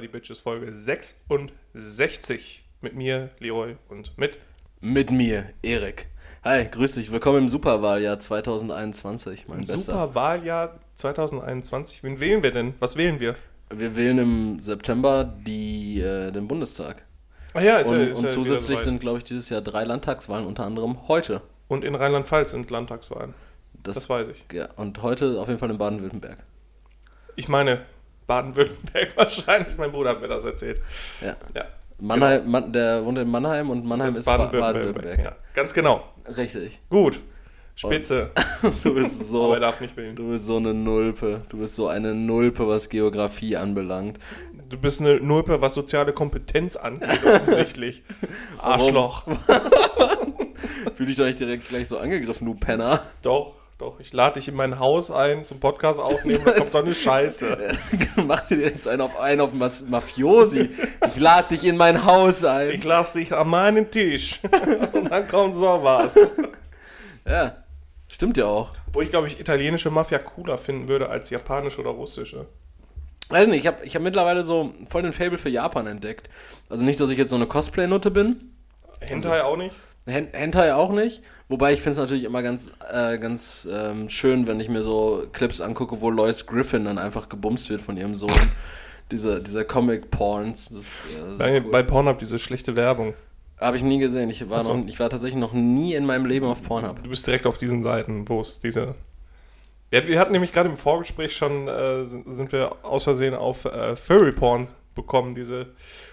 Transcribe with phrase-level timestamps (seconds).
[0.00, 4.38] the Bitches Folge 66 mit mir, Leroy und mit
[4.80, 6.06] Mit mir, Erik.
[6.44, 7.12] Hi, grüß dich.
[7.12, 9.78] Willkommen im Superwahljahr 2021, mein Bester.
[9.78, 12.02] Superwahljahr 2021.
[12.02, 12.74] Wen wählen wir denn?
[12.80, 13.34] Was wählen wir?
[13.70, 17.04] Wir wählen im September die, äh, den Bundestag.
[17.54, 19.84] Ah ja, ist Und, ja, ist und ja zusätzlich sind, glaube ich, dieses Jahr drei
[19.84, 21.42] Landtagswahlen, unter anderem heute.
[21.68, 23.34] Und in Rheinland-Pfalz sind Landtagswahlen.
[23.82, 24.44] Das, Das weiß ich.
[24.52, 26.38] Ja, und heute auf jeden Fall in Baden-Württemberg.
[27.36, 27.82] Ich meine,
[28.26, 29.76] Baden-Württemberg wahrscheinlich.
[29.76, 30.80] Mein Bruder hat mir das erzählt.
[31.20, 31.36] Ja.
[31.54, 31.64] Ja.
[32.00, 35.18] Mannheim, Mann, der wohnt in Mannheim und Mannheim ist Ba- Baden-Württemberg.
[35.24, 36.02] Ja, ganz genau.
[36.36, 36.80] Richtig.
[36.90, 37.20] Gut.
[37.74, 38.30] Spitze.
[38.84, 39.44] Du bist so.
[39.44, 40.14] Aber er darf nicht wählen.
[40.14, 41.42] Du bist so eine Nulpe.
[41.48, 44.18] Du bist so eine Nulpe, was Geografie anbelangt.
[44.68, 48.02] Du bist eine Nulpe, was soziale Kompetenz angeht, offensichtlich.
[48.58, 49.24] Arschloch.
[50.94, 53.02] Fühl dich doch nicht direkt gleich so angegriffen, du Penner.
[53.22, 53.98] Doch, doch.
[53.98, 56.42] Ich lade dich in mein Haus ein zum Podcast aufnehmen.
[56.44, 57.58] Da kommt so eine Scheiße.
[58.26, 60.70] Mach dir jetzt einen auf einen auf Mas Mafiosi.
[61.08, 62.70] Ich lade dich in mein Haus ein.
[62.70, 64.40] Ich lasse dich an meinen Tisch.
[64.92, 66.14] Und dann kommt sowas.
[67.26, 67.56] Ja,
[68.06, 68.72] stimmt ja auch.
[68.92, 72.46] Wo ich, glaube ich, italienische Mafia cooler finden würde als japanische oder russische.
[73.30, 76.30] Weiß nicht, ich habe ich hab mittlerweile so voll den Fable für Japan entdeckt.
[76.68, 78.52] Also nicht, dass ich jetzt so eine Cosplay-Nutte bin.
[79.00, 79.74] Hentai auch nicht?
[80.06, 81.22] Hen Hentai auch nicht.
[81.52, 85.26] Wobei ich finde es natürlich immer ganz, äh, ganz ähm, schön, wenn ich mir so
[85.32, 88.32] Clips angucke, wo Lois Griffin dann einfach gebumst wird von ihrem Sohn.
[89.10, 90.70] diese diese Comic-Porns.
[90.70, 93.12] Äh, Bei, bei Pornhub diese schlechte Werbung.
[93.60, 94.30] habe ich nie gesehen.
[94.30, 94.76] Ich war, Ach so.
[94.78, 97.02] noch, ich war tatsächlich noch nie in meinem Leben auf Pornhub.
[97.02, 98.94] Du bist direkt auf diesen Seiten, wo es diese.
[99.90, 103.66] Wir, wir hatten nämlich gerade im Vorgespräch schon, äh, sind, sind wir aus Versehen auf
[103.66, 105.34] äh, Furry Porn bekommen.
[105.34, 105.66] Diese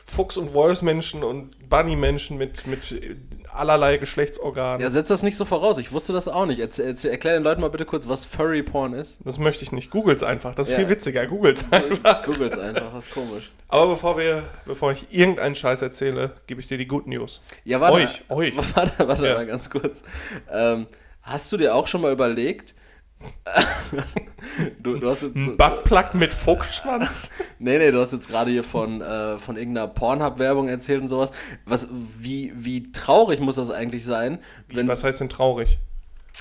[0.10, 2.80] Fuchs- und Wolfsmenschen und Bunny-Menschen mit, mit
[3.52, 4.82] allerlei Geschlechtsorganen.
[4.82, 5.78] Ja, setz das nicht so voraus.
[5.78, 6.60] Ich wusste das auch nicht.
[6.60, 9.20] Erzähl, erzähl, erklär den Leuten mal bitte kurz, was Furry Porn ist.
[9.26, 9.92] Das möchte ich nicht.
[9.92, 10.56] Googles einfach.
[10.56, 10.80] Das ist Ja.
[10.80, 11.26] viel witziger.
[11.28, 12.24] Googles einfach.
[12.26, 13.52] Googles einfach, das ist komisch.
[13.68, 17.42] Aber bevor wir, bevor ich irgendeinen Scheiß erzähle, gebe ich dir die Good News.
[17.66, 17.96] Ja, warte.
[17.98, 18.54] Euch, euch.
[18.76, 19.34] Warte, warte Ja.
[19.36, 20.04] mal ganz kurz.
[20.52, 20.88] Ähm,
[21.22, 22.74] hast du dir auch schon mal überlegt,
[24.84, 27.30] du, du hast jetzt, Ein Buttplug mit Fuchsschwanz?
[27.60, 31.32] nee, nee, du hast jetzt gerade hier von, äh, von irgendeiner Pornhub-Werbung erzählt und sowas.
[31.66, 35.80] Was, wie, wie traurig muss das eigentlich sein, wenn Was heißt denn traurig?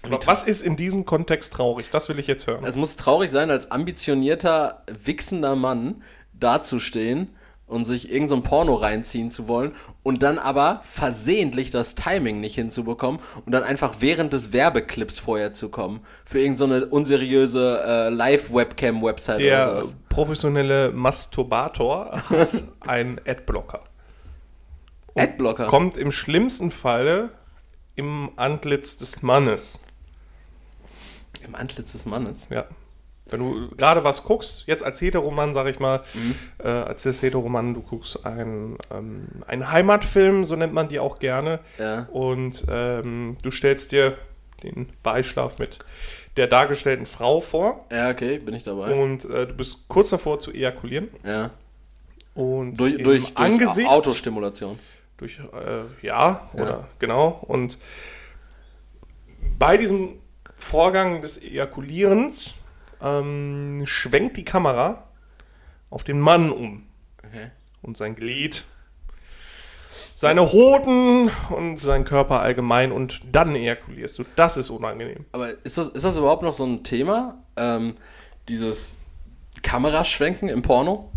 [0.05, 1.87] Wie Was ist in diesem Kontext traurig?
[1.91, 2.65] Das will ich jetzt hören.
[2.65, 6.03] Es muss traurig sein, als ambitionierter, wichsender Mann
[6.33, 7.35] dazustehen
[7.69, 12.55] und sich irgendein so Porno reinziehen zu wollen und dann aber versehentlich das Timing nicht
[12.55, 18.09] hinzubekommen und dann einfach während des Werbeclips vorher zu kommen für irgendeine so unseriöse äh,
[18.09, 19.97] Live-Webcam-Website oder Der sowas.
[20.09, 23.85] professionelle Masturbator hat einen Adblocker.
[25.15, 25.67] Adblocker.
[25.67, 27.31] Kommt im schlimmsten Falle
[27.97, 29.81] im Antlitz des Mannes.
[31.45, 32.49] Im Antlitz des Mannes.
[32.51, 32.67] Ja.
[33.31, 36.35] Wenn du gerade was guckst, jetzt als Heteroman, sag ich mal, Mhm.
[36.65, 41.61] äh, als Heteroman, du guckst einen, ähm, einen Heimatfilm, so nennt man die auch gerne,
[41.79, 42.09] Ja.
[42.13, 44.17] und ähm, du stellst dir
[44.63, 45.79] den Beischlaf mit
[46.37, 48.93] der dargestellten Frau vor Ja, okay, bin ich dabei.
[48.95, 51.51] und äh, du bist kurz davor zu ejakulieren Ja.
[52.35, 54.79] und Durch, durch, durch Autostimulation.
[55.17, 56.63] durch äh, ja, Ja.
[56.63, 57.79] oder genau und
[59.59, 60.15] bei diesem
[60.55, 62.55] Vorgang des Ejakulierens
[63.03, 65.05] ähm, schwenkt die Kamera
[65.91, 66.85] auf den Mann um
[67.27, 67.51] Okay.
[67.83, 68.65] und sein Glied,
[70.15, 74.25] seine Hoden und seinen Körper allgemein und dann ejakulierst du.
[74.35, 75.27] Das ist unangenehm.
[75.33, 77.43] Aber ist das, ist das überhaupt noch so ein Thema?
[77.57, 77.95] Ähm,
[78.49, 78.99] dieses
[79.63, 81.13] Kameraschwenken im Porno?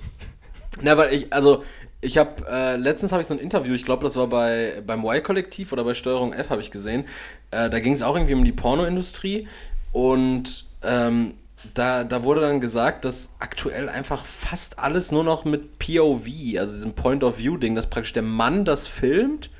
[0.82, 1.64] Na, weil ich, also,
[2.00, 5.04] ich habe, äh, letztens habe ich so ein Interview, ich glaube, das war bei, beim
[5.04, 7.06] Y-Kollektiv oder bei Steuerung F, habe ich gesehen.
[7.50, 9.48] Äh, da ging es auch irgendwie um die Pornoindustrie
[9.90, 11.34] und ähm,
[11.74, 16.26] da, da wurde dann gesagt, dass aktuell einfach fast alles nur noch mit POV,
[16.58, 19.50] also diesem Point-of-View-Ding, dass praktisch der Mann das filmt,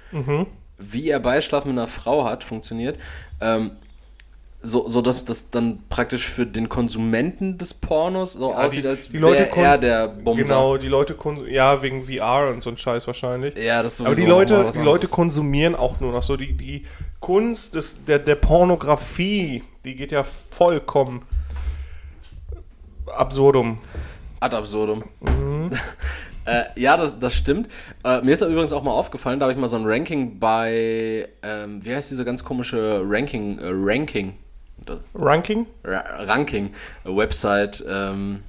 [0.79, 2.97] wie er Beischlaf mit einer Frau hat, funktioniert.
[3.41, 3.73] Ähm,
[4.61, 9.09] so, so dass das dann praktisch für den Konsumenten des Pornos so aussieht, die- als
[9.09, 10.43] die Leute wäre er der Bumser.
[10.43, 13.57] Genau, die Leute, kon- ja, wegen VR und so ein Scheiß wahrscheinlich.
[13.57, 16.37] Ja, das ist Aber die Leute, die Leute konsumieren auch nur noch so.
[16.37, 16.85] Die, die
[17.21, 21.23] Kunst des, der, der Pornografie, die geht ja vollkommen
[23.07, 23.79] absurdum.
[24.39, 25.03] Ad absurdum.
[25.21, 25.71] Mhm.
[26.45, 27.69] äh, ja, das, das stimmt.
[28.05, 30.39] Äh, mir ist ja übrigens auch mal aufgefallen, da habe ich mal so ein Ranking
[30.39, 34.35] bei, ähm, wie heißt diese ganz komische Ranking, äh, Ranking,
[34.85, 35.67] das, Ranking?
[35.83, 36.75] Ra Ranking,
[37.05, 38.43] Website ähm,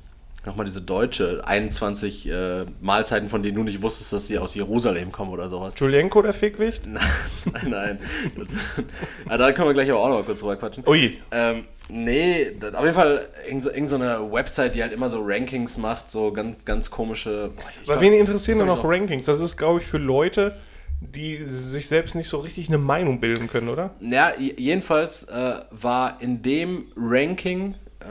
[0.45, 5.11] Nochmal diese deutsche 21 äh, Mahlzeiten, von denen du nicht wusstest, dass die aus Jerusalem
[5.11, 5.73] kommen oder sowas.
[5.77, 6.83] Julienko, der Fickwicht?
[6.87, 7.99] nein, nein.
[8.37, 8.55] Das,
[9.27, 10.87] ah, da können wir gleich aber auch noch kurz drüber quatschen.
[10.87, 11.19] Ui.
[11.31, 15.21] Ähm, nee, auf jeden Fall irgend so, irgend so eine Website, die halt immer so
[15.21, 17.51] Rankings macht, so ganz, ganz komische.
[17.53, 19.25] Boah, ich Weil glaub- wen interessieren denn noch Rankings?
[19.25, 20.55] Das ist, glaube ich, für Leute,
[21.01, 23.91] die sich selbst nicht so richtig eine Meinung bilden können, oder?
[23.99, 27.75] Ja, jedenfalls äh, war in dem Ranking.
[27.99, 28.05] Äh,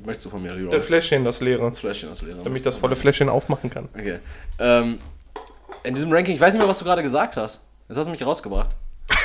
[0.00, 0.70] was möchtest du von mir, Leroy?
[0.70, 1.68] Der Fläschchen, das leere.
[1.68, 2.42] Das Fläschchen, das leere.
[2.42, 3.88] Damit ich das volle Fläschchen aufmachen kann.
[3.94, 4.18] Okay.
[4.58, 4.98] Ähm,
[5.84, 7.60] in diesem Ranking, ich weiß nicht mehr, was du gerade gesagt hast.
[7.88, 8.70] Jetzt hast du mich rausgebracht.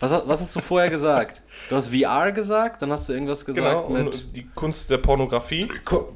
[0.00, 1.42] Was, hast- was hast du vorher gesagt?
[1.68, 4.00] Du hast VR gesagt, dann hast du irgendwas gesagt Genau, mit.
[4.06, 5.68] und die Kunst der Pornografie.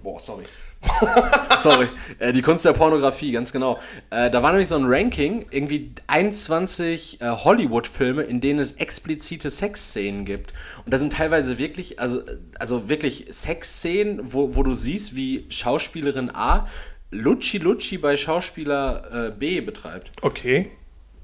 [0.03, 0.45] Boah, sorry.
[1.59, 1.89] sorry.
[2.19, 3.79] Äh, die Kunst der Pornografie, ganz genau.
[4.11, 9.51] Äh, da war nämlich so ein Ranking, irgendwie 21 äh, Hollywood-Filme, in denen es explizite
[9.51, 10.53] Sexszenen gibt.
[10.85, 12.23] Und da sind teilweise wirklich, also,
[12.59, 16.67] also wirklich Sexszenen, wo, wo du siehst, wie Schauspielerin A
[17.15, 20.11] Lutschi Lutschi bei Schauspieler äh, B betreibt.
[20.21, 20.73] Okay.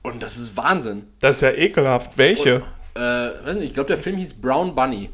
[0.03, 1.05] Und das ist Wahnsinn.
[1.19, 2.17] Das ist ja ekelhaft.
[2.17, 2.63] Welche?
[2.95, 5.11] Äh, weiß nicht, ich glaube, der Film hieß Brown Bunny.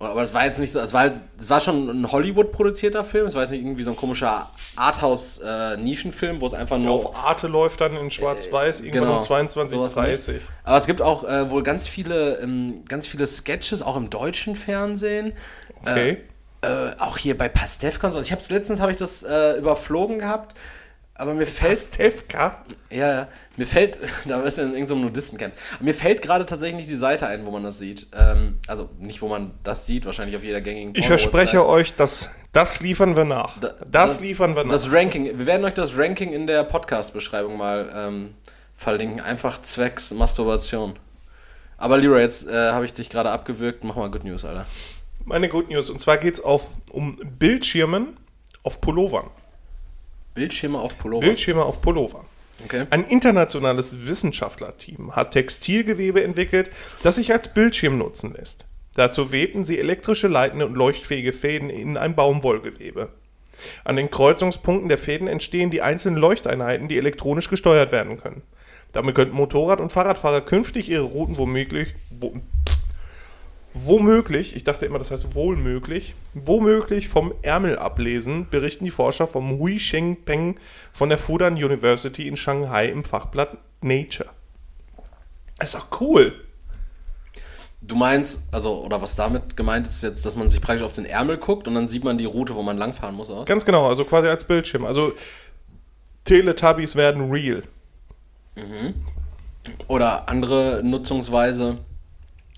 [0.00, 3.26] Aber es war jetzt nicht so, es war, halt, es war schon ein Hollywood-produzierter Film,
[3.26, 6.92] es war jetzt nicht irgendwie so ein komischer Arthouse-Nischenfilm, wo es einfach nur.
[6.92, 10.34] Auf Arte läuft dann in Schwarz-Weiß irgendwann genau, um 22, sowas 30.
[10.34, 10.46] nicht.
[10.64, 14.54] Aber es gibt auch äh, wohl ganz viele, ähm, ganz viele Sketches, auch im deutschen
[14.54, 15.34] Fernsehen.
[15.82, 16.22] Okay.
[16.62, 18.18] Äh, auch hier bei Pastewka und so.
[18.18, 20.56] Also ich hab's letztens habe ich das äh, überflogen gehabt,
[21.20, 22.64] aber mir fällt Stefka?
[22.90, 23.28] ja, ja.
[23.56, 25.52] Mir fällt, da ist ja in irgendeinem Nudistencamp.
[25.80, 28.06] Mir fällt gerade tatsächlich nicht die Seite ein, wo man das sieht.
[28.16, 32.30] Ähm, also nicht, wo man das sieht, wahrscheinlich auf jeder gängigen Ich verspreche euch, dass
[32.52, 33.58] das liefern wir nach.
[33.60, 34.72] Da- das liefern wir nach.
[34.72, 38.34] Das Ranking, wir werden euch das Ranking in der Podcast-Beschreibung mal ähm,
[38.74, 39.20] verlinken.
[39.20, 40.98] Einfach zwecks Masturbation.
[41.76, 43.84] Aber Leroy, jetzt äh, habe ich dich gerade abgewürgt.
[43.84, 44.66] Mach mal Good News, Alter.
[45.24, 45.90] Meine Good News.
[45.90, 46.40] Und zwar geht es
[46.90, 48.16] um Bildschirmen
[48.62, 49.30] auf Pullovern.
[50.34, 51.26] Bildschirme auf Pullover.
[51.26, 52.24] Bildschirme auf Pullover.
[52.64, 52.86] okay.
[52.90, 56.70] Ein internationales Wissenschaftlerteam hat Textilgewebe entwickelt,
[57.02, 58.64] das sich als Bildschirm nutzen lässt.
[58.94, 63.10] Dazu webten sie elektrische leitende und leuchtfähige Fäden in ein Baumwollgewebe.
[63.84, 68.42] An den Kreuzungspunkten der Fäden entstehen die einzelnen Leuchteinheiten, die elektronisch gesteuert werden können.
[68.92, 72.34] Damit könnten Motorrad- und Fahrradfahrer künftig ihre Routen womöglich, wo,
[73.74, 79.58] womöglich, ich dachte immer, das heißt wohlmöglich, womöglich vom Ärmel ablesen, berichten die Forscher vom
[79.58, 80.58] Hui Shengpeng
[80.92, 84.28] von der Fudan University in Shanghai im Fachblatt Nature.
[85.62, 86.34] ist doch cool.
[87.82, 91.06] Du meinst, also, oder was damit gemeint ist jetzt, dass man sich praktisch auf den
[91.06, 93.46] Ärmel guckt und dann sieht man die Route, wo man langfahren muss, aus?
[93.46, 94.84] Ganz genau, also quasi als Bildschirm.
[94.84, 95.12] Also
[96.24, 97.62] Teletubbies werden real.
[99.88, 101.78] Oder andere Nutzungsweise.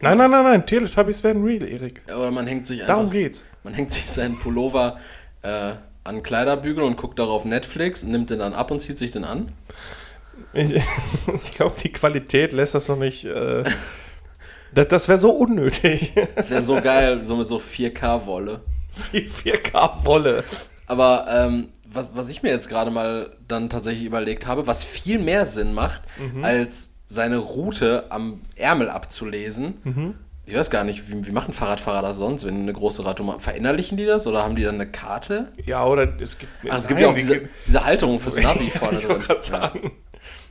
[0.02, 2.02] Nein, nein, nein, nein, Teletubbies werden real, Erik.
[2.08, 2.96] Oder man hängt sich einfach.
[2.96, 3.44] Darum geht's.
[3.62, 4.98] Man hängt sich seinen Pullover
[5.42, 9.22] äh, an Kleiderbügel und guckt darauf Netflix, nimmt den dann ab und zieht sich den
[9.22, 9.52] an.
[10.54, 10.74] Ich,
[11.44, 13.24] ich glaube, die Qualität lässt das noch nicht.
[13.26, 13.62] Äh,
[14.74, 16.12] das das wäre so unnötig.
[16.34, 18.60] Das wäre so geil, so mit so 4K-Wolle.
[19.12, 20.42] Die 4K-Wolle.
[20.88, 25.20] Aber ähm, was, was ich mir jetzt gerade mal dann tatsächlich überlegt habe, was viel
[25.20, 26.02] mehr Sinn macht,
[26.42, 30.16] als seine Route am Ärmel abzulesen.
[30.46, 33.40] Ich weiß gar nicht, wie, wie machen Fahrradfahrer das sonst, wenn eine große Radtour machen?
[33.40, 35.52] Verinnerlichen die das oder haben die dann eine Karte?
[35.64, 36.50] Ja, oder es gibt.
[36.68, 39.22] Ach, es nein, gibt ja auch die diese, diese Halterung fürs Navi vorne drin.
[39.40, 39.92] sagen.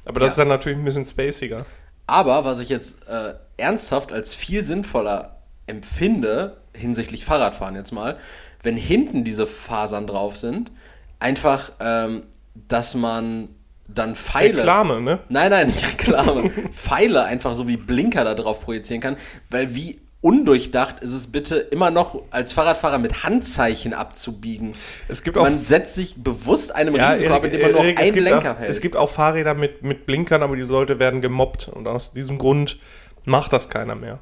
[0.05, 0.31] Aber das Ja.
[0.31, 1.65] ist dann natürlich ein bisschen spaciger.
[2.07, 8.17] Aber was ich jetzt äh, ernsthaft als viel sinnvoller empfinde, hinsichtlich Fahrradfahren jetzt mal,
[8.63, 10.71] wenn hinten diese Fasern drauf sind,
[11.19, 12.24] einfach, ähm,
[12.55, 13.50] dass man
[13.93, 14.60] dann Pfeile.
[14.60, 15.19] Reklame, ne?
[15.29, 16.50] Nein, nein, nicht Reklame.
[16.71, 19.17] Pfeile einfach so wie Blinker da drauf projizieren kann,
[19.50, 24.74] weil wie undurchdacht ist es bitte immer noch als Fahrradfahrer mit Handzeichen abzubiegen.
[25.07, 25.43] Es gibt auch.
[25.43, 28.60] Man setzt sich bewusst einem Ja, Risiko ab, indem man nur Erik, einen Lenker auch,
[28.60, 28.69] hält.
[28.69, 31.67] Es gibt auch Fahrräder mit, mit Blinkern, aber die Leute werden gemobbt.
[31.69, 32.77] Und aus diesem Grund
[33.25, 34.19] macht das keiner mehr.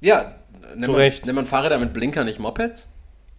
[0.00, 0.36] ja,
[0.70, 1.26] nennt Zu man, Recht.
[1.26, 2.88] nennt man Fahrräder mit Blinker nicht Mopeds?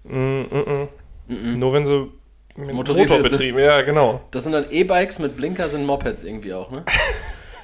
[0.04, 2.12] Nur wenn sie
[2.55, 3.60] mit Motorisiert Motor betrieben.
[3.60, 4.22] Ja, genau.
[4.31, 6.83] Das sind dann E-Bikes mit Blinker, sind Mopeds irgendwie auch, ne?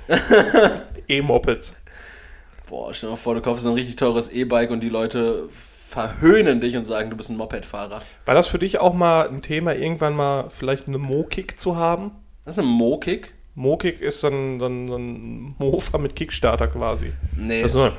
[1.08, 1.76] E-Mopeds.
[2.70, 5.48] Boah, stell dir mal vor, du kaufst so ein richtig teures E-Bike und die Leute
[5.50, 8.02] verhöhnen dich und sagen, du bist ein Mopedfahrer.
[8.26, 12.12] War das für dich auch mal ein Thema, irgendwann mal vielleicht eine Mo-Kick zu haben?
[12.46, 13.34] Das ist ein Mo-Kick?
[13.60, 17.12] Mo-Kick ist so ein, so, ein, so ein Mofa mit Kickstarter quasi.
[17.36, 17.62] Nee.
[17.62, 17.94] Das ist so ein,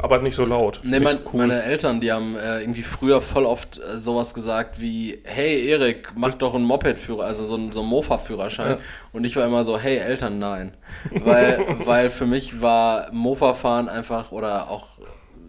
[0.00, 0.80] aber nicht so laut.
[0.82, 1.40] Nee, mein, so cool.
[1.40, 6.12] meine Eltern, die haben äh, irgendwie früher voll oft äh, sowas gesagt wie, hey Erik,
[6.16, 8.70] mach doch einen Moped-Führer, also so einen, so einen Mofa-Führerschein.
[8.70, 8.78] Ja.
[9.12, 10.72] Und ich war immer so, hey Eltern, nein.
[11.10, 14.86] Weil, weil für mich war Mofa-Fahren einfach oder auch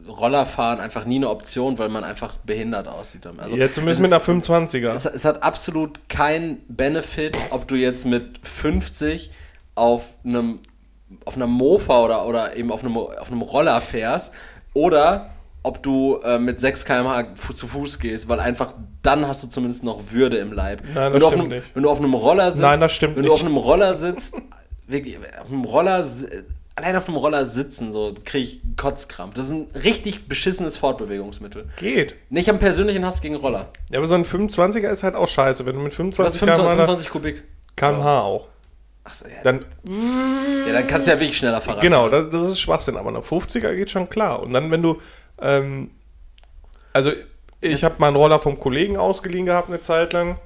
[0.07, 3.25] Rollerfahren einfach nie eine Option, weil man einfach behindert aussieht.
[3.25, 4.91] Also, ja, zumindest mit einer 25er.
[4.93, 9.31] es, es hat absolut keinen Benefit, ob du jetzt mit 50
[9.75, 10.59] auf einem
[11.25, 14.33] auf einer Mofa oder, oder eben auf einem, auf einem Roller fährst
[14.73, 15.29] oder
[15.61, 19.47] ob du äh, mit 6 km/h fu- zu Fuß gehst, weil einfach dann hast du
[19.47, 20.81] zumindest noch Würde im Leib.
[20.93, 21.63] Nein, das wenn, du auf einem, nicht.
[21.75, 23.39] wenn du auf einem Roller sitzt, Nein, das stimmt wenn du nicht.
[23.41, 24.35] auf einem Roller sitzt,
[24.87, 26.03] wirklich, auf einem Roller,
[26.75, 29.33] allein auf einem Roller sitzen, so kriege ich Kotzkrampf.
[29.33, 31.69] Das ist ein richtig beschissenes Fortbewegungsmittel.
[31.77, 32.15] Geht.
[32.29, 33.69] Nee, ich habe einen persönlichen Hass gegen Roller.
[33.89, 35.65] Ja, aber so ein 25er ist halt auch scheiße.
[35.65, 37.43] Wenn du mit Was 25 ist 25, km/h 25 Kubik?
[37.75, 38.47] kmh auch.
[39.03, 39.35] Achso, ja.
[39.43, 39.65] Dann,
[40.67, 42.29] ja, dann kannst du ja wirklich schneller genau, fahren.
[42.31, 42.97] das, das ist Schwachsinn.
[42.97, 44.41] Aber eine 50er geht schon klar.
[44.41, 44.99] Und dann, wenn du,
[45.39, 45.91] ähm,
[46.91, 47.11] also
[47.61, 50.37] ich habe mal einen Roller vom Kollegen ausgeliehen gehabt eine Zeit lang.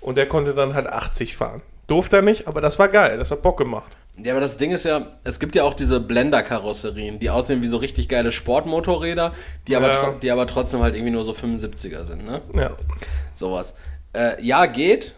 [0.00, 1.60] Und der konnte dann halt 80 fahren.
[1.88, 3.18] Durfte er nicht, aber das war geil.
[3.18, 3.96] Das hat Bock gemacht.
[4.22, 7.68] Ja, aber das Ding ist ja, es gibt ja auch diese Blender-Karosserien, die aussehen wie
[7.68, 9.32] so richtig geile Sportmotorräder,
[9.66, 10.10] die, aber, Ja.
[10.20, 12.42] die aber trotzdem halt irgendwie nur so 75er sind, ne?
[12.54, 12.70] Ja.
[13.34, 13.74] Sowas.
[14.12, 15.14] Äh, ja, geht.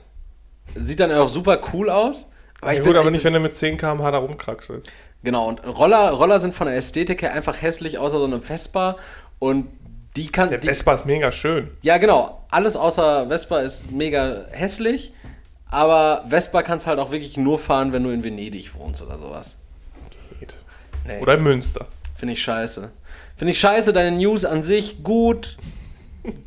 [0.75, 2.29] Sieht dann auch super cool aus.
[2.61, 4.93] Aber ja ich gut, bin- aber ich nicht, wenn du mit 10 km/h da rumkraxelst.
[5.23, 8.97] Genau, und Roller, Roller sind von der Ästhetik her einfach hässlich, außer so eine Vespa.
[9.39, 9.69] Und
[10.17, 10.51] die kann.
[10.51, 11.71] Der die, Vespa ist mega schön.
[11.83, 12.45] ja, genau.
[12.51, 15.13] Alles außer Vespa ist mega hässlich.
[15.71, 19.57] Aber Vespa kannst halt auch wirklich nur fahren, wenn du in Venedig wohnst oder sowas.
[20.39, 20.57] Geht.
[21.07, 21.21] Nee.
[21.21, 21.87] Oder in Münster.
[22.17, 22.91] Finde ich scheiße.
[23.37, 25.57] Finde ich scheiße, deine News an sich gut.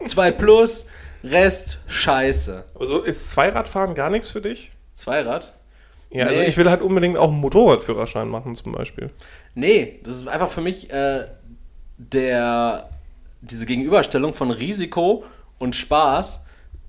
[0.05, 0.85] 2 plus,
[1.23, 2.65] Rest scheiße.
[2.75, 4.71] Aber so ist Zweiradfahren gar nichts für dich?
[4.93, 5.53] Zweirad?
[6.11, 6.47] Ja, also Nee.
[6.47, 9.09] ich will halt unbedingt auch einen Motorradführerschein machen zum Beispiel.
[9.55, 11.25] Nee, das ist einfach für mich äh,
[11.97, 12.89] der
[13.41, 15.23] diese Gegenüberstellung von Risiko
[15.57, 16.41] und Spaß,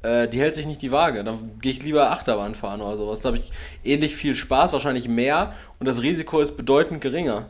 [0.04, 1.24] äh, die hält sich nicht die Waage.
[1.24, 3.20] Dann gehe ich lieber Achterbahn fahren oder sowas.
[3.20, 3.50] Da habe ich
[3.82, 7.46] ähnlich viel Spaß, wahrscheinlich mehr und das Risiko ist bedeutend geringer.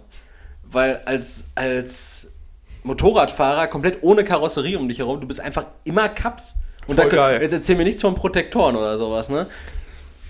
[0.63, 2.29] Weil als, als
[2.85, 6.57] Motorradfahrer komplett ohne Karosserie um dich herum, du bist einfach immer Kaps.
[6.87, 7.43] Und Voll da, geil.
[7.43, 9.47] jetzt erzähl mir nichts von Protektoren oder sowas, ne?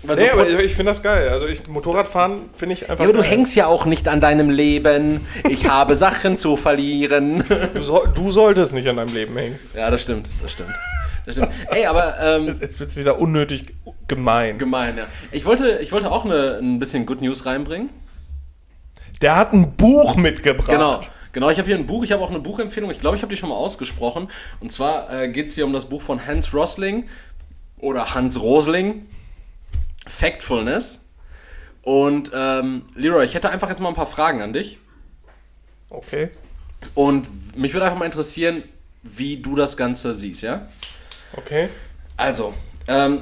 [0.03, 1.29] Weil Nee, so aber ich, finde das geil.
[1.29, 3.31] Also ich, Motorradfahren finde ich einfach ja, aber du geil.
[3.31, 5.25] hängst ja auch nicht an deinem Leben.
[5.49, 7.43] Ich habe Sachen zu verlieren.
[7.73, 9.59] Du, soll, du solltest nicht an deinem Leben hängen.
[9.73, 10.71] Ja, das stimmt, das stimmt.
[11.25, 11.51] Das stimmt.
[11.71, 13.75] Ey, aber ähm, Jetzt wird es wieder unnötig
[14.07, 14.57] gemein.
[14.57, 15.07] gemein, ja.
[15.31, 17.89] Ich wollte, ich wollte auch eine, ein bisschen Good News reinbringen.
[19.21, 20.69] Der hat ein Buch mitgebracht.
[20.69, 21.01] Genau.
[21.35, 23.29] Genau, ich habe hier ein Buch, ich habe auch eine Buchempfehlung, ich glaube, ich habe
[23.29, 24.29] die schon mal ausgesprochen.
[24.61, 27.07] Und zwar äh, geht es hier um das Buch von Hans Rosling
[27.77, 29.05] oder Hans Rosling,
[30.07, 31.01] Factfulness.
[31.81, 34.77] Und ähm, Leroy, ich hätte einfach jetzt mal ein paar Fragen an dich.
[35.89, 36.29] Okay.
[36.93, 37.27] Und
[37.57, 38.63] mich würde einfach mal interessieren,
[39.03, 40.69] wie du das Ganze siehst, ja?
[41.37, 41.69] Okay.
[42.17, 42.53] Also,
[42.87, 43.21] ähm,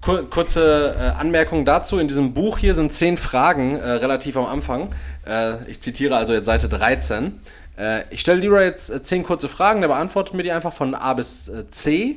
[0.00, 1.98] kur kurze äh, Anmerkung dazu.
[1.98, 4.90] In diesem Buch hier sind zehn Fragen äh, relativ am Anfang.
[5.26, 7.40] Äh, ich zitiere also jetzt Seite 13.
[7.78, 10.94] Äh, ich stelle Leroy jetzt äh, zehn kurze Fragen, der beantwortet mir die einfach von
[10.94, 12.16] A bis äh, C.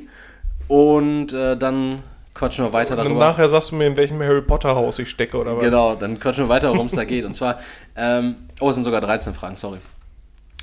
[0.68, 2.02] Und dann
[2.34, 3.18] quatschen wir weiter Und darüber.
[3.20, 5.64] nachher sagst du mir, in welchem Harry Potter Haus ich stecke oder was?
[5.64, 7.24] Genau, dann quatschen wir weiter, worum es da geht.
[7.24, 7.58] Und zwar,
[7.96, 9.78] ähm, oh, es sind sogar 13 Fragen, sorry.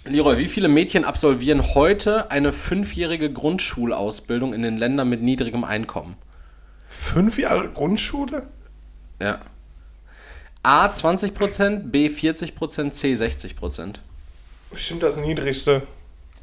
[0.07, 6.15] Leroy, wie viele Mädchen absolvieren heute eine fünfjährige Grundschulausbildung in den Ländern mit niedrigem Einkommen?
[6.87, 8.45] Fünf Jahre Grundschule?
[9.19, 9.39] Ja.
[10.61, 13.95] A 20%, B 40%, C 60%.
[14.69, 15.81] Bestimmt das niedrigste.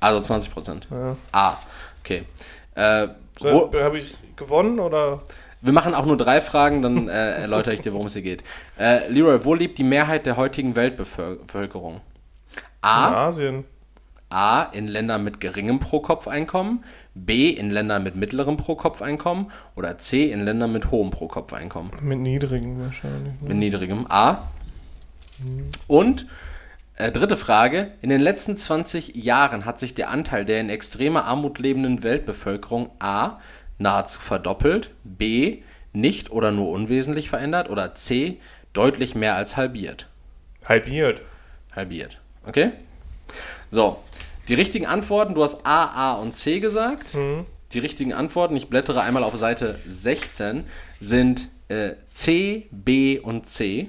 [0.00, 0.82] Also 20%.
[0.90, 1.16] Ja.
[1.30, 1.56] A.
[2.02, 2.24] Okay.
[2.74, 5.22] Äh, So, Habe ich gewonnen oder?
[5.60, 8.42] wir machen auch nur drei Fragen, dann äh, erläutere ich dir, worum es hier geht.
[8.76, 12.00] Äh, Leroy, wo lebt die Mehrheit der heutigen Weltbevölkerung?
[12.82, 13.28] In A.
[13.28, 13.64] Asien.
[14.30, 14.62] A.
[14.62, 16.84] In Ländern mit geringem Pro-Kopf-Einkommen.
[17.14, 17.50] B.
[17.50, 19.50] In Ländern mit mittlerem Pro-Kopf-Einkommen.
[19.76, 20.30] Oder C.
[20.32, 21.90] In Ländern mit hohem Pro-Kopf-Einkommen.
[22.00, 23.34] Mit niedrigen wahrscheinlich.
[23.40, 23.48] ne?
[23.48, 24.48] Mit niedrigem A.
[25.86, 26.26] Und
[26.96, 27.92] äh, dritte Frage.
[28.00, 32.90] In den letzten 20 Jahren hat sich der Anteil der in extremer Armut lebenden Weltbevölkerung
[33.00, 33.38] A.
[33.78, 35.62] nahezu verdoppelt, B.
[35.92, 38.40] nicht oder nur unwesentlich verändert oder C.
[38.72, 40.08] deutlich mehr als halbiert.
[40.64, 41.20] Halbiert.
[41.74, 42.21] Halbiert.
[42.46, 42.72] Okay?
[43.70, 43.98] So,
[44.48, 47.14] die richtigen Antworten, du hast A, A und C gesagt.
[47.72, 50.64] Die richtigen Antworten, ich blättere einmal auf Seite 16,
[51.00, 53.88] sind äh, C, B und C.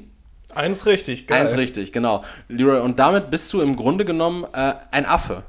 [0.56, 1.42] Eins richtig, geil.
[1.42, 2.24] Eins richtig, genau.
[2.48, 5.44] Leroy, und damit bist du im Grunde genommen äh, ein Affe.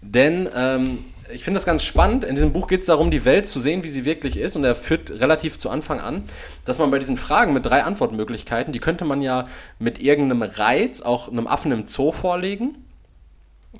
[0.00, 2.24] Denn ähm, ich finde das ganz spannend.
[2.24, 4.56] In diesem Buch geht es darum, die Welt zu sehen, wie sie wirklich ist.
[4.56, 6.24] Und er führt relativ zu Anfang an,
[6.64, 9.46] dass man bei diesen Fragen mit drei Antwortmöglichkeiten, die könnte man ja
[9.78, 12.76] mit irgendeinem Reiz auch einem Affen im Zoo vorlegen.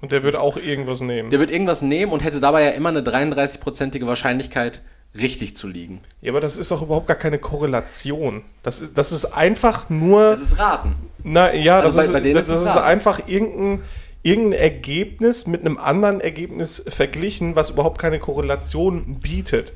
[0.01, 1.31] Und der wird auch irgendwas nehmen.
[1.31, 4.83] Der wird irgendwas nehmen und hätte dabei ja immer eine 33-prozentige Wahrscheinlichkeit,
[5.17, 6.01] richtig zu liegen.
[6.21, 8.43] Ja, aber das ist doch überhaupt gar keine Korrelation.
[8.65, 10.31] Das ist, das ist einfach nur.
[10.31, 10.97] Das ist Raten.
[11.23, 13.83] Na ja, Also das, bei- bei ist, denen das, ist das ist einfach irgendein,
[14.25, 19.73] irgendein Ergebnis mit einem anderen Ergebnis verglichen, was überhaupt keine Korrelation bietet.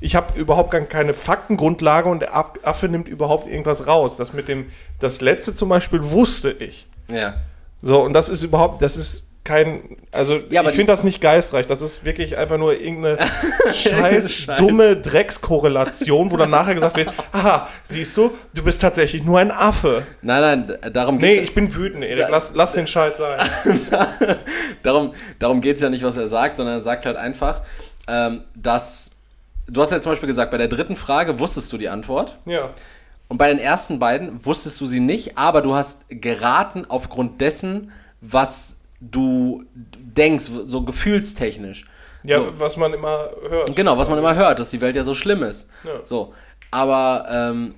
[0.00, 4.16] Ich habe überhaupt gar keine Faktengrundlage und der Affe nimmt überhaupt irgendwas raus.
[4.16, 4.66] Das mit dem,
[4.98, 6.86] das letzte zum Beispiel wusste ich.
[7.08, 7.36] Ja.
[7.82, 11.66] So, und das ist überhaupt, das ist kein, also Ja, ich finde das nicht geistreich.
[11.66, 13.16] Das ist wirklich einfach nur irgendeine
[13.74, 19.38] scheiß dumme Dreckskorrelation, wo dann nachher gesagt wird, aha, siehst du, du bist tatsächlich nur
[19.38, 20.06] ein Affe.
[20.20, 22.26] Nein, nein, darum Nee, geht's ich bin wütend, Erik.
[22.28, 23.38] Lass, lass den Scheiß sein.
[24.82, 27.62] darum, darum geht es ja nicht, was er sagt, sondern er sagt halt einfach,
[28.08, 29.12] ähm, dass.
[29.68, 32.38] Du hast ja zum Beispiel gesagt, bei der dritten Frage wusstest du die Antwort.
[32.46, 32.70] Ja.
[33.28, 37.90] Und bei den ersten beiden wusstest du sie nicht, aber du hast geraten aufgrund dessen,
[38.20, 41.86] was du denkst, so gefühlstechnisch.
[42.24, 42.52] Ja, so.
[42.58, 43.76] was man immer hört.
[43.76, 45.68] Genau, was man immer hört, dass die Welt ja so schlimm ist.
[45.84, 46.04] Ja.
[46.04, 46.34] So.
[46.70, 47.74] Aber ähm,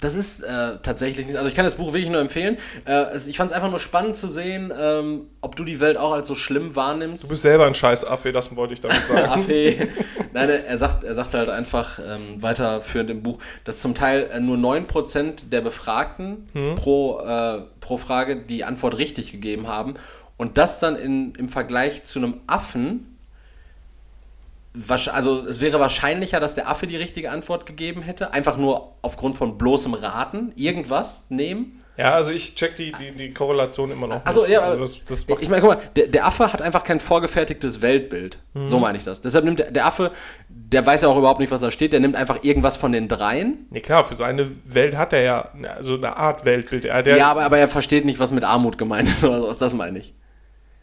[0.00, 1.36] das ist äh, tatsächlich nicht.
[1.36, 2.58] Also ich kann das Buch wirklich nur empfehlen.
[2.86, 6.12] Äh, ich fand es einfach nur spannend zu sehen, ähm, ob du die Welt auch
[6.12, 7.24] als so schlimm wahrnimmst.
[7.24, 9.28] Du bist selber ein scheiß Affe, das wollte ich damit sagen.
[9.28, 9.88] Affe.
[10.32, 14.40] Nein, er sagt, er sagt halt einfach ähm, weiterführend im Buch, dass zum Teil äh,
[14.40, 19.94] nur 9% der Befragten pro, äh, pro Frage die Antwort richtig gegeben haben.
[20.38, 23.18] Und das dann in, im Vergleich zu einem Affen.
[24.88, 28.32] Also es wäre wahrscheinlicher, dass der Affe die richtige Antwort gegeben hätte.
[28.32, 31.80] Einfach nur aufgrund von bloßem Raten irgendwas nehmen.
[31.98, 34.24] Ja, also ich check die, die, die Korrelation immer noch.
[34.24, 34.52] Also, nicht.
[34.52, 37.82] ja, aber das, das ich meine, guck mal, der, der Affe hat einfach kein vorgefertigtes
[37.82, 38.38] Weltbild.
[38.62, 39.20] So meine ich das.
[39.20, 40.12] Deshalb nimmt der, der Affe,
[40.48, 43.08] der weiß ja auch überhaupt nicht, was da steht, der nimmt einfach irgendwas von den
[43.08, 43.66] dreien.
[43.70, 46.84] nee, klar, für seine Welt hat er ja also eine Art Weltbild.
[46.84, 49.98] Ja, aber, aber er versteht nicht, was mit Armut gemeint ist oder sowas, das meine
[49.98, 50.14] ich.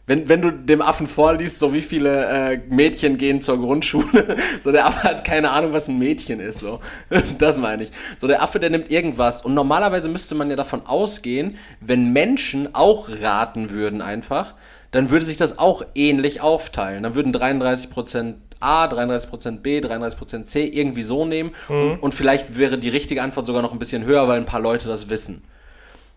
[0.08, 4.70] Wenn, wenn du dem Affen vorliest, so wie viele äh, Mädchen gehen zur Grundschule, so
[4.70, 6.80] der Affe hat keine Ahnung, was ein Mädchen ist, so.
[7.38, 7.90] Das meine ich.
[8.18, 9.42] So der Affe, der nimmt irgendwas.
[9.42, 14.54] Und normalerweise müsste man ja davon ausgehen, wenn Menschen auch raten würden einfach,
[14.92, 17.02] dann würde sich das auch ähnlich aufteilen.
[17.02, 21.50] Dann würden 33% A, 33% B, 33% C irgendwie so nehmen.
[21.68, 24.60] Und, und vielleicht wäre die richtige Antwort sogar noch ein bisschen höher, weil ein paar
[24.60, 25.42] Leute das wissen.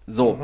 [0.06, 0.38] So.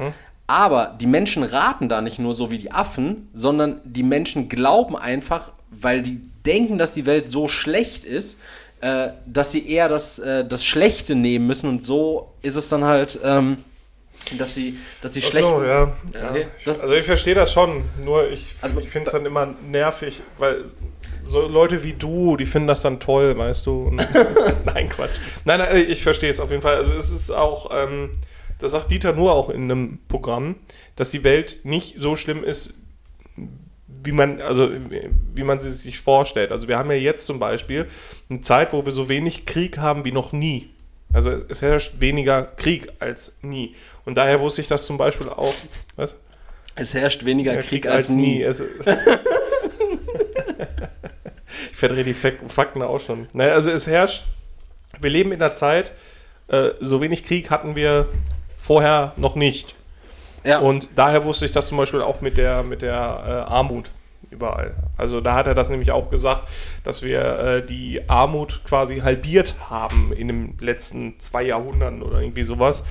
[0.47, 4.95] Aber die Menschen raten da nicht nur so wie die Affen, sondern die Menschen glauben
[4.95, 8.39] einfach, weil die denken, dass die Welt so schlecht ist,
[8.81, 12.83] äh, dass sie eher das, äh, das Schlechte nehmen müssen und so ist es dann
[12.83, 13.57] halt, ähm,
[14.37, 15.47] dass sie, dass sie Ach schlecht.
[15.47, 15.93] so, ja.
[16.09, 16.71] Okay, ja.
[16.79, 20.65] also ich verstehe das schon, nur ich, Also- ich finde es dann immer nervig, weil
[21.25, 23.87] so Leute wie du, die finden das dann toll, weißt du.
[23.87, 23.95] Und
[24.65, 25.17] nein, Quatsch.
[25.43, 26.75] Nein, nein, ich verstehe es auf jeden Fall.
[26.75, 28.11] Also es ist auch, ähm,
[28.59, 30.55] das sagt Dieter nur auch in einem Programm,
[30.95, 32.73] dass die Welt nicht so schlimm ist,
[34.03, 34.69] wie man, also
[35.33, 36.51] wie- man sie sich vorstellt.
[36.51, 37.87] Also wir haben ja jetzt zum Beispiel
[38.29, 40.69] eine Zeit, wo wir so wenig Krieg haben wie noch nie.
[41.13, 43.75] Also es herrscht weniger Krieg als nie.
[44.05, 45.53] Und daher wusste ich das zum Beispiel auch.
[45.95, 46.17] Was?
[46.75, 48.41] Es herrscht weniger Ja, Krieg, als, nie.
[48.43, 48.61] Es,
[51.71, 53.27] ich verdrehe die Fak Fakten auch schon.
[53.33, 54.23] Naja, also es herrscht,
[54.99, 55.93] wir leben in einer Zeit,
[56.47, 58.09] äh, so wenig Krieg hatten wir
[58.65, 59.75] vorher noch nicht.
[60.43, 60.59] Ja.
[60.59, 63.91] Und daher wusste ich das zum Beispiel auch mit der, mit der äh, Armut
[64.31, 64.73] überall.
[64.97, 66.47] Also da hat er das nämlich auch gesagt,
[66.83, 72.43] dass wir äh, die Armut quasi halbiert haben in den letzten zwei Jahrhunderten oder irgendwie
[72.43, 72.83] sowas.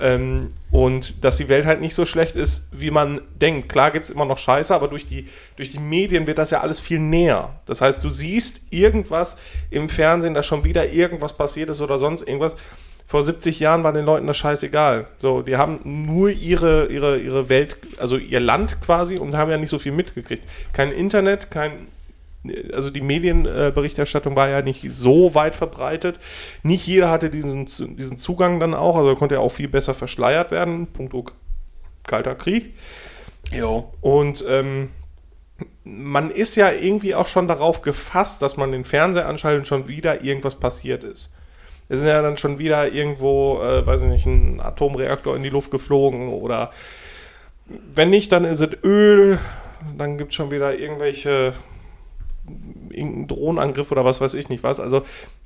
[0.00, 3.68] Ähm, und dass die Welt halt nicht so schlecht ist, wie man denkt.
[3.68, 6.60] Klar gibt es immer noch Scheiße, aber durch die, durch die Medien wird das ja
[6.60, 7.50] alles viel näher.
[7.66, 9.36] Das heißt, du siehst irgendwas
[9.70, 12.56] im Fernsehen, dass schon wieder irgendwas passiert ist oder sonst irgendwas.
[13.10, 15.08] Vor 70 Jahren war den Leuten das scheißegal.
[15.18, 19.58] So, die haben nur ihre, ihre, ihre Welt, also ihr Land quasi und haben ja
[19.58, 20.46] nicht so viel mitgekriegt.
[20.72, 21.88] Kein Internet, kein,
[22.72, 26.20] also die Medienberichterstattung war ja nicht so weit verbreitet.
[26.62, 30.52] Nicht jeder hatte diesen, diesen Zugang dann auch, also konnte ja auch viel besser verschleiert
[30.52, 30.86] werden.
[30.86, 31.24] Punkto
[32.04, 32.74] Kalter Krieg.
[33.50, 33.92] Jo.
[34.00, 34.90] Und ähm,
[35.82, 39.88] man ist ja irgendwie auch schon darauf gefasst, dass man den Fernseher anschaltet und schon
[39.88, 41.28] wieder irgendwas passiert ist.
[41.90, 45.70] Ist ja dann schon wieder irgendwo, äh, weiß ich nicht, ein Atomreaktor in die Luft
[45.70, 46.70] geflogen oder
[47.66, 49.38] wenn nicht, dann ist es Öl,
[49.98, 51.52] dann gibt es schon wieder irgendwelche
[52.90, 54.78] irgendeinen Drohnenangriff oder was weiß ich nicht was.
[54.80, 55.02] Also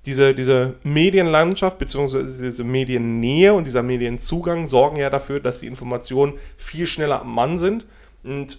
[0.06, 6.34] diese, diese Medienlandschaft beziehungsweise diese Mediennähe und dieser Medienzugang sorgen ja dafür, dass die Informationen
[6.56, 7.86] viel schneller am Mann sind
[8.22, 8.58] und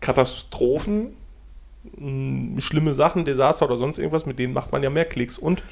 [0.00, 1.14] Katastrophen,
[2.58, 5.62] schlimme Sachen, Desaster oder sonst irgendwas, mit denen macht man ja mehr Klicks und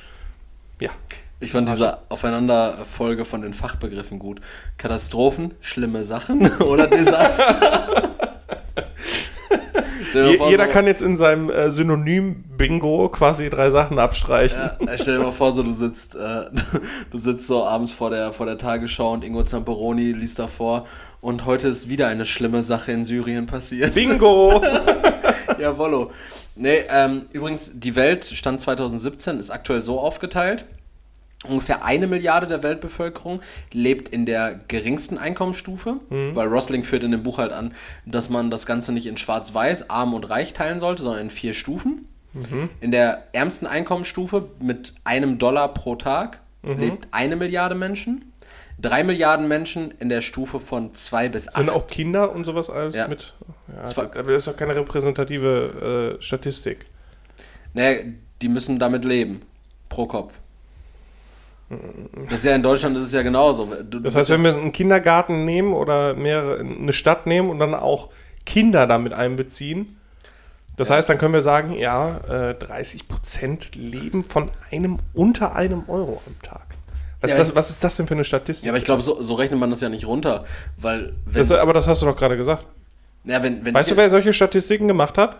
[0.80, 0.90] ja.
[1.40, 4.40] Ich fand diese Aufeinanderfolge von den Fachbegriffen gut.
[4.78, 8.02] Katastrophen, schlimme Sachen oder Desaster.
[10.14, 14.62] Je, jeder so- kann jetzt in seinem äh, Synonym-Bingo quasi drei Sachen abstreichen.
[14.80, 16.44] Ja, stell dir mal vor, so du sitzt, äh,
[17.10, 20.86] du sitzt so abends vor der, vor der Tagesschau und Ingo Zamperoni liest davor
[21.20, 23.94] und heute ist wieder eine schlimme Sache in Syrien passiert.
[23.94, 24.62] Bingo!
[25.58, 26.12] Jawollo.
[26.54, 30.64] Nee, ähm, übrigens, die Welt, Stand 2017, ist aktuell so aufgeteilt.
[31.48, 33.40] Ungefähr eine Milliarde der Weltbevölkerung
[33.72, 37.72] lebt in der geringsten Einkommensstufe, weil Rosling führt in dem Buch halt an,
[38.06, 41.52] dass man das Ganze nicht in schwarz-weiß, arm und reich teilen sollte, sondern in vier
[41.54, 42.08] Stufen.
[42.80, 48.32] In der ärmsten Einkommensstufe mit einem Dollar pro Tag lebt eine Milliarde Menschen.
[48.80, 51.58] Drei Milliarden Menschen in der Stufe von zwei bis acht.
[51.58, 53.06] Sind auch Kinder und sowas alles Ja.
[53.06, 53.34] mit?
[53.68, 56.86] Ja, das ist auch keine repräsentative äh, Statistik.
[57.72, 57.98] Naja,
[58.42, 59.42] die müssen damit leben.
[59.88, 60.40] Pro Kopf.
[62.26, 63.72] Das ist ja in Deutschland ist es ja genauso.
[63.88, 67.58] Du, Das heißt, ja, wenn wir einen Kindergarten nehmen oder mehrere, eine Stadt nehmen und
[67.58, 68.10] dann auch
[68.44, 69.96] Kinder damit einbeziehen,
[70.76, 75.84] das heißt, dann können wir sagen, ja, äh, 30 Prozent leben von einem unter einem
[75.88, 76.66] Euro am Tag.
[77.20, 78.66] Was, Ja, ist, das, was ist das denn für eine Statistik?
[78.66, 80.44] ja, aber ich glaube, so, so rechnet man das ja nicht runter.
[80.76, 82.66] Weil, das, aber das hast du doch gerade gesagt.
[83.24, 85.38] ja, wenn, wenn Weißt du, wer solche Statistiken gemacht hat?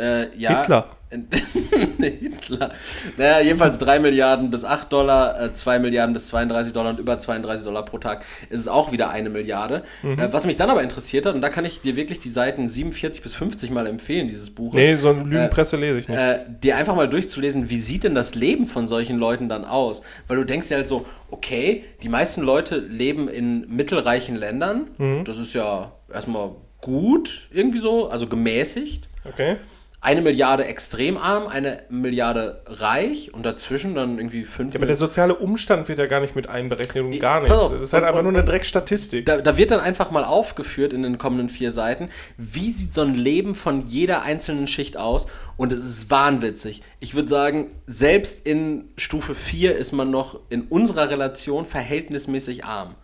[0.00, 0.60] Äh, ja.
[0.60, 0.88] Hitler.
[1.98, 2.70] Hitler.
[3.16, 7.18] Naja, jedenfalls 3 Milliarden bis 8 Dollar, äh, 2 Milliarden bis 32 Dollar und über
[7.18, 9.82] 32 Dollar pro Tag ist es auch wieder eine Milliarde.
[10.02, 10.20] Mhm.
[10.20, 12.68] Äh, was mich dann aber interessiert hat, und da kann ich dir wirklich die Seiten
[12.68, 14.74] 47 bis 50 mal empfehlen, dieses Buches.
[14.76, 16.16] Nee, so eine Lügenpresse lese ich nicht.
[16.16, 20.02] äh, dir einfach mal durchzulesen, wie sieht denn das Leben von solchen Leuten dann aus?
[20.28, 24.86] Weil du denkst ja halt so, okay, die meisten Leute leben in mittelreichen Ländern.
[24.96, 25.24] Mhm.
[25.24, 29.08] Das ist ja erstmal gut, irgendwie so, also gemäßigt.
[29.24, 29.56] Okay.
[30.02, 34.72] Eine Milliarde extrem arm, eine Milliarde reich und dazwischen dann irgendwie fünf.
[34.72, 37.54] Ja, aber der soziale Umstand wird ja gar nicht mit einberechnet und gar nichts.
[37.54, 39.26] auf, Das ist halt und- einfach nur eine Dreckstatistik.
[39.26, 42.08] da, da wird dann einfach mal aufgeführt in den kommenden vier Seiten,
[42.38, 45.26] wie sieht so ein Leben von jeder einzelnen Schicht aus
[45.58, 46.80] und es ist wahnwitzig.
[47.00, 52.94] Ich würde sagen, selbst in Stufe 4 ist man noch in unserer Relation verhältnismäßig arm.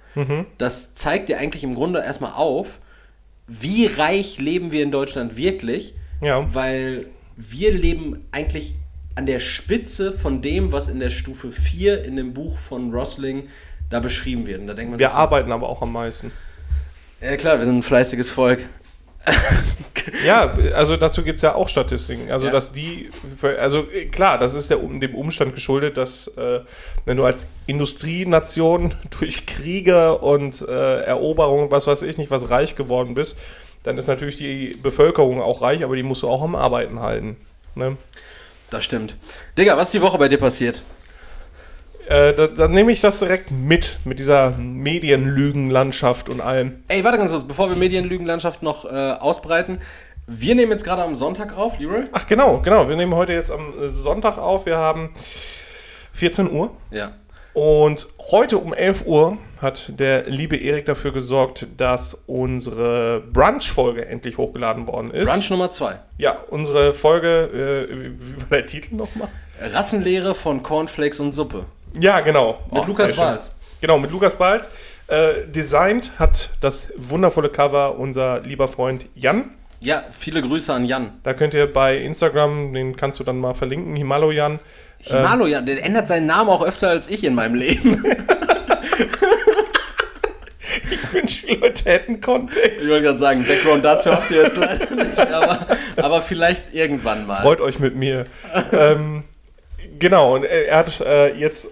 [0.57, 2.81] Das zeigt dir eigentlich im Grunde erstmal auf,
[3.47, 6.47] wie reich leben wir in Deutschland wirklich, Ja.
[6.55, 8.75] weil wir leben eigentlich
[9.15, 13.49] an der Spitze von dem, was in der Stufe 4 in dem Buch von Rosling
[13.91, 14.61] da beschrieben wird.
[14.61, 16.33] Und da denkt man Wir sich so, arbeiten aber auch am meisten.
[17.21, 18.65] ja klar, wir sind ein fleißiges Volk.
[20.25, 22.31] Ja, also dazu gibt es ja auch Statistiken.
[22.31, 22.53] Also, Ja.
[22.53, 23.11] dass die,
[23.59, 26.61] also äh, klar, das ist der, dem Umstand geschuldet, dass äh,
[27.07, 32.77] wenn du als Industrienation durch Kriege und äh, Eroberung, was weiß ich nicht, was reich
[32.77, 33.37] geworden bist,
[33.87, 37.37] dann ist natürlich die Bevölkerung auch reich, aber die musst du auch am Arbeiten halten.
[37.77, 37.97] Ne?
[38.69, 39.17] Das stimmt.
[39.57, 40.83] Digga, was ist die Woche bei dir passiert?
[42.09, 46.83] Äh, da, dann nehme ich das direkt mit, mit dieser Medienlügenlandschaft und allem.
[46.89, 49.81] Ey, warte ganz kurz, bevor wir Medienlügenlandschaft noch äh, ausbreiten.
[50.27, 52.05] Wir nehmen jetzt gerade am Sonntag auf, Leroy.
[52.11, 52.89] Ach genau, genau.
[52.89, 54.67] Wir nehmen heute jetzt am äh, Sonntag auf.
[54.67, 55.11] Wir haben
[56.13, 56.77] 14 Uhr.
[56.91, 57.13] Ja.
[57.57, 64.37] Und heute um 11 Uhr hat der liebe Erik dafür gesorgt, dass unsere Brunch-Folge endlich
[64.37, 65.27] hochgeladen worden ist.
[65.33, 65.99] Brunch Nummer 2.
[66.19, 69.29] Ja, unsere Folge, äh, wie war der Titel nochmal?
[69.59, 71.65] Rassenlehre von Cornflakes und Suppe.
[71.99, 72.59] Ja, genau.
[72.71, 73.15] Mit Oh, Lukas.
[73.15, 73.51] Balz.
[73.81, 74.69] Genau, mit Lukas Balz.
[75.07, 79.53] Äh, designt hat das wundervolle Cover unser lieber Freund Jan.
[79.81, 81.13] Ja, viele Grüße an Jan.
[81.23, 84.59] Da könnt ihr bei Instagram, den kannst du dann mal verlinken, Himalo Jan.
[85.01, 88.05] Himalo, ja, der ändert seinen Namen auch öfter als ich in meinem Leben.
[90.91, 92.83] Ich wünsche, die Leute hätten Kontext.
[92.83, 97.27] Ich wollte gerade sagen, Background dazu habt ihr jetzt leider nicht, aber, aber vielleicht irgendwann
[97.27, 97.41] mal.
[97.41, 98.27] Freut euch mit mir.
[98.73, 99.25] ähm,
[99.99, 101.71] genau, und er, hat äh, jetzt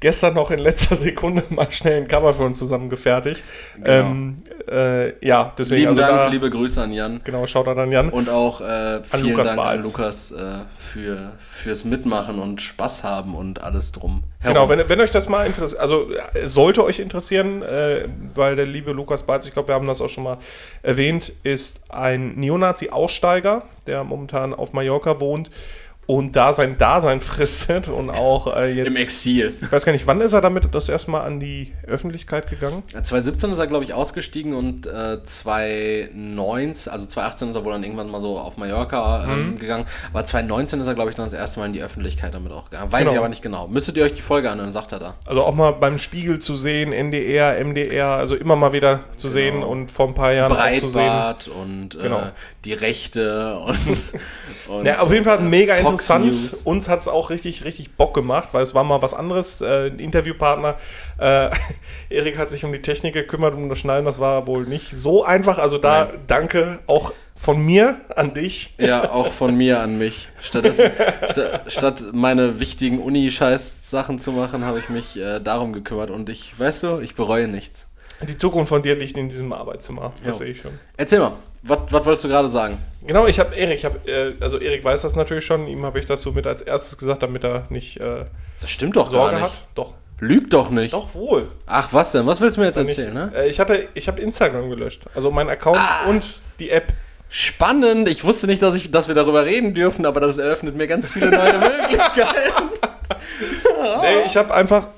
[0.00, 3.42] gestern noch in letzter Sekunde mal schnell ein Cover für uns zusammengefertigt.
[3.84, 4.38] Ähm,
[4.70, 7.20] äh, ja, deswegen Lieben also Dank, da, liebe Grüße an Jan.
[7.24, 8.10] Genau, schaut dann Jan.
[8.10, 9.86] Und auch äh, vielen Lukas Dank an Balz.
[9.86, 10.36] Lukas äh,
[10.76, 14.22] für, fürs Mitmachen und Spaß haben und alles drum.
[14.42, 18.04] Genau, wenn, wenn euch das mal interessiert, also es sollte euch interessieren, äh,
[18.34, 20.38] weil der liebe Lukas Balz, ich glaube, wir haben das auch schon mal
[20.82, 25.50] erwähnt, ist ein Neonazi-Aussteiger, der momentan auf Mallorca wohnt
[26.08, 28.88] und da sein Dasein fristet und auch äh, jetzt.
[28.88, 29.54] Im Exil.
[29.60, 32.82] Ich weiß gar nicht, wann ist er damit das erste Mal an die Öffentlichkeit gegangen?
[32.90, 37.82] 2017 ist er, glaube ich, ausgestiegen und äh, 2019, also 2018 ist er wohl dann
[37.84, 39.58] irgendwann mal so auf Mallorca ähm, Mhm.
[39.58, 39.84] gegangen.
[40.12, 42.70] Aber 2019 ist er, glaube ich, dann das erste Mal in die Öffentlichkeit damit auch
[42.70, 42.90] gegangen.
[42.90, 43.12] Weiß Genau.
[43.12, 43.68] ich aber nicht genau.
[43.68, 45.14] Müsstet ihr euch die Folge anhören, sagt er da.
[45.26, 49.62] Also auch mal beim Spiegel zu sehen, NDR, MDR, also immer mal wieder zu sehen
[49.62, 51.02] und vor ein paar Jahren auch zu sehen.
[51.02, 52.22] Breitbart und äh, Genau.
[52.64, 54.12] die Rechte und.
[54.78, 55.97] und Ja, auf jeden Fall mega interessant.
[56.18, 56.62] News.
[56.62, 59.60] Uns hat es auch richtig, richtig Bock gemacht, weil es war mal was anderes.
[59.60, 60.76] Äh, ein Interviewpartner,
[61.18, 61.50] äh,
[62.10, 64.04] Erik hat sich um die Technik gekümmert, um das Schneiden.
[64.04, 65.58] Das war wohl nicht so einfach.
[65.58, 68.74] Also da danke auch von mir an dich.
[68.78, 70.28] Ja, auch von mir an mich.
[70.40, 70.90] Stattdessen,
[71.30, 76.10] sta statt meine wichtigen Uni-Scheiß-Sachen zu machen, habe ich mich äh, darum gekümmert.
[76.10, 77.86] Und ich, weißt du, ich bereue nichts.
[78.26, 80.12] Die Zukunft von dir liegt in diesem Arbeitszimmer.
[80.24, 80.34] Das Ja.
[80.34, 80.72] sehe ich schon.
[80.96, 81.34] Erzähl mal,
[81.68, 82.78] was wolltest du gerade sagen?
[83.06, 85.98] Genau, ich habe Erik, ich hab, äh, also Erik weiß das natürlich schon, ihm habe
[85.98, 88.24] ich das so mit als erstes gesagt, damit er nicht äh,
[88.60, 89.52] Das stimmt doch Sorge gar nicht.
[89.52, 89.58] hat.
[89.74, 89.94] Doch.
[90.20, 90.92] Lüg doch nicht.
[90.94, 91.48] Doch wohl.
[91.66, 92.26] Ach, was denn?
[92.26, 93.32] Was willst du mir jetzt Nicht- erzählen, ne?
[93.36, 95.02] Äh, ich hatte, ich habe Instagram gelöscht.
[95.14, 96.08] Also mein Account Ah.
[96.08, 96.92] und die App.
[97.30, 98.08] Spannend.
[98.08, 101.10] Ich wusste nicht, dass, ich, dass wir darüber reden dürfen, aber das eröffnet mir ganz
[101.10, 102.70] viele neue Möglichkeiten.
[104.02, 104.88] Nee, ich habe einfach.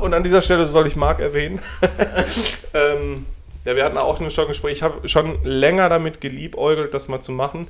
[0.00, 1.60] Und an dieser Stelle soll ich Marc erwähnen.
[2.74, 3.26] ähm,
[3.64, 4.72] ja, wir hatten auch schon ein Gespräch.
[4.78, 7.68] Ich habe schon länger damit geliebäugelt, das mal zu machen,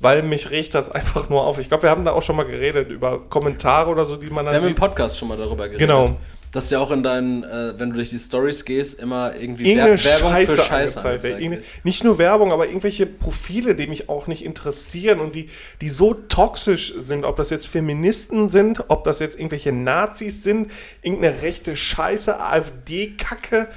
[0.00, 1.58] weil mich regt das einfach nur auf.
[1.58, 4.46] Ich glaube, wir haben da auch schon mal geredet über Kommentare oder so, die man
[4.46, 4.74] Wir haben im.
[4.74, 5.78] Podcast schon mal darüber geredet.
[5.86, 6.16] Genau.
[6.52, 9.96] Dass ja auch in deinen, äh, wenn du durch die Stories gehst, immer irgendwie Irgendeine
[10.02, 11.84] Wer- Werbung Scheiße für Scheiße angezeigt angezeigt Irgende- wird.
[11.84, 15.48] Nicht nur Werbung, aber irgendwelche Profile, die mich auch nicht interessieren und die,
[15.80, 20.72] die so toxisch sind, ob das jetzt Feministen sind, ob das jetzt irgendwelche Nazis sind,
[21.02, 23.68] irgendeine rechte Scheiße, AfD-Kacke,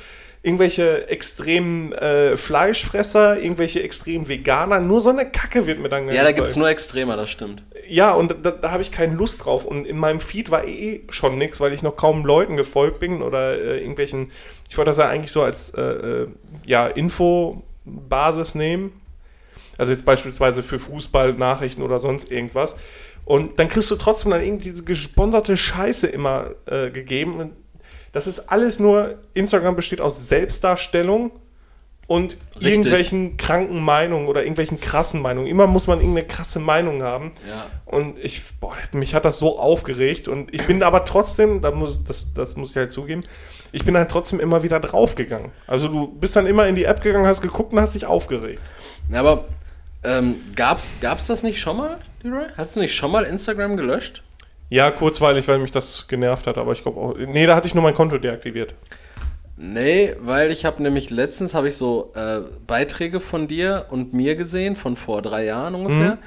[0.43, 6.21] irgendwelche extremen äh, Fleischfresser, irgendwelche extremen Veganer, nur so eine Kacke wird mir dann Ja,
[6.23, 7.63] da gibt es nur Extremer, das stimmt.
[7.87, 9.63] ja, und da, da habe ich keine Lust drauf.
[9.63, 13.21] Und in meinem Feed war eh schon nix, weil ich noch kaum Leuten gefolgt bin
[13.21, 14.31] oder äh, irgendwelchen.
[14.69, 16.27] Ich wollte das ja eigentlich so als äh, äh,
[16.65, 19.01] ja, Infobasis nehmen.
[19.77, 22.75] Also jetzt beispielsweise für Fußballnachrichten oder sonst irgendwas.
[23.25, 27.39] Und dann kriegst du trotzdem dann irgendwie diese gesponserte Scheiße immer äh, gegeben.
[27.39, 27.53] Und
[28.13, 31.31] das ist alles nur, Instagram besteht aus Selbstdarstellung
[32.07, 32.67] und Richtig.
[32.67, 35.47] irgendwelchen kranken Meinungen oder irgendwelchen krassen Meinungen.
[35.47, 37.31] Immer muss man irgendeine krasse Meinung haben.
[37.47, 37.65] Ja.
[37.85, 40.27] Und ich, boah, mich hat das so aufgeregt.
[40.27, 43.23] Und ich bin aber trotzdem, da muss, das, das muss ich halt zugeben,
[43.71, 45.51] ich bin halt trotzdem immer wieder draufgegangen.
[45.65, 48.61] Also du bist dann immer in die App gegangen, hast geguckt und hast dich aufgeregt.
[49.11, 49.45] Ja, aber
[50.03, 52.45] ähm, gab's, gab's das nicht schon mal, Leroy?
[52.57, 54.22] Hast du nicht schon mal Instagram gelöscht?
[54.73, 57.15] Ja, kurzweilig, weil mich das genervt hat, aber ich glaube auch.
[57.15, 58.73] Nee, da hatte ich nur mein Konto deaktiviert.
[59.55, 64.35] Nee, weil ich habe nämlich letztens habe ich so äh, Beiträge von dir und mir
[64.35, 66.17] gesehen, von vor drei Jahren ungefähr.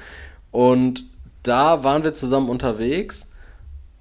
[0.51, 1.03] Und
[1.43, 3.27] da waren wir zusammen unterwegs.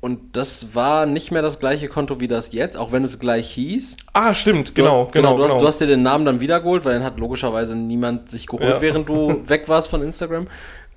[0.01, 3.51] Und das war nicht mehr das gleiche Konto wie das jetzt, auch wenn es gleich
[3.51, 3.97] hieß.
[4.13, 5.61] Ah, stimmt, genau, hast, genau, Du hast, genau.
[5.63, 8.81] du hast dir den Namen dann wiedergeholt, weil den hat logischerweise niemand sich geholt, Ja.
[8.81, 10.47] während du weg warst von Instagram.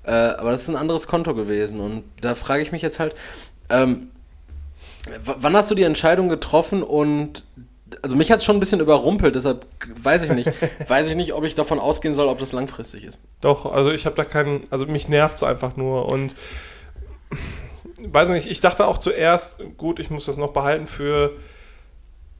[0.04, 1.80] Äh, aber das ist ein anderes Konto gewesen.
[1.80, 3.14] Und da frage ich mich jetzt halt,
[3.68, 4.10] ähm,
[5.24, 7.44] wann hast du die Entscheidung getroffen und
[8.02, 9.66] also mich hat es schon ein bisschen überrumpelt, deshalb
[10.02, 10.50] weiß ich nicht,
[10.88, 13.20] weiß ich nicht, ob ich davon ausgehen soll, ob das langfristig ist.
[13.40, 16.34] Doch, also ich habe da keinen, also mich nervt es einfach nur und
[18.00, 21.32] weiß nicht, ich dachte auch zuerst, gut, ich muss das noch behalten für,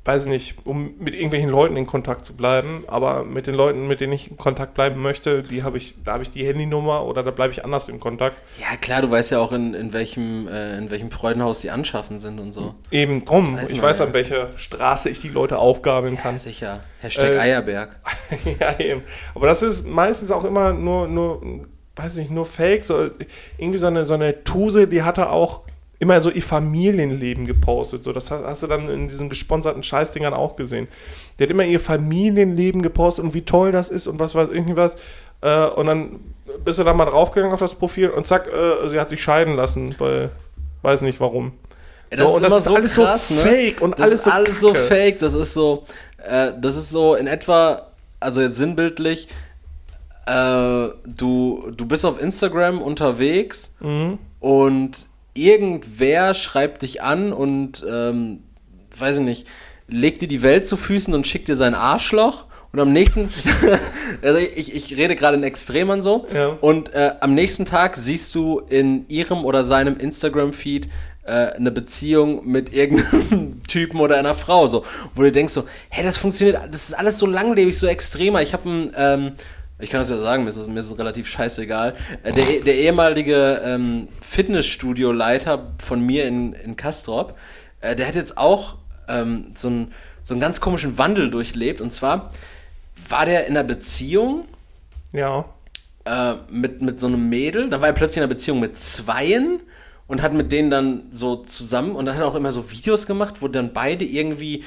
[0.05, 4.01] weiß nicht, um mit irgendwelchen Leuten in Kontakt zu bleiben, aber mit den Leuten, mit
[4.01, 7.23] denen ich in Kontakt bleiben möchte, die habe ich, da habe ich die Handynummer oder
[7.23, 8.37] da bleibe ich anders in Kontakt.
[8.59, 12.19] Ja klar, du weißt ja auch, in, in, welchem, äh, in welchem Freudenhaus die anschaffen
[12.19, 12.75] sind und so.
[12.91, 14.07] Eben drum, weiß ich man, weiß, ja.
[14.07, 16.39] an welcher Straße ich die Leute aufgabeln Ja, kann.
[16.39, 16.81] sicher.
[17.01, 18.01] Hashtag Äh, Eierberg.
[18.59, 19.03] ja, eben.
[19.35, 21.43] Aber das ist meistens auch immer nur, nur,
[21.97, 22.87] weiß nicht, nur Fake.
[22.87, 23.11] So,
[23.59, 25.61] irgendwie so eine, so eine Tuse, die hatte auch
[26.01, 28.03] immer so ihr Familienleben gepostet.
[28.03, 30.89] So, das hast, hast du dann in diesen gesponserten Scheißdingern auch gesehen.
[31.39, 34.97] Die hat immer ihr Familienleben gepostet und wie toll das ist und was weiß irgendwas.
[35.43, 36.21] Äh, und dann
[36.65, 39.55] bist du da mal draufgegangen auf das Profil und zack, äh, sie hat sich scheiden
[39.55, 40.31] lassen, weil
[40.83, 41.53] weiß nicht warum.
[42.13, 45.19] So, und das ist alles so fake und das alles ist so alles so fake.
[45.21, 45.85] Das ist so,
[46.27, 47.83] äh, das ist so in etwa,
[48.19, 49.29] also jetzt sinnbildlich,
[50.27, 54.19] äh, du, du bist auf Instagram unterwegs Mhm.
[54.41, 55.07] und
[55.41, 58.41] irgendwer schreibt dich an und, ähm,
[58.97, 59.47] weiß ich nicht,
[59.89, 62.47] legt dir die Welt zu Füßen und schickt dir sein Arschloch.
[62.73, 63.31] Und am nächsten,
[64.23, 66.49] also ich, ich rede gerade in Extremern so, Ja.
[66.61, 70.89] und äh, am nächsten Tag siehst du in ihrem oder seinem Instagram-Feed
[71.25, 74.85] äh, eine Beziehung mit irgendeinem Typen oder einer Frau, so,
[75.17, 78.41] wo du denkst so, hey, das funktioniert, das ist alles so langlebig, so extremer.
[78.41, 79.33] Ich habe ein, ähm,
[79.81, 81.95] ich kann das ja sagen, mir ist es, mir ist es relativ scheißegal.
[82.23, 87.37] Äh, der, der ehemalige ähm, Fitnessstudio-Leiter von mir in, in Kastrop,
[87.81, 88.77] äh, der hat jetzt auch
[89.09, 91.81] ähm, so, einen, so einen ganz komischen Wandel durchlebt.
[91.81, 92.31] Und zwar
[93.09, 94.45] war der in einer Beziehung
[95.13, 95.47] Ja.
[96.05, 97.69] äh, mit, mit so einem Mädel.
[97.71, 99.61] Dann war er plötzlich in einer Beziehung mit Zweien
[100.07, 103.07] und hat mit denen dann so zusammen und dann hat er auch immer so Videos
[103.07, 104.65] gemacht, wo dann beide irgendwie,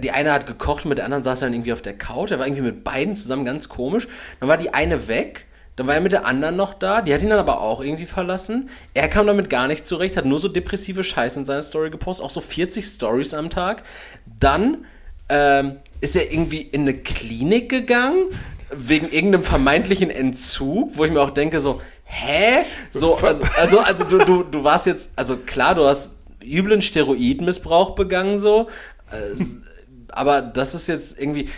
[0.00, 2.30] die eine hat gekocht, mit der anderen saß er dann irgendwie auf der Couch.
[2.30, 4.08] Er war irgendwie mit beiden zusammen ganz komisch.
[4.38, 5.46] Dann war die eine weg.
[5.76, 8.04] Dann war er mit der anderen noch da, die hat ihn dann aber auch irgendwie
[8.04, 8.68] verlassen.
[8.92, 12.26] Er kam damit gar nicht zurecht, hat nur so depressive Scheiße in seiner Story gepostet,
[12.26, 13.82] auch so 40 Stories am Tag.
[14.38, 14.84] Dann
[15.30, 18.26] ähm, ist er irgendwie in eine Klinik gegangen,
[18.70, 22.64] wegen irgendeinem vermeintlichen Entzug, wo ich mir auch denke, so, hä?
[22.90, 26.12] So, also, also, also du, du, du warst jetzt, also klar, du hast
[26.44, 28.68] üblen Steroidmissbrauch begangen, so,
[30.08, 31.48] aber das ist jetzt irgendwie,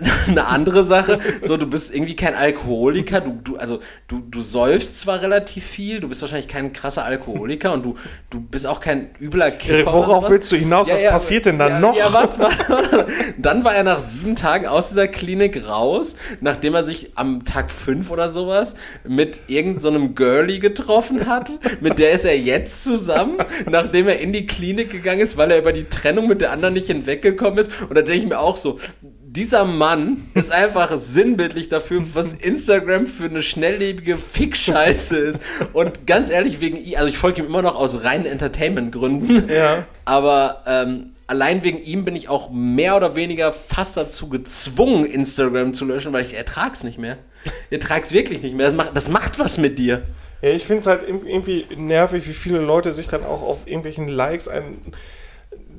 [0.26, 1.18] eine andere Sache.
[1.42, 6.00] So, du bist irgendwie kein Alkoholiker, du, du, also du, du säufst zwar relativ viel,
[6.00, 7.94] du bist wahrscheinlich kein krasser Alkoholiker und du,
[8.30, 9.92] du bist auch kein übler Kiffer.
[9.92, 10.88] Worauf willst du hinaus?
[10.88, 11.96] Ja, Was ja, passiert denn dann ja, noch?
[11.96, 13.06] Ja, warte, warte.
[13.38, 17.70] Dann war er nach sieben Tagen aus dieser Klinik raus, nachdem er sich am Tag
[17.70, 18.74] fünf oder sowas
[19.06, 21.50] mit irgendeinem so Girlie getroffen hat.
[21.80, 23.38] Mit der ist er jetzt zusammen,
[23.70, 26.74] nachdem er in die Klinik gegangen ist, weil er über die Trennung mit der anderen
[26.74, 27.70] nicht hinweggekommen ist.
[27.82, 28.78] Und da denke ich mir auch so,
[29.38, 35.40] dieser Mann ist einfach sinnbildlich dafür, was Instagram für eine schnelllebige Fickscheiße ist.
[35.72, 39.48] Und ganz ehrlich, wegen ihm, also ich folge ihm immer noch aus reinen Entertainment-Gründen.
[39.48, 39.86] Ja.
[40.04, 45.72] Aber ähm, allein wegen ihm bin ich auch mehr oder weniger fast dazu gezwungen, Instagram
[45.72, 47.18] zu löschen, weil ich ertrag's nicht mehr.
[47.70, 48.66] Ich ertrag's wirklich nicht mehr.
[48.66, 50.02] Das macht, das macht was mit dir.
[50.42, 54.08] Ja, ich finde es halt irgendwie nervig, wie viele Leute sich dann auch auf irgendwelchen
[54.08, 54.78] Likes ein,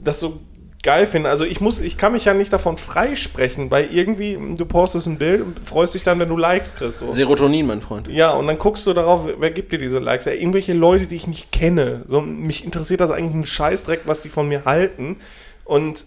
[0.01, 0.39] das so
[0.81, 1.27] geil finden.
[1.27, 5.17] Also ich muss, ich kann mich ja nicht davon freisprechen, weil irgendwie du postest ein
[5.17, 6.99] Bild und freust dich dann, wenn du Likes kriegst.
[6.99, 7.09] So.
[7.09, 8.07] Serotonin, mein Freund.
[8.07, 10.25] Ja, und dann guckst du darauf, wer gibt dir diese Likes?
[10.25, 12.03] Ja, irgendwelche Leute, die ich nicht kenne.
[12.07, 15.17] So, mich interessiert das eigentlich ein Scheißdreck, was die von mir halten.
[15.65, 16.05] Und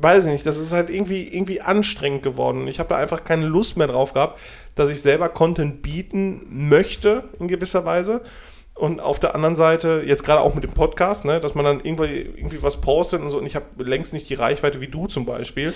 [0.00, 2.66] weiß ich nicht, das ist halt irgendwie, irgendwie anstrengend geworden.
[2.68, 4.40] Ich habe da einfach keine Lust mehr drauf gehabt,
[4.74, 8.22] dass ich selber Content bieten möchte, in gewisser Weise.
[8.74, 11.80] Und auf der anderen Seite, jetzt gerade auch mit dem Podcast, ne, dass man dann
[11.84, 15.06] irgendwie, irgendwie was postet und so, und ich habe längst nicht die Reichweite wie du
[15.06, 15.72] zum Beispiel.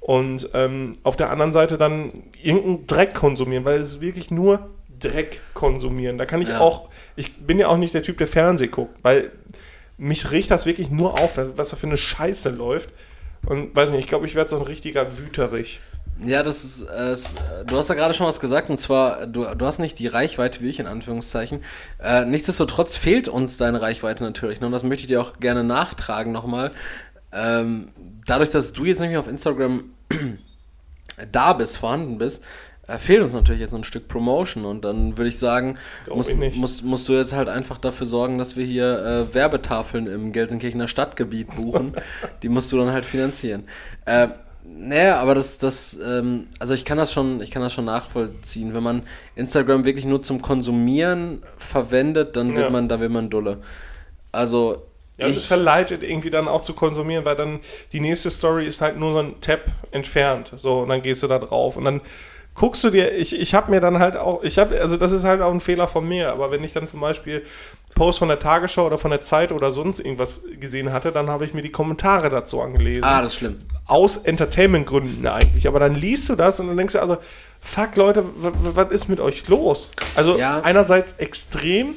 [0.00, 4.68] Und ähm, auf der anderen Seite dann irgendeinen Dreck konsumieren, weil es ist wirklich nur
[4.98, 6.18] Dreck konsumieren.
[6.18, 6.58] Da kann ich Ja.
[6.60, 9.30] auch, ich bin ja auch nicht der Typ, der Fernseh guckt, weil
[9.96, 12.90] mich riecht das wirklich nur auf, was da für eine Scheiße läuft.
[13.46, 15.80] Und weiß nicht, ich glaube, ich werde so ein richtiger Wüterich.
[16.24, 19.66] Ja, das ist, äh, du hast da gerade schon was gesagt, und zwar, du, du
[19.66, 21.60] hast nicht die Reichweite wie ich, in Anführungszeichen.
[22.02, 24.66] Äh, nichtsdestotrotz fehlt uns deine Reichweite natürlich, ne?
[24.66, 26.70] und das möchte ich dir auch gerne nachtragen nochmal.
[27.32, 27.88] Ähm,
[28.26, 29.84] dadurch, dass du jetzt nämlich auf Instagram
[31.32, 32.44] da bist, vorhanden bist,
[32.86, 35.78] äh, fehlt uns natürlich jetzt ein Stück Promotion und dann würde ich sagen,
[36.12, 36.56] musst, ich nicht.
[36.56, 40.88] musst, musst du jetzt halt einfach dafür sorgen, dass wir hier äh, Werbetafeln im Gelsenkirchener
[40.88, 41.94] Stadtgebiet buchen.
[42.42, 43.64] Die musst du dann halt finanzieren.
[44.04, 44.28] Äh,
[44.74, 48.74] naja, aber das, das, ähm, also ich kann das schon, ich kann das schon nachvollziehen.
[48.74, 49.02] Wenn man
[49.36, 52.70] Instagram wirklich nur zum Konsumieren verwendet, dann wird Ja.
[52.70, 53.58] man, da wird man dulle.
[54.32, 54.86] Also
[55.18, 57.60] Ja, und es verleitet irgendwie dann auch zu konsumieren, weil dann
[57.92, 60.52] die nächste Story ist halt nur so ein Tab entfernt.
[60.56, 62.00] So, und dann gehst du da drauf und dann
[62.54, 65.24] guckst du dir, ich, ich habe mir dann halt auch, ich habe, also das ist
[65.24, 67.44] halt auch ein Fehler von mir, aber wenn ich dann zum Beispiel
[67.94, 71.44] Post von der Tagesschau oder von der Zeit oder sonst irgendwas gesehen hatte, dann habe
[71.44, 73.04] ich mir die Kommentare dazu angelesen.
[73.04, 73.60] ah, das ist schlimm.
[73.86, 75.66] Aus Entertainment-Gründen eigentlich.
[75.66, 77.18] Aber dann liest du das und dann denkst du, also,
[77.60, 79.90] fuck Leute, was ist mit euch los?
[80.14, 80.60] Also Ja.
[80.60, 81.94] einerseits extrem,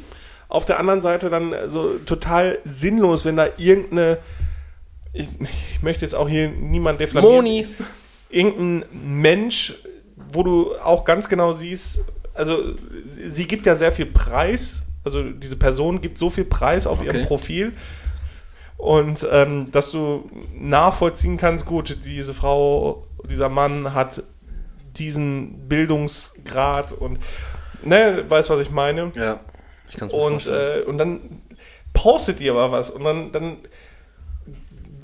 [0.48, 4.20] auf der anderen Seite dann so total sinnlos, wenn da irgendeine,
[5.14, 5.28] ich,
[5.76, 7.36] ich möchte jetzt auch hier niemand diffamieren.
[7.36, 7.68] Moni.
[8.30, 9.76] Irgendein Mensch,
[10.36, 12.76] wo du auch ganz genau siehst, also
[13.30, 17.08] sie gibt ja sehr viel Preis, also diese Person gibt so viel Preis auf Okay.
[17.08, 17.74] ihrem Profil.
[18.78, 24.22] Und ähm, dass du nachvollziehen kannst, gut, diese Frau, dieser Mann hat
[24.98, 27.20] diesen Bildungsgrad und
[27.84, 29.12] ne, weißt was ich meine.
[29.16, 29.40] Ja,
[29.90, 30.84] ich kann es Und, vorstellen.
[30.84, 31.20] äh, und dann
[31.94, 33.58] postet die aber was und dann, dann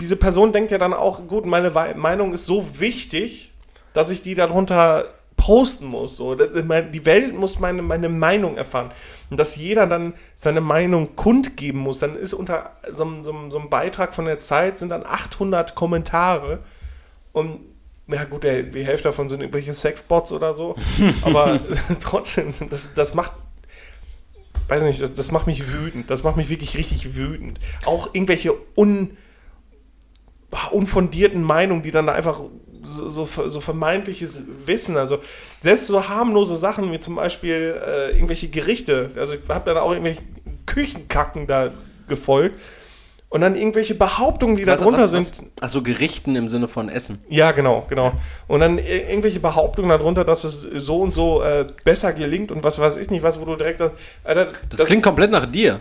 [0.00, 3.52] diese Person denkt ja dann auch, gut, meine Meinung ist so wichtig,
[3.94, 5.06] dass ich die darunter
[5.42, 6.16] posten muss.
[6.16, 6.34] So.
[6.36, 8.92] Die Welt muss meine, meine Meinung erfahren.
[9.28, 13.58] Und dass jeder dann seine Meinung kundgeben muss, dann ist unter so, einem- so, so
[13.58, 16.60] einem Beitrag von der Zeit sind dann 800 Kommentare
[17.32, 17.60] und
[18.06, 20.76] ja gut, der, die Hälfte davon sind irgendwelche Sexbots oder so,
[21.22, 21.58] aber
[22.00, 23.32] trotzdem, das, das macht
[24.68, 26.08] weiß nicht, das, das macht mich wütend.
[26.08, 27.58] Das macht mich wirklich richtig wütend.
[27.84, 29.16] Auch irgendwelche un,
[30.70, 32.40] unfundierten Meinungen, die dann da einfach
[32.82, 35.18] so, so, so vermeintliches Wissen, also
[35.60, 39.90] selbst so harmlose Sachen wie zum Beispiel äh, irgendwelche Gerichte, also ich habe dann auch
[39.92, 40.22] irgendwelche
[40.66, 41.70] Küchenkacken da
[42.08, 42.58] gefolgt
[43.28, 45.32] und dann irgendwelche Behauptungen, die da drunter sind.
[45.60, 47.18] Also Gerichten im Sinne von Essen.
[47.28, 48.12] Ja, genau, genau.
[48.46, 52.62] Und dann ir- irgendwelche Behauptungen darunter, dass es so und so äh, besser gelingt und
[52.62, 53.80] was weiß ich nicht, was, wo du direkt.
[54.24, 55.80] Alter, Das, klingt komplett nach dir.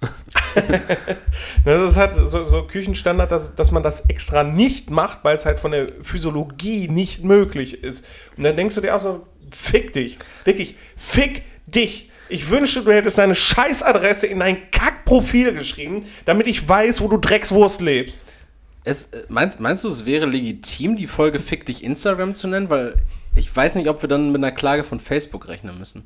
[1.64, 5.46] Das ist halt so, so Küchenstandard, dass, dass man das extra nicht macht, weil es
[5.46, 8.06] halt von der Physiologie nicht möglich ist.
[8.36, 10.18] Und dann denkst du dir auch so, fick dich.
[10.44, 12.10] Wirklich, fick dich.
[12.28, 17.18] Ich wünschte, du hättest deine Scheißadresse in dein Kackprofil geschrieben, damit ich weiß, wo du
[17.18, 18.24] Dreckswurst lebst.
[18.84, 22.70] Es, äh, meinst, meinst du, es wäre legitim, die Folge Fick dich Instagram zu nennen?
[22.70, 22.96] Weil
[23.34, 26.04] ich weiß nicht, ob wir dann mit einer Klage von Facebook rechnen müssen.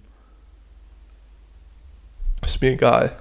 [2.44, 3.12] Ist mir egal.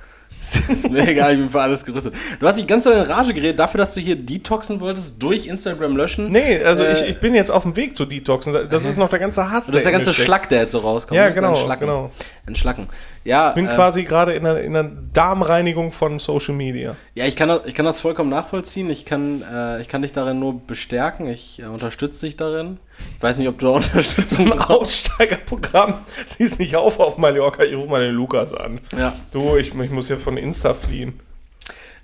[0.70, 2.14] Ist mir egal, ich bin für alles gerüstet.
[2.39, 5.96] Du hast dich ganz in Rage geredet dafür, dass du hier detoxen wolltest, durch Instagram
[5.98, 6.28] löschen.
[6.30, 8.54] Nee, also Äh, ich, ich bin jetzt auf dem Weg zu Detoxen.
[8.70, 9.68] Das ist noch der ganze Hass.
[9.68, 10.26] Das ist der ganze steckt.
[10.26, 11.16] Schlack, der jetzt so rauskommt.
[11.18, 11.88] Ja, genau, Entschlacken.
[11.88, 12.12] genau.
[12.46, 12.89] Entschlacken.
[13.24, 16.96] Ja, Ich bin äh, quasi gerade in einer, in einer Darmreinigung von Social Media.
[17.16, 18.89] ja ich, kann das, ich kann das vollkommen nachvollziehen.
[18.89, 21.28] Ich kann, äh, ich kann dich darin nur bestärken.
[21.28, 22.80] Ich äh, unterstütze dich darin.
[23.18, 26.04] Ich weiß nicht, ob du da Unterstützung Ein Aussteigerprogramm.
[26.26, 28.80] Siehst mich auf auf Mallorca, ich rufe mal den Lukas an.
[28.98, 29.14] Ja.
[29.32, 31.20] Du, ich, ich muss ja von Insta fliehen.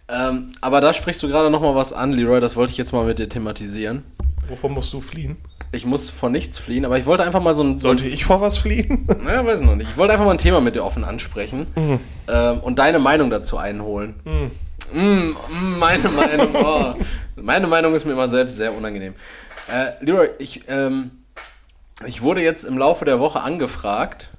[0.07, 2.41] Ähm, aber da sprichst du gerade noch mal was an, Leroy.
[2.41, 4.03] Das wollte ich jetzt mal mit dir thematisieren.
[4.47, 5.37] Wovon musst du fliehen?
[5.71, 8.25] Ich muss vor nichts fliehen, aber ich wollte einfach mal so ein, so Sollte ich
[8.25, 9.07] vor was fliehen?
[9.23, 9.91] Naja, weiß ich noch nicht.
[9.91, 11.67] Ich wollte einfach mal ein Thema mit dir offen ansprechen
[12.27, 14.15] ähm, und deine Meinung dazu einholen.
[14.93, 16.93] Mm, mm, meine Meinung, oh.
[17.35, 19.13] Meine Meinung ist mir immer selbst sehr unangenehm.
[19.71, 21.11] Äh, Leroy, ich, ähm,
[22.05, 24.29] ich wurde jetzt im Laufe der Woche angefragt,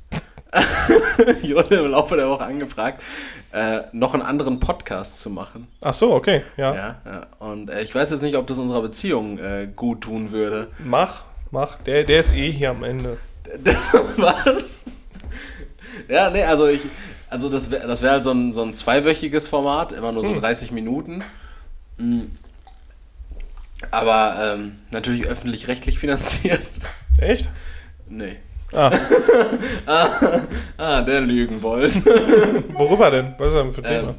[1.42, 3.02] ich wurde im Laufe der Woche angefragt,
[3.52, 5.68] äh, noch einen anderen Podcast zu machen.
[5.80, 6.74] Ach so, okay, ja.
[6.74, 7.26] Ja, ja.
[7.38, 10.68] Und äh, ich weiß jetzt nicht, ob das unserer Beziehung äh, gut tun würde.
[10.78, 11.76] Mach, mach.
[11.82, 13.16] Der, der ist eh hier am Ende.
[14.16, 14.84] Was?
[16.08, 16.82] Ja, nee, also ich,
[17.30, 20.34] also das wäre das wär halt so ein, so ein zweiwöchiges Format, immer nur so
[20.34, 21.22] 30 Minuten.
[21.96, 22.22] Mm.
[23.90, 26.60] Aber ähm, natürlich öffentlich-rechtlich finanziert.
[27.18, 27.48] Echt?
[28.08, 28.36] Nee.
[28.72, 28.90] Ah,
[30.76, 32.04] Ah, der Lügenbold.
[32.74, 33.34] worüber denn?
[33.38, 34.08] Was ist denn für ein Thema?
[34.10, 34.14] Ähm,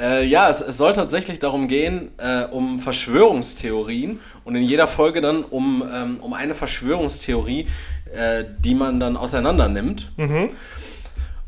[0.00, 5.20] äh, ja, es, es soll tatsächlich darum gehen, äh, um Verschwörungstheorien und in jeder Folge
[5.20, 7.66] dann um, ähm, um eine Verschwörungstheorie,
[8.14, 10.12] äh, die man dann auseinander nimmt.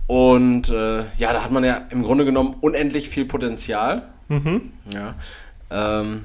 [0.09, 4.03] Und äh, ja, da hat man ja im Grunde genommen unendlich viel Potenzial.
[4.93, 5.15] Ja.
[5.71, 6.25] Ähm,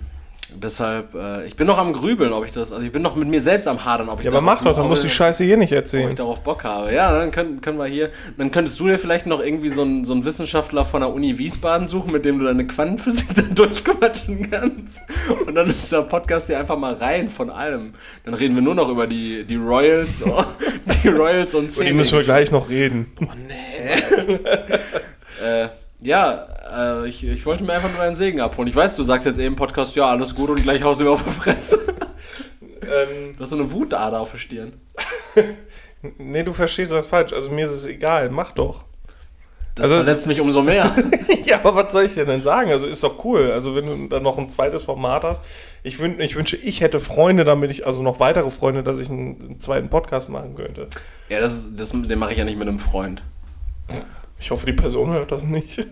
[0.56, 3.28] deshalb, äh, ich bin noch am Grübeln, ob ich das, also ich bin noch mit
[3.28, 5.12] mir selbst am Hadern, ob ich Ja, aber mach doch, dann ob musst du ich-
[5.14, 6.16] die Scheiße hier nicht ob ich erzählen.
[6.16, 6.94] darauf Bock habe.
[6.94, 8.10] Ja, dann können, können wir hier.
[8.38, 11.38] Dann könntest du dir vielleicht noch irgendwie so einen, so einen Wissenschaftler von der Uni
[11.38, 15.02] Wiesbaden suchen, mit dem du deine Quantenphysik dann durchquatschen kannst.
[15.46, 17.94] Und dann ist der Podcast hier einfach mal rein von allem.
[18.26, 20.44] Dann reden wir nur noch über die, die Royals, oh,
[21.04, 22.24] die Royals und Über die müssen wir Zähne.
[22.26, 23.12] gleich noch reden.
[25.44, 25.68] Äh,
[26.02, 26.48] ja,
[27.04, 28.68] äh, ich, ich wollte mir einfach nur einen Segen abholen.
[28.70, 31.06] Ich weiß, du sagst jetzt eben im Podcast, ja, alles gut und gleich haust du
[31.06, 31.80] mir auf die Fresse.
[32.82, 34.74] Ähm, Du hast so eine Wutader auf der Stirn.
[36.18, 37.34] nee, du verstehst das falsch.
[37.34, 38.86] Also mir ist es egal, mach doch.
[39.76, 40.94] Das Also- verletzt mich umso mehr.
[41.46, 42.70] ja, aber was soll ich dir denn sagen?
[42.70, 43.52] Also ist doch cool.
[43.52, 45.42] Also wenn du dann noch ein zweites Format hast.
[45.82, 49.10] Ich, wün ich wünsche, ich hätte Freunde, damit ich, also noch weitere Freunde, dass ich
[49.10, 50.88] einen, einen zweiten Podcast machen könnte.
[51.30, 53.24] ja, das, ist- das, den mache ich ja nicht mit einem Freund.
[54.40, 55.78] Ich hoffe, die Person hört das nicht.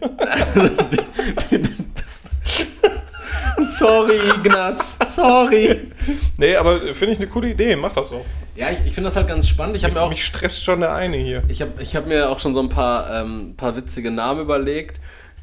[3.63, 4.97] Sorry, Ignaz.
[5.07, 5.91] Sorry.
[6.37, 7.75] nee, aber finde ich eine coole Idee.
[7.75, 8.25] Mach das so.
[8.55, 9.75] Ja, ich, ich finde das halt ganz spannend.
[9.75, 11.43] Ich habe mir auch, Mich stresst schon der eine hier.
[11.47, 14.99] ich habe ich hab mir auch schon so ein paar, ähm, paar witzige Namen überlegt.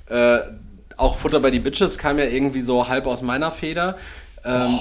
[0.08, 0.38] Äh,
[0.96, 3.96] auch Futter bei die Bitches kam ja irgendwie so halb aus meiner Feder.
[4.44, 4.78] Ähm,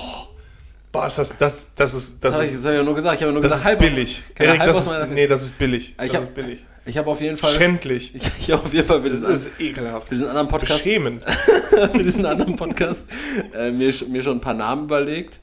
[0.91, 3.15] Boah, ist das, das, das ist, das das habe ich, hab ich ja nur gesagt.
[3.15, 4.23] Ich habe ja nur das gesagt, ist halb billig.
[4.39, 5.89] Erik, halb das ist, nee, das ist billig.
[6.01, 6.65] Ich das hab- ist billig.
[6.87, 7.51] Ich habe auf jeden Fall.
[7.51, 8.15] Schändlich.
[8.15, 10.07] Ich, ich habe auf jeden Fall für diesen, Das ist ekelhaft.
[10.07, 11.23] für diesen anderen Podcast, Beschämend.
[11.93, 13.05] für diesen anderen Podcast
[13.53, 15.39] äh, mir, mir schon ein paar Namen überlegt,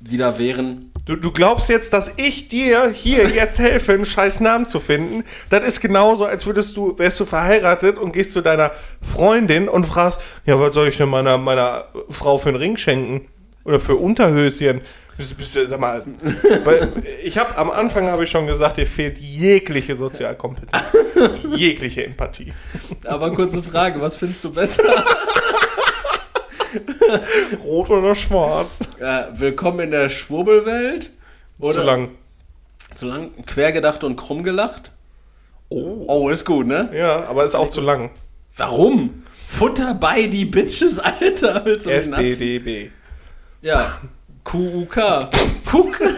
[0.00, 0.90] die da wären.
[1.04, 5.24] Du, du glaubst jetzt, dass ich dir hier jetzt helfe, einen scheiß Namen zu finden?
[5.50, 8.72] Das ist genauso, als würdest du, wärst du verheiratet und gehst zu deiner
[9.02, 13.28] Freundin und fragst, ja, was soll ich denn meiner, meiner Frau für einen Ring schenken?
[13.64, 14.80] Oder für Unterhöschen?
[15.20, 16.02] Bist, bist, sag mal,
[17.22, 20.82] ich habe am Anfang habe ich schon gesagt, dir fehlt jegliche Sozialkompetenz,
[21.54, 22.54] jegliche Empathie.
[23.04, 24.82] Aber kurze Frage, was findest du besser?
[27.62, 28.78] Rot oder schwarz?
[28.98, 31.10] Äh, willkommen in der Schwurbelwelt?
[31.60, 32.12] Zu lang.
[32.94, 33.32] Zu lang?
[33.44, 34.90] Quergedacht und krumm gelacht?
[35.68, 36.06] Oh.
[36.08, 36.88] Oh, ist gut, ne?
[36.94, 38.08] Ja, aber ist auch zu lang.
[38.56, 39.24] Warum?
[39.46, 41.62] Futter bei die Bitches, Alter.
[41.66, 41.90] Willst du?
[41.90, 42.90] FDDB.
[43.60, 44.00] Ja.
[44.44, 44.96] QUK.
[45.66, 46.00] Kuck.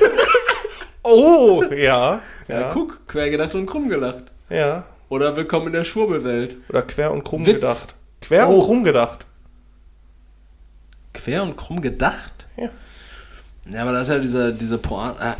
[1.05, 2.21] Oh, ja.
[2.47, 3.09] Ja, Ja, Kuck.
[3.09, 4.23] Quergedacht und krumm gelacht.
[4.49, 4.87] ja.
[5.09, 6.57] Oder willkommen in der Schwurbelwelt.
[6.71, 7.55] Oder quer und krumm Witz.
[7.57, 7.95] gedacht.
[8.23, 8.61] Quer Oh.
[8.61, 9.27] und krumm gedacht.
[11.13, 12.47] Quer und krumm gedacht?
[12.57, 12.71] Ja.
[13.69, 15.21] Ja, aber das ist ja diese, diese Pointe.
[15.21, 15.37] Ah,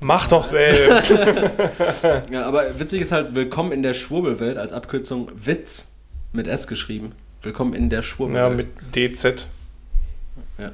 [0.00, 1.10] Mach doch selbst.
[2.30, 5.88] ja, aber witzig ist halt Willkommen in der Schwurbelwelt als Abkürzung Witz
[6.32, 7.12] mit S geschrieben.
[7.42, 8.56] Willkommen in der ja, Schwurbelwelt.
[8.56, 8.68] mit
[9.16, 9.46] DZ.
[10.58, 10.70] Ja.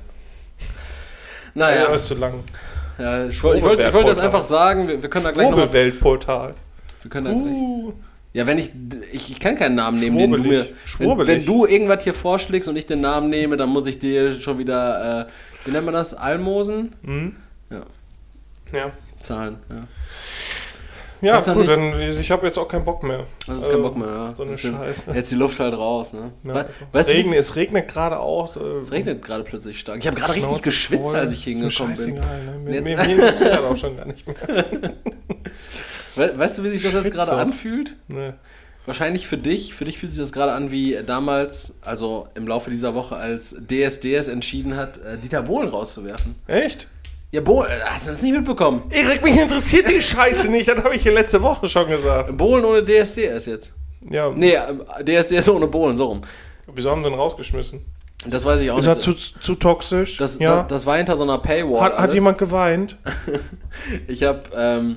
[1.55, 2.35] Ja, Naja, ist zu lang.
[2.99, 4.89] ja, ich wollte wollt, wollt das einfach sagen.
[4.89, 5.57] Wir, wir können da gleich noch.
[5.57, 6.55] Schwurbelweltportal.
[7.03, 7.53] Wir können da gleich.
[7.53, 7.93] Uh,
[8.33, 8.71] Ja, wenn ich,
[9.13, 10.69] ich, ich kann keinen Namen nehmen, den du mir.
[10.99, 14.39] Wenn, wenn du irgendwas hier vorschlägst und ich den Namen nehme, dann muss ich dir
[14.39, 15.31] schon wieder, äh,
[15.65, 16.15] wie nennt man das?
[16.15, 16.95] Almosen?
[17.05, 17.37] hm?
[17.71, 17.83] Ja.
[18.73, 18.91] Ja.
[19.19, 19.81] Zahlen, ja.
[21.21, 23.27] Ja, Weiß gut, dann ich habe jetzt auch keinen Bock mehr.
[23.47, 24.35] Das ist Also, kein Bock mehr, ja.
[24.35, 25.11] So eine Scheiße.
[25.13, 26.33] Jetzt die Luft halt raus, ne?
[26.45, 26.55] Ja.
[26.55, 28.57] We weißt Regen, es regnet gerade auch.
[28.57, 29.99] äh, es regnet gerade plötzlich stark.
[29.99, 31.21] Ich habe gerade richtig geschwitzt, voll.
[31.21, 32.15] als ich hingekommen bin.
[32.15, 32.21] Ne?
[32.65, 34.37] Mir, mir, mir interessiert das auch schon gar nicht mehr.
[36.17, 37.97] We weißt du, wie sich das jetzt gerade anfühlt?
[38.09, 38.35] Ne.
[38.87, 39.75] Wahrscheinlich für dich.
[39.75, 43.55] Für dich fühlt sich das gerade an wie damals, also im Laufe dieser Woche, als
[43.71, 46.35] DSDS entschieden hat, äh, Dieter Bohlen rauszuwerfen.
[46.47, 46.89] Echt?
[47.33, 48.83] Ja, Bohlen, äh, hast du das nicht mitbekommen?
[48.91, 50.69] Erik, mich interessiert die Scheiße nicht.
[50.69, 52.37] Das habe ich hier letzte Woche schon gesagt.
[52.37, 53.73] Bohlen ohne DSDS jetzt.
[54.11, 56.21] Ja, Nee, äh, DSDS ohne Bohlen, so rum.
[56.75, 57.85] wieso haben sie den rausgeschmissen?
[58.27, 59.05] Das weiß ich auch Ist er nicht.
[59.05, 60.17] zu, zu toxisch?
[60.19, 60.59] das, ja.
[60.59, 61.81] das, das war hinter so einer Paywall.
[61.81, 62.97] hat, hat jemand geweint?
[64.09, 64.97] Ich habe ähm,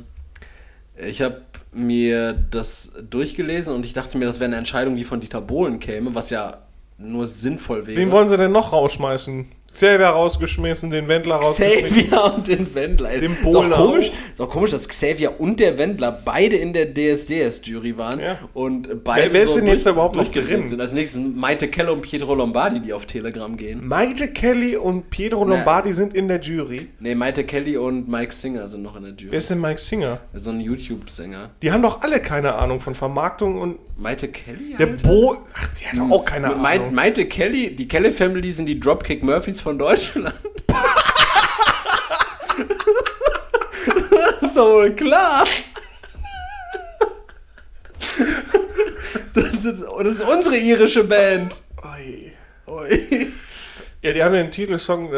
[0.97, 5.19] ich habe mir das durchgelesen und ich dachte mir, das wäre eine Entscheidung, die von
[5.19, 6.57] Dieter Bohlen käme, was ja
[6.97, 7.97] nur sinnvoll wäre.
[7.97, 9.49] Wen wollen sie denn noch rausschmeißen?
[9.74, 12.09] Xavier rausgeschmissen, den Wendler rausgeschmissen.
[12.09, 13.09] Xavier und den Wendler.
[13.19, 14.34] Den ist, auch komisch, auch.
[14.34, 18.39] ist auch komisch, dass Xavier und der Wendler beide in der DSDS-Jury waren Ja.
[18.53, 20.67] und beide Wer- wer ist denn jetzt überhaupt noch drin?
[20.67, 20.80] sind.
[20.80, 23.86] Als nächstes Maite Keller und Pietro Lombardi, die auf Telegram gehen.
[23.88, 26.89] Maite Kelly und Pietro Lombardi sind in der Jury.
[26.99, 29.38] Nee, Maite Kelly und Mike Singer sind noch in der Wer Jury.
[29.38, 30.19] ist denn Mike Singer?
[30.34, 31.51] So ein YouTube-Sänger.
[31.61, 34.76] Die haben doch alle keine Ahnung von Vermarktung und Maite Kelly?
[34.78, 35.07] der Alter?
[35.07, 35.38] Bo.
[35.55, 36.93] Ach, die hat doch auch keine Ahnung.
[36.93, 40.36] Meinte Kelly, die Kelly Family sind die Dropkick Murphys von Deutschland.
[44.09, 45.47] das ist doch wohl klar.
[49.34, 51.59] Das ist, das ist unsere irische Band.
[51.82, 52.34] Oi.
[52.68, 53.32] Ui.
[54.01, 55.09] Ja, die haben den Titelsong,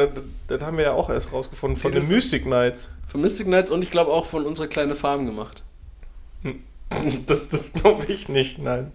[0.48, 2.08] das, haben wir ja auch erst rausgefunden, von den?
[2.08, 2.90] Mystic Knights.
[3.08, 5.64] Von Mystic Knights und ich glaube auch von unsere kleine Farm gemacht.
[7.26, 8.92] Das, das glaube ich nicht, nein.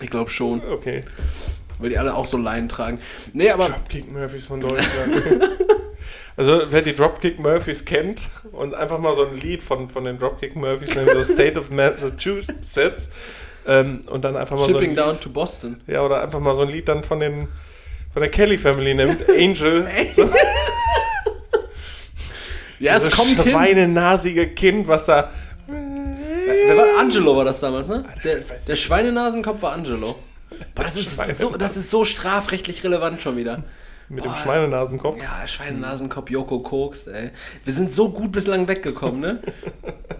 [0.00, 1.02] Ich glaube schon, Okay.
[1.78, 2.98] Weil die alle auch so Leinen tragen.
[3.32, 5.22] Nee, aber Dropkick Murphys von Deutschland.
[6.36, 8.20] also, wer die Dropkick Murphys kennt
[8.52, 11.70] und einfach mal so ein Lied von, von den Dropkick Murphys, nämlich so State of
[11.70, 13.10] Massachusetts,
[13.66, 15.80] ähm, und dann einfach mal so ein Shipping Lied, Down to Boston.
[15.86, 17.48] Ja, oder einfach mal so ein Lied dann von den
[18.12, 19.86] von der Kelly Family nimmt, Angel.
[20.10, 20.28] so,
[22.80, 23.52] Ja, es das kommt hin.
[23.52, 25.30] schweinenasige Kind, was da.
[25.66, 28.04] Wer war Angelo war das damals, ne?
[28.24, 30.16] Der, weiß der Schweinenasenkopf war Angelo.
[30.74, 33.62] Boah, das, ist so, das ist so strafrechtlich relevant schon wieder.
[34.08, 34.38] Mit dem Boah.
[34.38, 35.22] Schweinenasenkopf.
[35.22, 37.30] Ja, Schweinenasenkopf, Joko Koks, ey.
[37.64, 39.42] Wir sind so gut bislang weggekommen, ne?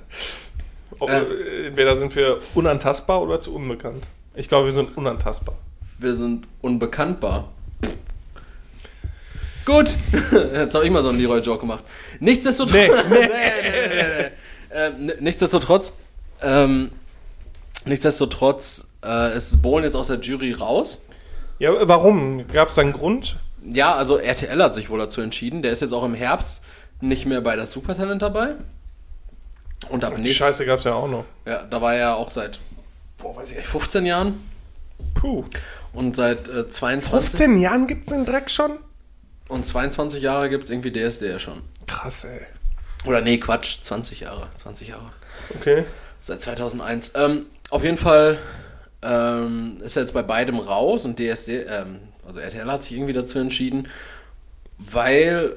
[0.99, 4.07] Ob, äh, Entweder sind wir unantastbar oder zu unbekannt.
[4.35, 5.55] Ich glaube, wir sind unantastbar.
[5.99, 7.49] Wir sind unbekanntbar.
[9.65, 9.97] Gut.
[10.53, 11.85] Jetzt habe ich mal so einen Leroy-Joke gemacht.
[12.21, 12.75] Nichtsdestotrotz.
[12.75, 12.89] Nee,
[13.21, 14.31] nee,
[14.73, 15.93] nee, ni- nichtsdestotrotz.
[16.43, 16.91] Ähm,
[17.85, 21.03] nichtsdestotrotz äh, ist Bohlen jetzt aus der Jury raus.
[21.59, 22.47] Ja, warum?
[22.49, 23.37] Gab es da einen Grund?
[23.65, 25.63] Ja, also RTL hat sich wohl dazu entschieden.
[25.63, 26.63] Der ist jetzt auch im Herbst
[27.01, 28.55] nicht mehr bei das Supertalent dabei.
[29.89, 31.25] Und ab Die nächstes Scheiße gab es ja auch noch.
[31.47, 32.61] Ja, da war er ja auch seit,
[33.19, 34.35] boah, weiß ich nicht, 15 Jahren.
[35.15, 35.45] Puh.
[35.93, 38.79] Und seit äh, 22 15 Jahren gibt es den Dreck schon?
[39.49, 41.63] und 22 Jahre gibt es irgendwie DSDR schon.
[41.87, 42.41] Krass, ey.
[43.07, 44.49] Oder nee, Quatsch, 20 Jahre.
[44.57, 45.11] 20 Jahre.
[45.59, 45.85] Okay.
[46.21, 47.13] Seit 2001.
[47.15, 48.39] Ähm, auf jeden Fall
[49.03, 53.39] ähm, ist jetzt bei beidem raus und DSD, ähm, also RTL hat sich irgendwie dazu
[53.39, 53.89] entschieden,
[54.77, 55.57] weil,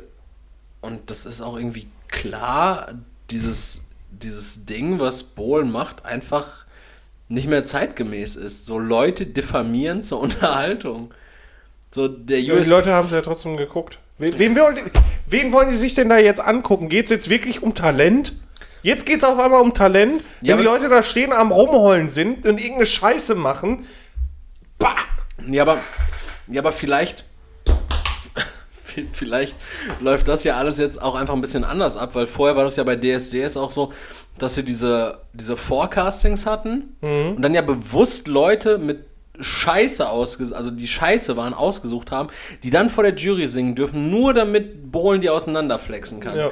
[0.82, 2.88] und das ist auch irgendwie klar,
[3.30, 6.66] dieses, dieses Ding, was Bohlen macht, einfach
[7.30, 8.66] nicht mehr zeitgemäß ist.
[8.66, 11.14] So Leute diffamieren zur Unterhaltung.
[11.92, 14.00] So der Ja, die Leute haben es ja trotzdem geguckt.
[14.18, 14.78] Wen, wen, wollen,
[15.26, 16.90] wen wollen die sich denn da jetzt angucken?
[16.90, 18.34] Geht es jetzt wirklich um Talent?
[18.84, 20.24] Jetzt geht es auf einmal um Talent.
[20.40, 23.86] Wenn Ja, die Leute da stehen, am Rumheulen sind und irgendeine Scheiße machen.
[24.78, 24.96] Bah!
[25.48, 25.78] Ja, aber,
[26.48, 27.26] ja, aber vielleicht,
[29.12, 29.56] vielleicht
[30.00, 32.76] läuft das ja alles jetzt auch einfach ein bisschen anders ab, weil vorher war das
[32.76, 33.92] ja bei DSDS auch so,
[34.38, 39.06] dass sie diese, diese Forecastings hatten und dann ja bewusst Leute mit
[39.40, 42.30] Scheiße ausgesucht, also die Scheiße waren, ausgesucht haben,
[42.64, 46.38] die dann vor der Jury singen dürfen, nur damit Bohlen die auseinanderflexen kann.
[46.38, 46.52] Ja.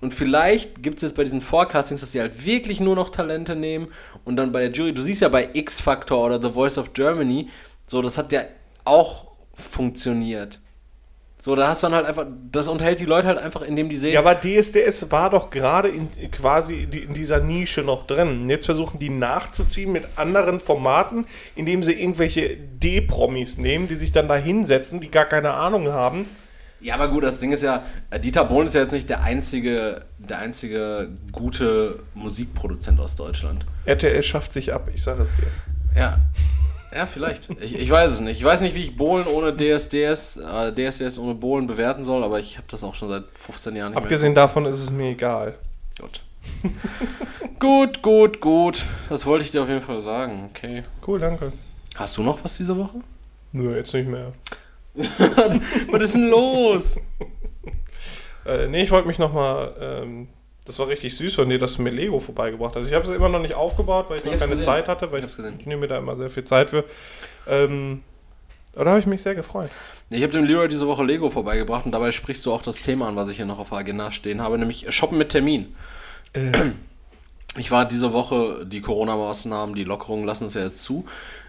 [0.00, 3.54] Und vielleicht gibt es jetzt bei diesen Forecastings, dass die halt wirklich nur noch Talente
[3.54, 3.88] nehmen
[4.24, 6.92] und dann bei der Jury, du siehst ja bei X Factor oder The Voice of
[6.94, 7.48] Germany,
[7.86, 8.42] so, das hat ja
[8.84, 10.60] auch funktioniert.
[11.42, 13.96] So, da hast du dann halt einfach, das unterhält die Leute halt einfach, indem die
[13.96, 18.40] sehen, Ja, aber DSDS war doch gerade in, quasi in dieser Nische noch drin.
[18.40, 21.24] Und jetzt versuchen die nachzuziehen mit anderen Formaten,
[21.56, 26.28] indem sie irgendwelche D-Promis nehmen, die sich dann da hinsetzen, die gar keine Ahnung haben.
[26.80, 29.22] Ja, aber gut, das Ding ist ja, äh, Dieter Bohlen ist ja jetzt nicht der
[29.22, 33.66] einzige, der einzige gute Musikproduzent aus Deutschland.
[33.84, 36.00] RTL schafft sich ab, ich sage es dir.
[36.00, 36.18] Ja.
[36.94, 37.50] Ja, vielleicht.
[37.60, 38.38] Ich, ich weiß es nicht.
[38.38, 42.40] Ich weiß nicht, wie ich Bohlen ohne DSDS, äh, DSDS ohne Bohlen bewerten soll, aber
[42.40, 45.54] ich habe das auch schon seit 15 Jahren nicht Abgesehen davon ist es mir egal.
[46.00, 46.22] Gut.
[47.60, 48.86] gut, gut, gut.
[49.08, 50.50] Das wollte ich dir auf jeden Fall sagen.
[50.50, 50.82] Okay.
[51.06, 51.52] Cool, danke.
[51.94, 52.96] Hast du noch was diese Woche?
[53.52, 54.32] Nö, jetzt nicht mehr.
[54.94, 57.00] Was ist denn los?
[58.46, 59.74] Äh, nee, ich wollte mich nochmal.
[59.80, 60.28] Ähm,
[60.66, 62.88] das war richtig süß von dir, dass du mir Lego vorbeigebracht hast.
[62.88, 64.64] Ich habe es immer noch nicht aufgebaut, weil ich, Ich noch keine gesehen.
[64.64, 66.84] Zeit hatte, weil Ich ich nehme mir da immer sehr viel Zeit für.
[67.46, 68.02] Ähm,
[68.74, 69.70] aber da habe ich mich sehr gefreut.
[70.10, 73.08] Ich habe dem Leroy diese Woche Lego vorbeigebracht und dabei sprichst du auch das Thema
[73.08, 75.74] an, was ich hier noch auf der Agenda stehen habe, nämlich Shoppen mit Termin.
[76.32, 76.52] Äh,
[77.58, 81.04] Ich war diese Woche, die Corona-Maßnahmen, die Lockerungen lassen es ja jetzt zu.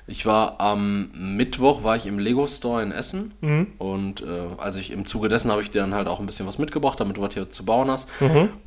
[0.08, 3.34] Ich war am Mittwoch, war ich im Lego Store in Essen
[3.78, 4.26] und äh,
[4.58, 7.00] als ich im Zuge dessen habe ich dir dann halt auch ein bisschen was mitgebracht,
[7.00, 8.10] damit du was hier zu bauen hast.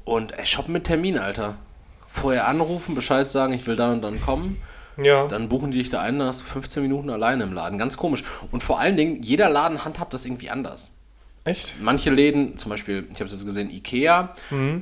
[0.04, 1.54] Und ey, shoppen mit Termin, Alter.
[2.06, 4.56] Vorher anrufen, Bescheid sagen, ich will dann und dann kommen.
[4.96, 5.26] ja.
[5.26, 7.78] Dann buchen die dich da ein, dann hast du 15 Minuten alleine im Laden.
[7.78, 8.22] Ganz komisch.
[8.52, 10.92] Und vor allen Dingen, jeder Laden handhabt das irgendwie anders.
[11.42, 11.74] Echt?
[11.82, 14.32] Manche Läden, zum Beispiel, ich habe es jetzt gesehen, Ikea,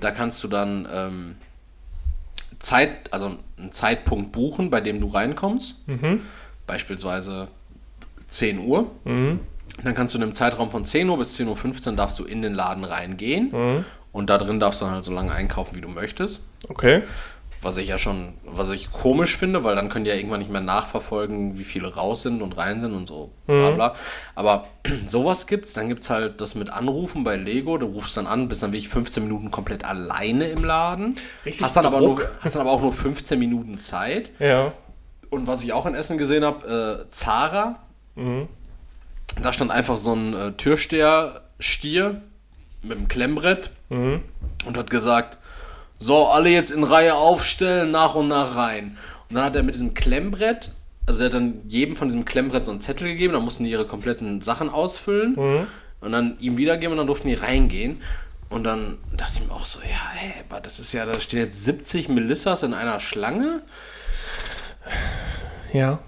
[0.00, 1.36] da kannst du dann ähm,
[2.59, 5.84] Zeit, also einen Zeitpunkt buchen, bei dem du reinkommst.
[6.66, 7.48] Beispielsweise
[8.28, 8.90] 10 Uhr.
[9.84, 12.42] Dann kannst du in einem Zeitraum von 10 Uhr bis 10.15 Uhr darfst du in
[12.42, 13.84] den Laden reingehen.
[14.12, 16.40] Und da drin darfst du dann halt so lange einkaufen, wie du möchtest.
[16.68, 17.02] Okay.
[17.62, 20.50] Was ich ja schon, was ich komisch finde, weil dann können die ja irgendwann nicht
[20.50, 23.94] mehr nachverfolgen, wie viele raus sind und rein sind und so, bla bla.
[24.34, 24.66] Aber
[25.06, 28.64] sowas gibt's, dann gibt's halt das mit Anrufen bei Lego, du rufst dann an, bist
[28.64, 31.14] dann wirklich 15 Minuten komplett alleine im Laden.
[31.46, 34.32] Richtig hast dann, aber nur, hast dann aber auch nur 15 Minuten Zeit.
[34.40, 34.72] Ja.
[35.33, 37.78] Und was ich auch in Essen gesehen habe, äh, Zara.
[39.43, 42.20] Da stand einfach so ein äh, Türsteher-Stier
[42.83, 43.70] mit einem Klemmbrett
[44.66, 45.39] und hat gesagt,
[45.99, 48.99] so, alle jetzt in Reihe aufstellen, nach und nach rein.
[49.30, 50.72] Und dann hat er mit diesem Klemmbrett,
[51.07, 53.70] also der hat dann jedem von diesem Klemmbrett so einen Zettel gegeben, dann mussten die
[53.70, 55.35] ihre kompletten Sachen ausfüllen
[56.03, 58.03] und dann ihm wiedergeben und dann durften die reingehen.
[58.51, 61.39] Und dann dachte ich mir auch so, ja, ey, aber das ist ja, da stehen
[61.41, 63.62] jetzt 70 Melissas in einer Schlange.
[65.72, 65.99] Ja.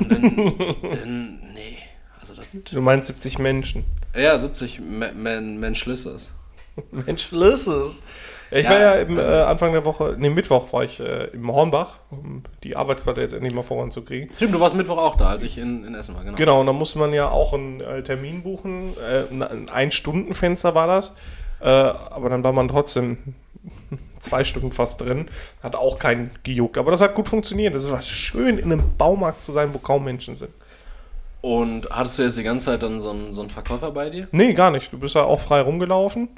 [0.00, 0.20] Und dann,
[0.92, 1.78] dann nee.
[2.20, 3.84] Also das, Du meinst 70 Menschen.
[4.16, 6.30] ja, 70 Me- Men Menschlissas.
[6.90, 8.02] Mensch, lass es.
[8.50, 11.24] Ja, ich Ja, war ja im, äh, Anfang der Woche, nee, Mittwoch war ich äh,
[11.32, 14.30] im Hornbach, um die Arbeitsplatte jetzt endlich mal voranzukriegen.
[14.36, 16.36] Stimmt, du warst Mittwoch auch da, als ich in, in Essen war, genau.
[16.36, 18.92] Genau, und da musste man ja auch einen äh, Termin buchen.
[19.08, 21.12] Äh, ein- ein Ein-Stunden-Fenster war das.
[21.60, 23.18] Äh, aber dann war man trotzdem
[24.20, 25.26] zwei Stunden fast drin.
[25.62, 26.78] Hat auch keinen gejuckt.
[26.78, 27.74] Aber das hat gut funktioniert.
[27.74, 30.50] Es war schön, in einem Baumarkt zu sein, wo kaum Menschen sind.
[31.40, 34.28] Und hattest du jetzt die ganze Zeit dann so einen, so einen Verkäufer bei dir?
[34.32, 34.92] Nee, gar nicht.
[34.92, 36.28] Du bist ja auch frei rumgelaufen.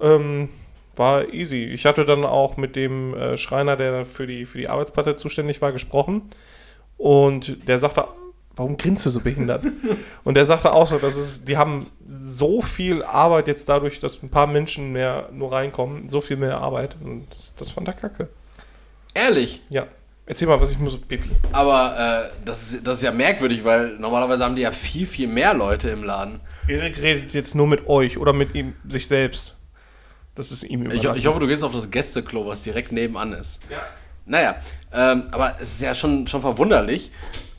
[0.00, 0.48] Ähm,
[0.96, 1.64] war easy.
[1.64, 5.62] Ich hatte dann auch mit dem äh, Schreiner, der für die, für die Arbeitsplatte zuständig
[5.62, 6.22] war, gesprochen.
[6.98, 8.08] Und der sagte,
[8.60, 9.64] warum grinst du so behindert?
[10.24, 14.22] Und der sagte auch so, dass es, die haben so viel Arbeit jetzt dadurch, dass
[14.22, 16.96] ein paar Menschen mehr nur reinkommen, so viel mehr Arbeit.
[17.02, 18.28] Und das, das fand er kacke.
[19.14, 19.62] Ehrlich.
[19.70, 19.86] Ja.
[20.26, 21.30] Erzähl mal, was ich muss, Pipi.
[21.52, 25.26] Aber äh, das, ist, das ist ja merkwürdig, weil normalerweise haben die ja viel, viel
[25.26, 26.40] mehr Leute im Laden.
[26.68, 29.56] Erik redet jetzt nur mit euch oder mit ihm, sich selbst.
[30.34, 31.18] Das ist ihm Ich, überlassen.
[31.18, 33.58] ich hoffe, du gehst auf das Gästeklo, was direkt nebenan ist.
[33.70, 33.82] Ja.
[34.26, 34.56] Naja,
[34.92, 37.10] ähm, aber es ist ja schon, schon verwunderlich,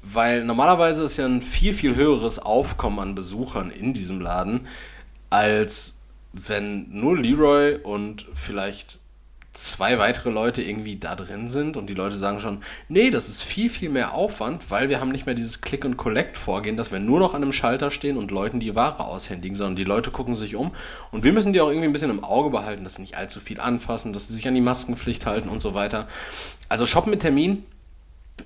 [0.02, 4.68] weil normalerweise ist ja ein viel, viel höheres Aufkommen an Besuchern in diesem Laden,
[5.30, 5.96] als
[6.34, 9.00] wenn nur Leroy und vielleicht
[9.54, 13.44] zwei weitere Leute irgendwie da drin sind und die Leute sagen schon, nee, das ist
[13.44, 16.94] viel, viel mehr Aufwand, weil wir haben nicht mehr dieses Click and Collect Vorgehen, dass
[16.94, 20.10] wir nur noch an einem Schalter stehen und Leuten die Ware aushändigen, sondern die Leute
[20.10, 20.72] gucken sich um
[21.12, 23.42] und wir müssen die auch irgendwie ein bisschen im Auge behalten, dass sie nicht allzu
[23.42, 26.08] viel anfassen, dass sie sich an die Maskenpflicht halten und so weiter.
[26.70, 27.66] Also Shoppen mit Termin,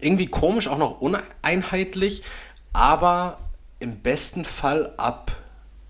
[0.01, 2.23] irgendwie komisch, auch noch uneinheitlich,
[2.73, 3.39] aber
[3.79, 5.31] im besten Fall ab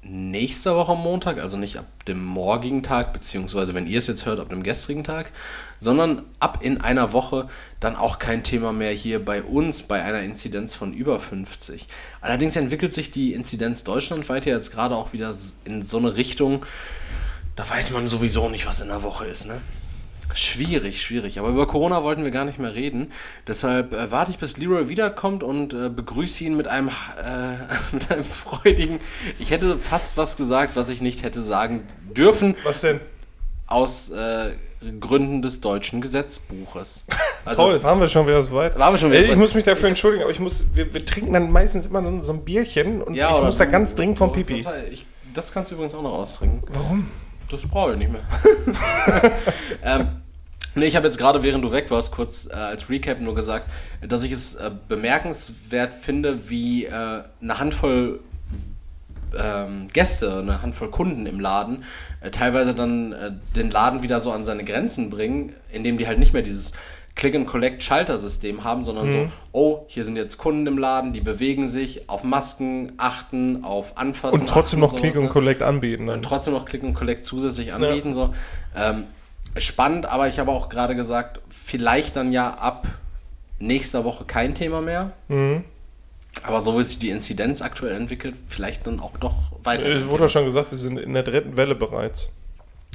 [0.07, 4.39] nächster Woche Montag, also nicht ab dem morgigen Tag, beziehungsweise wenn ihr es jetzt hört,
[4.39, 5.31] ab dem gestrigen Tag,
[5.79, 7.47] sondern ab in einer Woche
[7.79, 11.87] dann auch kein Thema mehr hier bei uns bei einer Inzidenz von über 50.
[12.21, 15.33] Allerdings entwickelt sich die Inzidenz deutschlandweit ja jetzt gerade auch wieder
[15.65, 16.65] in so eine Richtung,
[17.55, 19.59] da weiß man sowieso nicht, was in der Woche ist, ne?
[20.33, 21.39] Schwierig, schwierig.
[21.39, 23.11] Aber über Corona wollten wir gar nicht mehr reden.
[23.47, 26.91] Deshalb äh, warte ich, bis Leroy wiederkommt und äh, begrüße ihn mit einem, äh,
[27.93, 28.99] mit einem freudigen.
[29.39, 31.83] Ich hätte fast was gesagt, was ich nicht hätte sagen
[32.15, 32.99] dürfen, Was denn?
[33.67, 34.51] aus äh,
[34.99, 37.05] Gründen des deutschen Gesetzbuches.
[37.47, 38.75] Also, Toll, waren wir schon wieder so weit.
[38.79, 41.31] Waren wir schon wieder Ich muss mich dafür entschuldigen, aber ich muss, wir, wir trinken
[41.33, 44.65] dann meistens immer so, ein Bierchen und Ja, ich muss da ganz dringend vom Pipi.
[45.31, 46.63] Das kannst du übrigens auch noch austrinken.
[46.73, 47.07] Warum?
[47.49, 48.21] Das brauche ich nicht mehr.
[49.83, 50.07] ähm,
[50.73, 53.69] nee, ich habe jetzt gerade, während du weg warst, kurz äh, als Recap nur gesagt,
[54.01, 58.19] dass ich es äh, bemerkenswert finde, wie äh, eine Handvoll
[59.37, 61.83] ähm, Gäste, eine Handvoll Kunden im Laden,
[62.21, 66.19] äh, teilweise dann äh, den Laden wieder so an seine Grenzen bringen, indem die halt
[66.19, 66.73] nicht mehr dieses
[67.15, 72.23] Click-and-Collect-Schaltersystem haben, sondern so, oh, hier sind jetzt Kunden im Laden, die bewegen sich, auf
[72.23, 74.41] Masken achten, auf Anfassen.
[74.41, 75.31] Und trotzdem noch Click sowas, and ne?
[75.31, 76.07] Collect anbieten.
[76.07, 76.17] Dann.
[76.17, 78.13] und trotzdem noch Click and Collect zusätzlich anbieten.
[78.13, 78.33] So.
[78.75, 79.05] Ähm,
[79.55, 82.85] spannend, aber ich habe auch gerade gesagt, vielleicht dann ja ab
[83.59, 85.13] nächster Woche kein Thema mehr.
[85.29, 85.63] Mhm.
[86.43, 89.87] Aber so wie sich die Inzidenz aktuell entwickelt, vielleicht dann auch doch weiter.
[89.87, 92.29] Es wurde ja schon gesagt, wir sind in der dritten Welle bereits.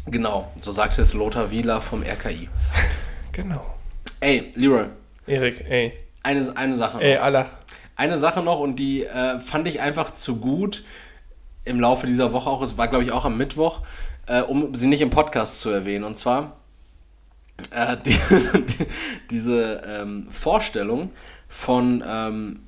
[0.07, 2.49] Genau, so sagte es Lothar Wieler vom RKI.
[3.33, 3.65] Genau.
[4.21, 4.87] Ey, Leroy,
[5.27, 5.93] Erik, ey.
[6.23, 7.03] eine, eine Sache noch.
[7.03, 7.47] Ey, Allah.
[7.97, 10.85] Eine Sache noch und die äh, fand ich einfach zu gut
[11.65, 12.63] im Laufe dieser Woche auch.
[12.63, 13.83] Es war, glaube ich, auch am Mittwoch,
[14.27, 16.05] äh, um sie nicht im Podcast zu erwähnen.
[16.05, 16.57] Und zwar
[17.71, 18.11] äh, die,
[18.67, 18.87] die,
[19.31, 21.11] diese ähm, Vorstellung
[21.49, 22.61] von, ähm,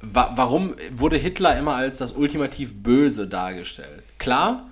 [0.00, 4.02] wa warum wurde Hitler immer als das ultimativ Böse dargestellt?
[4.18, 4.68] Klar,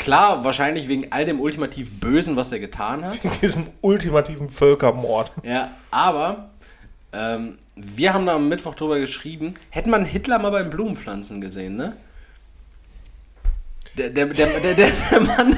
[0.00, 3.18] klar, wahrscheinlich wegen all dem ultimativ Bösen, was er getan hat.
[3.42, 5.32] Diesem ultimativen Völkermord.
[5.44, 6.50] Ja, aber
[7.12, 11.76] ähm, wir haben da am Mittwoch drüber geschrieben, hätte man Hitler mal beim Blumenpflanzen gesehen,
[11.76, 11.96] ne?
[13.98, 15.56] Der, der, der, der, der, Mann,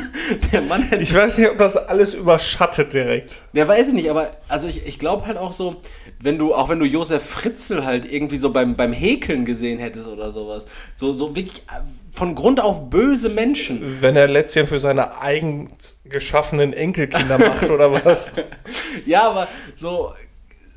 [0.53, 3.39] der Mann hätte, Ich weiß nicht, ob das alles überschattet direkt.
[3.53, 5.77] ja, weiß ich nicht, aber also ich, ich glaube halt auch so,
[6.19, 10.07] wenn du, auch wenn du Josef Fritzl halt irgendwie so beim, beim Häkeln gesehen hättest
[10.07, 13.99] oder sowas, so, so wirklich äh, von Grund auf böse Menschen.
[14.01, 18.31] Wenn er Lätzchen für seine eigen geschaffenen Enkelkinder macht oder was.
[19.07, 20.13] Ja, aber so,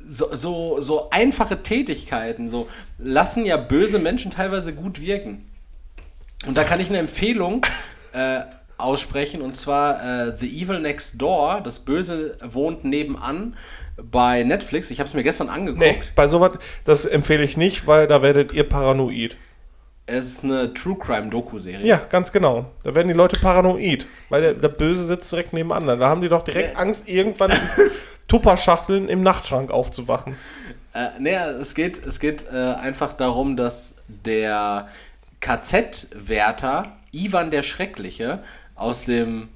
[0.06, 2.66] so, so, so einfache Tätigkeiten, so
[2.98, 5.44] lassen ja böse Menschen teilweise gut wirken.
[6.44, 7.64] Und da kann ich eine Empfehlung
[8.12, 8.40] äh,
[8.78, 13.56] aussprechen, und zwar äh, The Evil Next Door, das Böse wohnt nebenan
[14.02, 14.90] bei Netflix.
[14.90, 15.80] Ich habe es mir gestern angeguckt.
[15.80, 16.52] Nee, bei sowas,
[16.84, 19.36] das empfehle ich nicht, weil da werdet ihr paranoid.
[20.08, 21.84] Es ist eine True Crime Doku-Serie.
[21.84, 22.66] Ja, ganz genau.
[22.84, 25.86] Da werden die Leute paranoid, weil der, der Böse sitzt direkt nebenan.
[25.86, 26.78] Da haben die doch direkt Ja.
[26.78, 27.52] Angst, irgendwann
[28.28, 30.36] Tupperschachteln im Nachtschrank aufzuwachen.
[30.94, 34.86] Äh, naja, es geht, es geht äh, einfach darum, dass der
[35.46, 38.42] KZ-Wärter Ivan der Schreckliche
[38.74, 39.48] aus dem.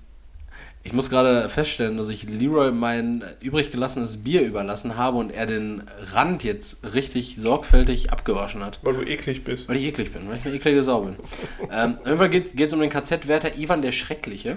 [0.82, 5.44] Ich muss gerade feststellen, dass ich Leroy mein übrig gelassenes Bier überlassen habe und er
[5.44, 5.82] den
[6.14, 8.78] Rand jetzt richtig sorgfältig abgewaschen hat.
[8.82, 9.68] Weil du eklig bist.
[9.68, 11.16] Weil ich eklig bin, weil ich eine eklige Sau bin.
[11.70, 14.56] ähm, auf jeden Fall geht es um den KZ-Wärter Ivan der Schreckliche,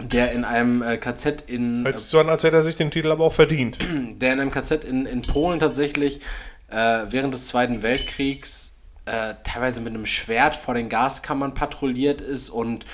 [0.00, 2.92] der in einem äh, KZ in Hört sich so an, als hätte er sich den
[2.92, 3.78] Titel aber auch verdient.
[4.20, 6.20] der in einem KZ in, in Polen tatsächlich
[6.68, 8.73] äh, während des Zweiten Weltkriegs
[9.06, 12.84] äh, teilweise mit einem Schwert vor den Gaskammern patrouilliert ist und,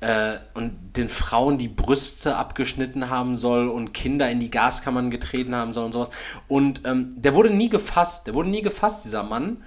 [0.00, 5.54] äh, und den Frauen die Brüste abgeschnitten haben soll und Kinder in die Gaskammern getreten
[5.54, 6.10] haben soll und sowas.
[6.46, 9.62] Und ähm, der wurde nie gefasst, der wurde nie gefasst, dieser Mann.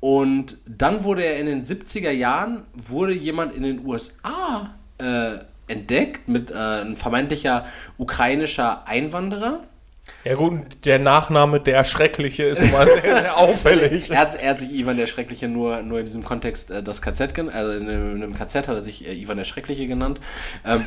[0.00, 6.28] Und dann wurde er in den 70er Jahren, wurde jemand in den USA äh, entdeckt
[6.28, 7.64] mit äh, ein vermeintlicher
[7.96, 9.64] ukrainischer Einwanderer.
[10.24, 14.10] Ja gut, der Nachname der Schreckliche ist immer sehr, sehr auffällig.
[14.10, 17.02] Er hat, er hat sich Ivan der Schreckliche nur, nur in diesem Kontext äh, das
[17.02, 19.86] KZ genannt, also in einem, in einem KZ hat er sich äh, Ivan der Schreckliche
[19.86, 20.20] genannt.
[20.64, 20.86] Ähm,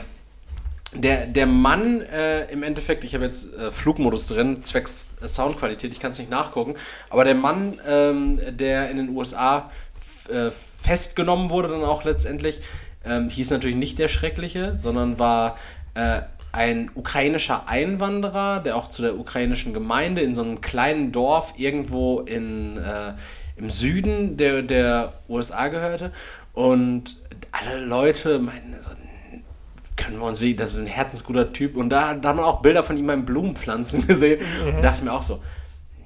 [0.94, 5.92] der, der Mann äh, im Endeffekt, ich habe jetzt äh, Flugmodus drin, zwecks äh, Soundqualität,
[5.92, 6.76] ich kann es nicht nachgucken,
[7.12, 9.70] aber der Mann, ähm, der in den USA
[10.30, 12.62] äh, festgenommen wurde, dann auch letztendlich,
[13.06, 15.58] ähm, hieß natürlich nicht der Schreckliche, sondern war
[15.94, 16.22] äh,
[16.52, 22.22] ein ukrainischer Einwanderer, der auch zu der ukrainischen Gemeinde in so einem kleinen Dorf irgendwo
[22.22, 23.14] in, äh,
[23.58, 26.12] im Süden der, der USA gehörte.
[26.54, 27.18] Und
[27.52, 28.90] alle Leute meinten so,
[29.98, 31.76] können wir uns wirklich, das ist ein herzensguter Typ.
[31.76, 34.40] Und da, da hat man auch Bilder von ihm beim Blumenpflanzen gesehen.
[34.66, 35.42] Und dachte ich mir auch so,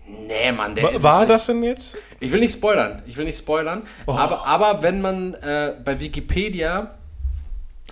[0.06, 1.98] nee, Mann, der ist es War das denn jetzt?
[2.20, 3.04] Ich will nicht spoilern.
[3.06, 3.84] Ich will nicht spoilern.
[4.08, 6.96] Aber, aber wenn man äh, bei Wikipedia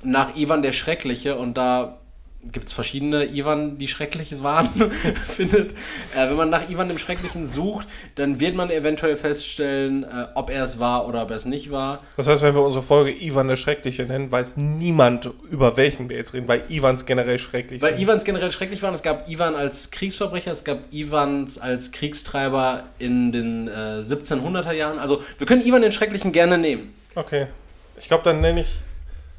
[0.04, 1.99] nach Ivan der Schreckliche und da
[2.44, 4.68] gibt es verschiedene Ivan, die Schreckliches waren,
[5.28, 5.72] findet.
[6.16, 10.50] Äh, wenn man nach Ivan dem Schrecklichen sucht, dann wird man eventuell feststellen, äh, ob
[10.50, 12.02] er es war oder ob er es nicht war.
[12.16, 16.16] Das heißt, wenn wir unsere Folge Ivan der Schreckliche nennen, weiß niemand, über welchen wir
[16.16, 18.04] jetzt reden, weil Ivans generell schrecklich Weil sind.
[18.04, 18.94] Ivans generell schrecklich waren.
[18.94, 24.98] Es gab Ivan als Kriegsverbrecher, es gab Ivans als Kriegstreiber in den äh, 1700er Jahren.
[24.98, 26.94] Also wir können Ivan den Schrecklichen gerne nehmen.
[27.16, 27.48] Okay.
[28.00, 28.70] Ich glaube, dann nenne ich.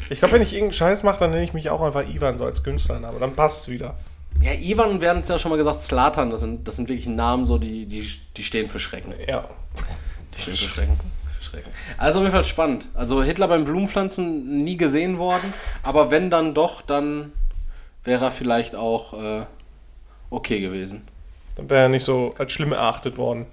[0.08, 2.44] Ich glaube, wenn ich irgendeinen Scheiß mache, dann nenne ich mich auch einfach Ivan so
[2.44, 3.18] als Künstlername.
[3.18, 3.96] Dann passt es wieder.
[4.42, 7.06] Ja, Ivan, wir haben es ja schon mal gesagt, Slatan, das sind, das sind wirklich
[7.06, 9.12] Namen, so, die, die, die stehen für Schrecken.
[9.26, 9.48] Ja.
[10.34, 11.00] Die stehen für Schrecken.
[11.40, 11.70] Schrecken.
[11.98, 12.88] Also auf jeden Fall spannend.
[12.94, 17.32] Also Hitler beim Blumenpflanzen nie gesehen worden, aber wenn dann doch, dann
[18.04, 19.46] wäre er vielleicht auch äh,
[20.30, 21.02] okay gewesen.
[21.56, 23.46] Dann wäre er nicht so als schlimm erachtet worden.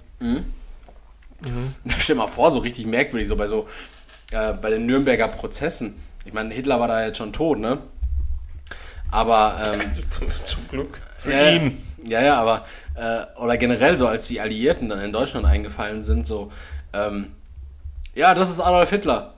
[1.98, 3.68] Stell dir mal vor, so richtig merkwürdig, so bei so
[4.32, 5.96] äh, bei den Nürnberger Prozessen.
[6.28, 7.78] Ich meine, Hitler war da jetzt schon tot, ne?
[9.10, 9.90] Aber ähm,
[10.44, 10.98] Zum Glück.
[11.16, 11.82] Für ja, ihn.
[12.04, 12.66] Ja, ja, aber
[12.96, 16.52] äh, oder generell so, als die Alliierten dann in Deutschland eingefallen sind, so,
[16.92, 17.32] ähm,
[18.14, 19.32] ja, das ist Adolf Hitler.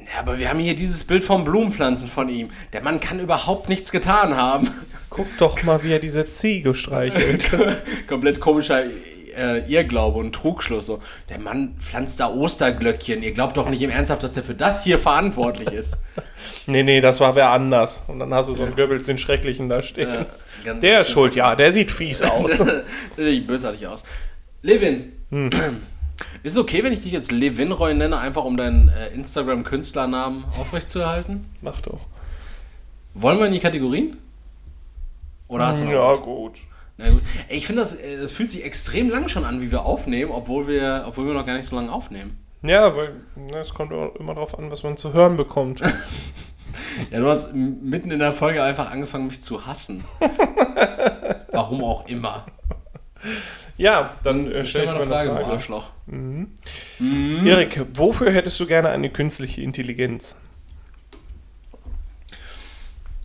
[0.00, 2.48] Ja, aber wir haben hier dieses Bild von Blumenpflanzen von ihm.
[2.74, 4.70] Der Mann kann überhaupt nichts getan haben.
[5.08, 7.50] Guck doch mal, wie er diese Ziege streichelt.
[8.06, 8.82] Komplett komischer
[9.36, 10.86] äh, Irrglaube und Trugschluss.
[10.86, 11.00] So.
[11.28, 13.22] Der Mann pflanzt da Osterglöckchen.
[13.22, 15.98] Ihr glaubt doch nicht im Ernsthaft, dass der für das hier verantwortlich ist.
[16.66, 18.04] nee, nee, das war wer anders.
[18.08, 20.26] Und dann hast du so einen Goebbels, den Schrecklichen da stehen.
[20.64, 22.58] Ganz der ist schuld, ja, der sieht fies aus.
[23.16, 24.04] Das sieht bösartig aus.
[24.62, 25.12] Levin.
[26.42, 30.44] Ist es okay, wenn ich dich jetzt Levin Roy nenne, einfach um deinen äh, Instagram-Künstlernamen
[30.58, 31.46] aufrechtzuerhalten?
[31.60, 32.06] Mach doch.
[33.14, 34.18] Wollen wir in die Kategorien?
[35.48, 36.54] Oder hast du Ja, gut.
[36.96, 37.22] Na gut.
[37.48, 40.66] Ich finde, das, äh, das fühlt sich extrem lang schon an, wie wir aufnehmen, obwohl
[40.66, 42.38] wir, obwohl wir noch gar nicht so lange aufnehmen.
[42.62, 45.80] Ja, weil ne, es kommt immer darauf an, was man zu hören bekommt.
[47.10, 50.04] Ja, du hast mitten in der Folge einfach angefangen, mich zu hassen.
[51.50, 52.46] Warum auch immer.
[53.76, 55.46] Ja, dann äh, stell mal eine Frage, Frage.
[55.46, 55.90] Arschloch.
[57.44, 60.36] Erik, wofür hättest du gerne eine künstliche Intelligenz?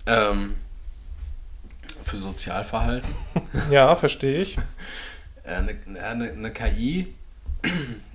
[0.08, 0.56] Ähm,
[2.10, 3.10] für Sozialverhalten.
[3.72, 4.58] Ja, verstehe ich.
[5.44, 7.14] Äh, Eine, eine, eine KI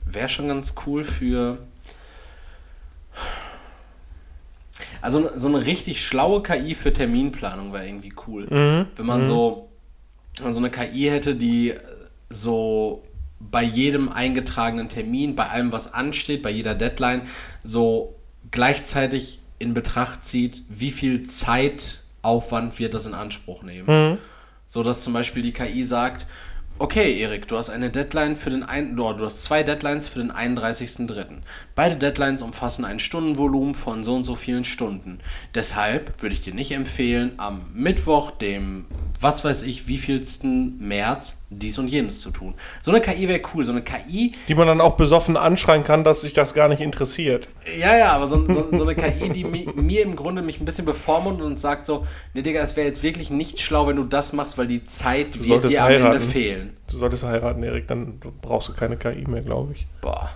[0.06, 1.58] wäre schon ganz cool für.
[5.00, 8.46] Also so eine richtig schlaue KI für Terminplanung wäre irgendwie cool.
[8.96, 9.68] Wenn man so,
[10.36, 11.74] wenn man so eine KI hätte, die
[12.30, 13.02] so
[13.38, 17.22] bei jedem eingetragenen Termin, bei allem, was ansteht, bei jeder Deadline,
[17.62, 18.14] so
[18.50, 21.28] gleichzeitig in Betracht zieht, wie viel
[22.24, 23.86] Zeitaufwand wird das in Anspruch nehmen.
[24.66, 26.26] So dass zum Beispiel die KI sagt,
[26.78, 30.32] okay, Erik, du hast eine Deadline für den ein, du hast zwei Deadlines für den
[30.32, 31.42] 31.03.
[31.74, 35.18] Beide Deadlines umfassen ein Stundenvolumen von so und so vielen Stunden.
[35.54, 38.86] Deshalb würde ich dir nicht empfehlen, am Mittwoch, dem
[39.20, 42.54] was weiß ich, wievielsten März dies und jenes zu tun.
[42.80, 46.04] So eine KI wäre cool, so eine KI, Die man dann auch besoffen anschreien kann,
[46.04, 47.48] dass sich das gar nicht interessiert.
[47.78, 50.64] Ja, ja, aber so, so, so eine KI, die mi, mir im Grunde mich ein
[50.64, 52.04] bisschen bevormundet und sagt so,
[52.34, 55.42] ne Digga, es wäre jetzt wirklich nicht schlau, wenn du das machst, weil die Zeit
[55.42, 56.20] wird dir am Ende heiraten.
[56.20, 56.76] fehlen.
[56.90, 59.86] Du solltest heiraten, Erik, dann brauchst du keine KI mehr, glaube ich.
[60.02, 60.30] Boah.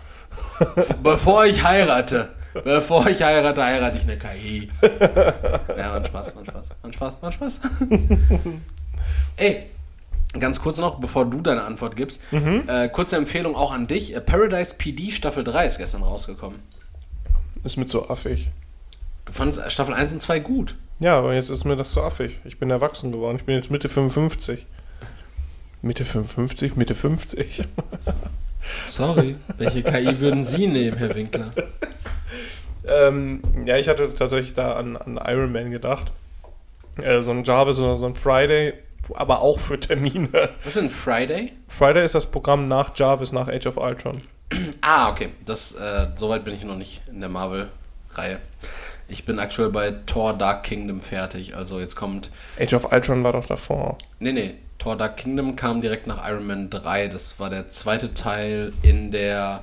[1.02, 2.30] Bevor ich heirate,
[2.64, 4.70] bevor ich heirate, heirate ich eine KI.
[5.76, 7.60] Ja, war Spaß, war Spaß, war Spaß, war Spaß.
[9.36, 9.66] Ey,
[10.38, 14.14] ganz kurz noch, bevor du deine Antwort gibst, äh, kurze Empfehlung auch an dich.
[14.14, 16.58] Äh, Paradise PD Staffel 3 ist gestern rausgekommen.
[17.64, 18.48] Ist mir zu affig.
[19.24, 20.74] Du fandest äh, Staffel 1 und 2 gut.
[21.00, 22.38] Ja, aber jetzt ist mir das zu affig.
[22.44, 23.36] Ich bin erwachsen geworden.
[23.36, 24.66] Ich bin jetzt Mitte 55.
[25.82, 26.74] Mitte 55?
[26.76, 27.64] Mitte 50.
[28.86, 31.50] Sorry, welche KI würden Sie nehmen, Herr Winkler?
[32.86, 36.10] ähm, ja, ich hatte tatsächlich da an, an Iron Man gedacht.
[37.00, 38.74] Äh, so ein Jarvis oder so ein Friday,
[39.14, 40.28] aber auch für Termine.
[40.64, 41.52] Was ist denn Friday?
[41.68, 44.22] Friday ist das Programm nach Jarvis, nach Age of Ultron.
[44.80, 45.28] Ah, okay.
[45.46, 48.38] Das, äh, soweit bin ich noch nicht in der Marvel-Reihe.
[49.06, 51.56] Ich bin aktuell bei Thor Dark Kingdom fertig.
[51.56, 52.30] Also jetzt kommt.
[52.58, 53.96] Age of Ultron war doch davor.
[54.18, 54.54] Nee, nee.
[54.78, 57.08] Thor Dark Kingdom kam direkt nach Iron Man 3.
[57.08, 59.60] Das war der zweite Teil in der.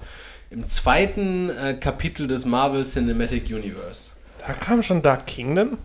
[0.51, 4.07] im zweiten äh, Kapitel des Marvel Cinematic Universe.
[4.45, 5.77] Da kam schon Dark Kingdom?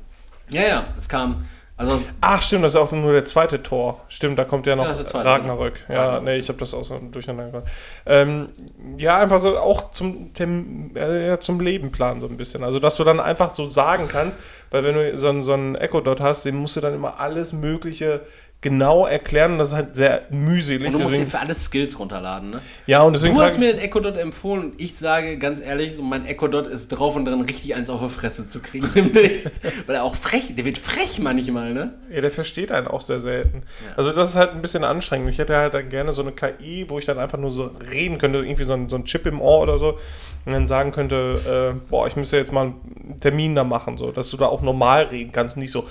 [0.52, 1.44] Ja, ja, das kam.
[1.76, 4.04] Also Ach, stimmt, das ist auch nur der zweite Tor.
[4.10, 5.20] Stimmt, da kommt ja noch Ja.
[5.22, 5.80] Ragnarök.
[5.88, 6.24] Ja, Ragnarök.
[6.24, 7.64] nee, ich habe das auch so durcheinander gebracht.
[8.04, 8.50] Ähm,
[8.98, 12.62] ja, einfach so auch zum, Tem äh, zum Leben planen so ein bisschen.
[12.64, 14.38] Also, dass du dann einfach so sagen kannst,
[14.70, 17.18] weil wenn du so, einen- so einen Echo Dot hast, dem musst du dann immer
[17.18, 18.26] alles Mögliche
[18.60, 19.58] genau erklären.
[19.58, 20.88] Das ist halt sehr mühselig.
[20.88, 22.60] und du musst dir Deswegen, für alles Skills runterladen, ne?
[22.86, 25.94] ja, und deswegen Du hast mir den Echo Dot empfohlen und ich sage ganz ehrlich,
[25.94, 28.88] so mein Echo Dot ist drauf und dran, richtig eins auf die Fresse zu kriegen
[28.94, 29.50] demnächst.
[29.86, 31.94] Weil er auch frech, der wird frech manchmal, ne?
[32.10, 33.62] ja, der versteht einen auch sehr selten.
[33.96, 35.30] Also, das ist halt ein bisschen anstrengend.
[35.30, 38.18] Ich hätte halt dann gerne so eine KI, wo ich dann einfach nur so reden
[38.18, 39.98] könnte, irgendwie so ein, so ein Chip im Ohr oder so.
[40.44, 44.10] Und dann sagen könnte, äh, boah, ich müsste jetzt mal einen Termin da machen, so,
[44.10, 45.86] dass du da auch normal reden kannst, nicht so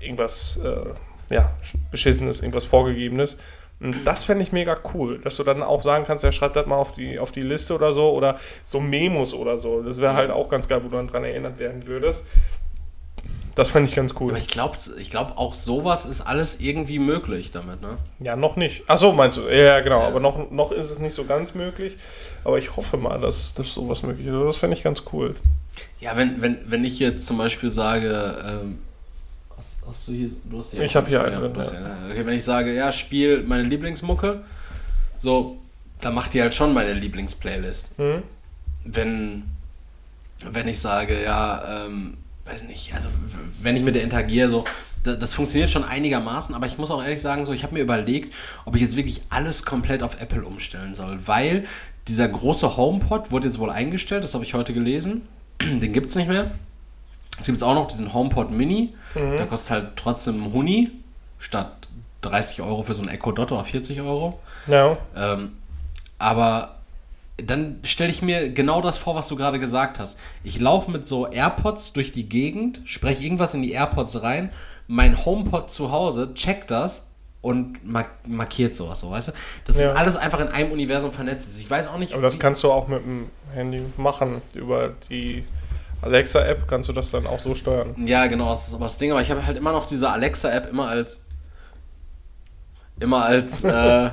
[0.00, 0.90] irgendwas, äh,
[1.32, 1.50] ja,
[1.90, 3.38] beschissenes, irgendwas vorgegebenes.
[3.80, 6.66] Und das fände ich mega cool, dass du dann auch sagen kannst, ja, schreib das
[6.66, 9.82] mal auf die, auf die Liste oder so oder so Memos oder so.
[9.82, 12.22] Das wäre halt auch ganz geil, wo du dann dran erinnert werden würdest.
[13.54, 14.30] Das fände ich ganz cool.
[14.30, 17.98] Aber ich glaube, ich glaub, auch sowas ist alles irgendwie möglich damit, ne?
[18.18, 18.84] Ja, noch nicht.
[18.86, 19.42] Ach so, meinst du?
[19.42, 20.00] Ja, genau.
[20.00, 21.98] Aber noch, noch ist es nicht so ganz möglich.
[22.44, 24.32] Aber ich hoffe mal, dass, dass sowas möglich ist.
[24.32, 25.34] Also Das fände ich ganz cool.
[26.00, 28.78] Ja, wenn, wenn, wenn ich jetzt zum Beispiel sage, ähm,
[29.92, 32.44] hast, du hier, du hast Ich hab hier einen ja, drin, ja, okay, wenn ich
[32.44, 34.42] sage, ja, spiel meine Lieblingsmucke,
[35.18, 35.58] so,
[36.00, 37.98] dann macht die halt schon meine Lieblingsplaylist.
[37.98, 38.22] Mhm.
[38.84, 39.44] Wenn,
[40.44, 43.08] wenn ich sage, ja, ähm, weiß nicht, also
[43.60, 44.64] wenn ich mit der interagiere, so,
[45.04, 47.80] das, das funktioniert schon einigermaßen, aber ich muss auch ehrlich sagen, so, ich habe mir
[47.80, 48.32] überlegt,
[48.64, 51.66] ob ich jetzt wirklich alles komplett auf Apple umstellen soll, weil
[52.08, 55.22] dieser große HomePod wurde jetzt wohl eingestellt, das habe ich heute gelesen,
[55.60, 56.50] den gibt es nicht mehr.
[57.42, 60.90] Es gibt auch noch diesen HomePod Mini, der kostet halt trotzdem Huni,
[61.40, 61.88] statt
[62.20, 64.38] 30 Euro für so ein Echo Dot oder 40 Euro.
[64.68, 64.96] Ja.
[65.16, 65.52] Ähm,
[66.20, 66.76] aber
[67.44, 70.20] dann stelle ich mir genau das vor, was du gerade gesagt hast.
[70.44, 74.50] Ich laufe mit so AirPods durch die Gegend, spreche irgendwas in die AirPods rein,
[74.86, 77.06] mein HomePod zu Hause checkt das
[77.40, 79.32] und mark markiert sowas, so weißt du?
[79.66, 79.90] Das Ja.
[79.90, 81.48] ist alles einfach in einem Universum vernetzt.
[81.58, 84.40] Ich weiß auch nicht, Aber das kannst du auch mit dem Handy machen.
[84.54, 85.44] Über die
[86.02, 87.94] Alexa-App kannst du das dann auch so steuern.
[87.96, 89.10] Ja, genau, das ist aber das Ding.
[89.12, 91.20] Aber ich habe halt immer noch diese Alexa-App immer als.
[93.00, 93.64] Immer als.
[93.64, 94.10] äh,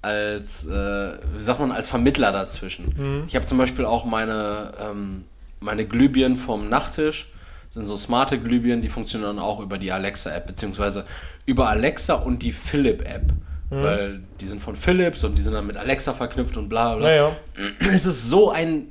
[0.00, 0.64] als.
[0.66, 3.24] Äh, wie sagt man, als Vermittler dazwischen.
[3.28, 4.72] Ich habe zum Beispiel auch meine.
[4.80, 5.24] Ähm,
[5.60, 7.28] meine Glühbirnen vom Nachttisch.
[7.70, 11.06] Sind so smarte Glühbirnen, die funktionieren auch über die Alexa-App, beziehungsweise
[11.46, 13.32] über Alexa und die Philip-App.
[13.70, 17.06] Weil die sind von Philips und die sind dann mit Alexa verknüpft und bla bla.
[17.06, 17.36] Naja.
[17.78, 18.88] Es ist so ein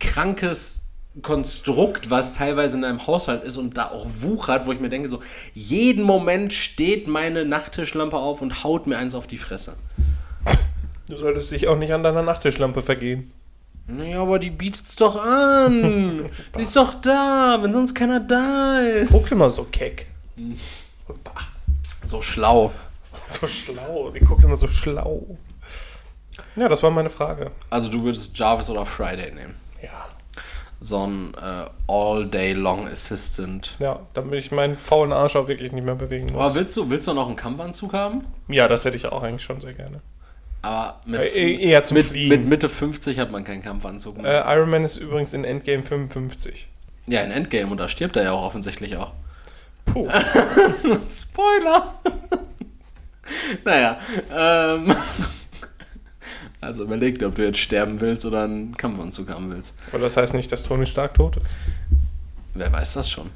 [0.00, 0.85] krankes
[1.22, 5.08] Konstrukt, was teilweise in einem Haushalt ist und da auch wuchert, wo ich mir denke,
[5.08, 5.20] so
[5.54, 9.74] jeden Moment steht meine Nachttischlampe auf und haut mir eins auf die Fresse.
[11.08, 13.32] Du solltest dich auch nicht an deiner Nachttischlampe vergehen.
[13.86, 16.28] Naja, aber die bietet's doch an.
[16.58, 19.12] die ist doch da, wenn sonst keiner da ist.
[19.12, 20.06] Guck immer so keck.
[22.04, 22.72] So schlau.
[23.28, 24.10] So schlau.
[24.10, 25.38] Die guckt immer so schlau.
[26.56, 27.52] Ja, das war meine Frage.
[27.70, 29.54] Also du würdest Jarvis oder Friday nehmen.
[29.82, 30.08] Ja.
[30.80, 33.76] So ein äh, All-Day-Long Assistant.
[33.78, 36.34] Ja, damit ich meinen faulen Arsch auch wirklich nicht mehr bewegen muss.
[36.34, 38.24] Aber willst du, willst du noch einen Kampfanzug haben?
[38.48, 40.00] ja, das hätte ich auch eigentlich schon sehr gerne.
[40.62, 42.28] Aber mit, Äh, eher zum mit, Fliegen.
[42.28, 44.46] mit Mitte 50 hat man keinen Kampfanzug mehr.
[44.46, 46.68] Äh, Iron Man ist übrigens in Endgame 55.
[47.06, 49.12] Ja, in Endgame und da stirbt er ja auch offensichtlich auch.
[49.86, 50.08] Puh.
[51.10, 51.94] Spoiler!
[53.64, 53.98] naja,
[54.36, 54.94] ähm.
[56.66, 59.74] Also überleg dir, ob du jetzt sterben willst oder einen Kampfanzug haben willst.
[59.92, 61.46] Aber das heißt nicht, dass Tony Stark tot ist.
[62.54, 63.30] Wer weiß das schon?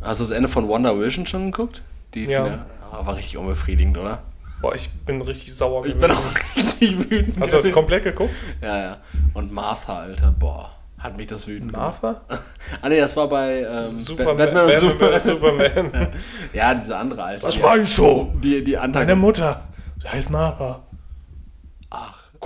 [0.00, 1.82] Hast du das Ende von Wonder Vision schon geguckt?
[2.14, 2.44] Die Ja.
[2.44, 4.22] Finale- Ah, war richtig unbefriedigend, oder?
[4.62, 6.22] Boah, ich bin richtig sauer Ich bin auch
[6.56, 7.40] richtig wütend.
[7.40, 8.32] Hast du das komplett geguckt?
[8.62, 8.96] ja, ja.
[9.32, 12.00] Und Martha, Alter, boah, hat mich das wütend gemacht.
[12.02, 12.20] Martha?
[12.82, 15.70] Ah, nee, das war bei ähm, Superman, Batman und Batman Superman.
[15.90, 16.08] Superman.
[16.52, 17.42] Ja, diese andere Alte.
[17.46, 18.32] Was meinst du?
[18.42, 19.02] die, die andere.
[19.02, 19.64] Meine Mutter.
[20.00, 20.83] Sie heißt Martha.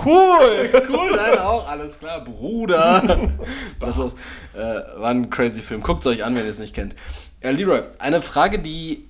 [0.03, 0.69] Cool!
[0.89, 3.29] cool, nein, auch, alles klar, Bruder.
[3.79, 4.15] Was los?
[4.53, 5.81] Äh, war ein crazy Film.
[5.81, 6.95] Guckt es euch an, wenn ihr es nicht kennt.
[7.41, 9.05] Äh, Leroy, eine Frage, die.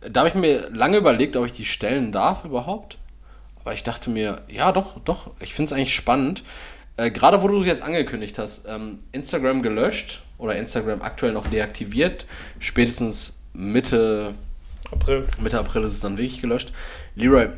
[0.00, 2.98] Da habe ich mir lange überlegt, ob ich die stellen darf überhaupt.
[3.60, 6.42] Aber ich dachte mir, ja, doch, doch, ich finde es eigentlich spannend.
[6.96, 11.46] Äh, Gerade wo du es jetzt angekündigt hast, ähm, Instagram gelöscht oder Instagram aktuell noch
[11.46, 12.26] deaktiviert,
[12.58, 14.34] spätestens Mitte
[14.92, 15.26] April.
[15.40, 16.72] Mitte April ist es dann wirklich gelöscht.
[17.16, 17.48] Leroy,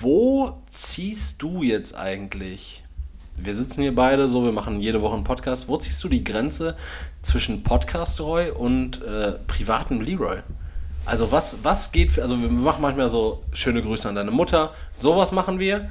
[0.00, 2.82] wo ziehst du jetzt eigentlich?
[3.38, 5.68] Wir sitzen hier beide so, wir machen jede Woche einen Podcast.
[5.68, 6.74] Wo ziehst du die Grenze
[7.20, 10.38] zwischen Podcast-Roy und äh, privatem Leroy?
[11.04, 14.72] Also was, was geht für, also wir machen manchmal so schöne Grüße an deine Mutter,
[14.90, 15.88] sowas machen wir.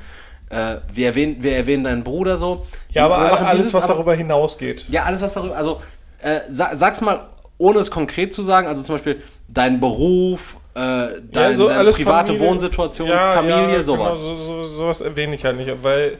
[0.49, 2.65] Äh, wir, erwähnen, wir erwähnen deinen Bruder so.
[2.91, 4.85] Ja, aber alles, dieses, was aber- darüber hinausgeht.
[4.89, 5.55] ja, alles, was darüber.
[5.55, 5.81] Also,
[6.19, 7.27] äh, sa sag's mal,
[7.57, 8.67] ohne es konkret zu sagen.
[8.67, 12.47] Also zum Beispiel dein Beruf, äh, dein, Ja, so deine alles private Familie.
[12.47, 14.19] Wohnsituation, Ja, Familie, ja, sowas.
[14.19, 16.19] Genau, so, so, sowas erwähne ich halt nicht, weil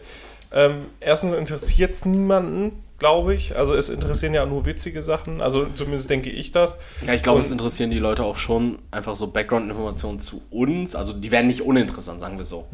[0.54, 3.58] ähm, erstens interessiert es niemanden, glaube ich.
[3.58, 5.42] Also es interessieren ja nur witzige Sachen.
[5.42, 6.78] Also zumindest denke ich das.
[7.06, 10.96] Ja, ich glaube, es interessieren die Leute auch schon einfach so Background-Informationen zu uns.
[10.96, 12.66] Also die werden nicht uninteressant, sagen wir so.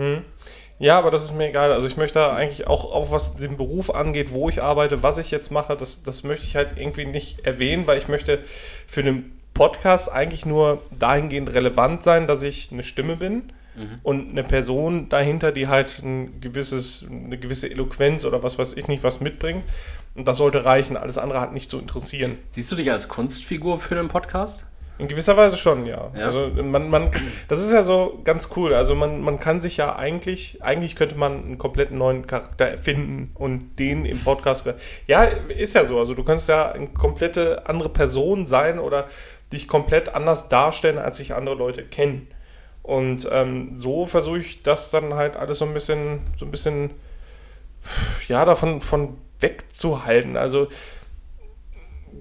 [0.78, 1.72] Ja, aber das ist mir egal.
[1.72, 5.32] Also ich möchte eigentlich auch, auch was den Beruf angeht, wo ich arbeite, was ich
[5.32, 8.40] jetzt mache, das, das möchte ich halt irgendwie nicht erwähnen, weil ich möchte
[8.86, 13.52] für den Podcast eigentlich nur dahingehend relevant sein, dass ich eine Stimme bin
[14.04, 18.88] und eine Person dahinter, die halt ein gewisses, eine gewisse Eloquenz oder was weiß ich
[18.88, 19.64] nicht, was mitbringt.
[20.14, 20.98] Und das sollte reichen.
[20.98, 22.38] Alles andere hat nicht zu interessieren.
[22.50, 24.66] Siehst du dich als Kunstfigur für den Podcast?
[24.98, 26.12] In gewisser Weise schon, ja.
[26.16, 26.28] Ja.
[26.28, 27.10] Also man, man,
[27.48, 28.74] das ist ja so ganz cool.
[28.74, 33.32] Also man, man kann sich ja eigentlich, eigentlich könnte man einen komplett neuen Charakter erfinden
[33.34, 34.72] und den im Podcast.
[35.08, 35.98] Ja, ist ja so.
[35.98, 39.08] Also du kannst ja eine komplette andere Person sein oder
[39.52, 42.28] dich komplett anders darstellen, als sich andere Leute kennen.
[42.84, 46.92] Und ähm, so versuche ich das dann halt alles so ein bisschen, so ein bisschen,
[48.28, 50.38] ja, davon von wegzuhalten.
[50.38, 50.68] Also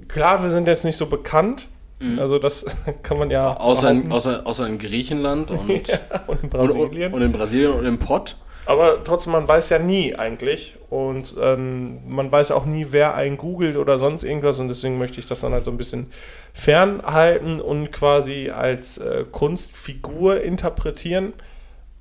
[0.08, 1.68] klar, wir sind jetzt nicht so bekannt.
[2.18, 2.64] Also das
[3.02, 7.12] kann man ja Außer in, außer, außer in Griechenland und, ja, und in und, Brasilien.
[7.12, 8.36] und, und in Brasilien und im Pott.
[8.66, 10.76] Aber trotzdem, man weiß ja nie eigentlich.
[10.90, 14.60] Und ähm, man weiß auch nie, wer einen googelt oder sonst irgendwas.
[14.60, 16.12] Und deswegen möchte ich das dann halt so ein bisschen
[16.52, 21.32] fernhalten und quasi als äh, Kunstfigur interpretieren.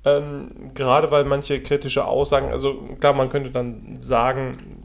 [0.04, 4.84] Ähm, gerade weil manche kritische Aussagen, also klar, man könnte dann sagen,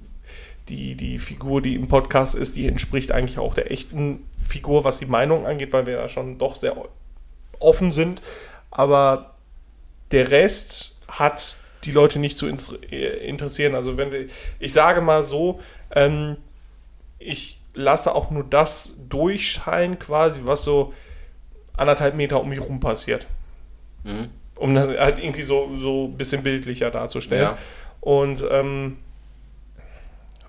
[0.70, 5.00] die, die Figur, die im Podcast ist, die entspricht eigentlich auch der echten Figur, was
[5.00, 6.76] die Meinung angeht, weil wir da schon doch sehr
[7.60, 8.22] offen sind.
[8.72, 9.36] Aber
[10.12, 13.76] der Rest hat die Leute nicht zu äh, interessieren.
[13.76, 14.28] Also wenn wir,
[14.60, 15.60] ich sage mal so,
[15.92, 16.38] ähm,
[17.20, 20.94] ich lasse auch nur das durchscheinen, quasi, was so
[21.78, 23.28] anderthalb Meter um mich rum passiert.
[24.04, 24.30] Mhm.
[24.56, 27.44] Um das halt irgendwie so, so ein bisschen bildlicher darzustellen.
[27.44, 27.58] Ja.
[28.00, 28.98] Und ähm,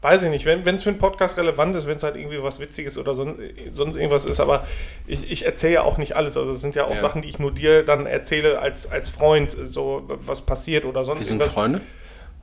[0.02, 2.60] weiß ich nicht, wenn es für einen Podcast relevant ist, wenn es halt irgendwie was
[2.60, 3.38] Witziges oder son,
[3.72, 4.66] sonst irgendwas ist, aber
[5.06, 6.36] ich, ich erzähle ja auch nicht alles.
[6.36, 6.96] Also das sind ja auch ja.
[6.96, 11.20] Sachen, die ich nur dir dann erzähle als, als Freund, so was passiert oder sonst
[11.20, 11.54] Wir sind irgendwas.
[11.54, 11.80] Freunde?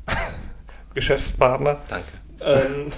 [0.94, 1.82] Geschäftspartner.
[1.88, 2.08] Danke.
[2.42, 2.92] Ähm,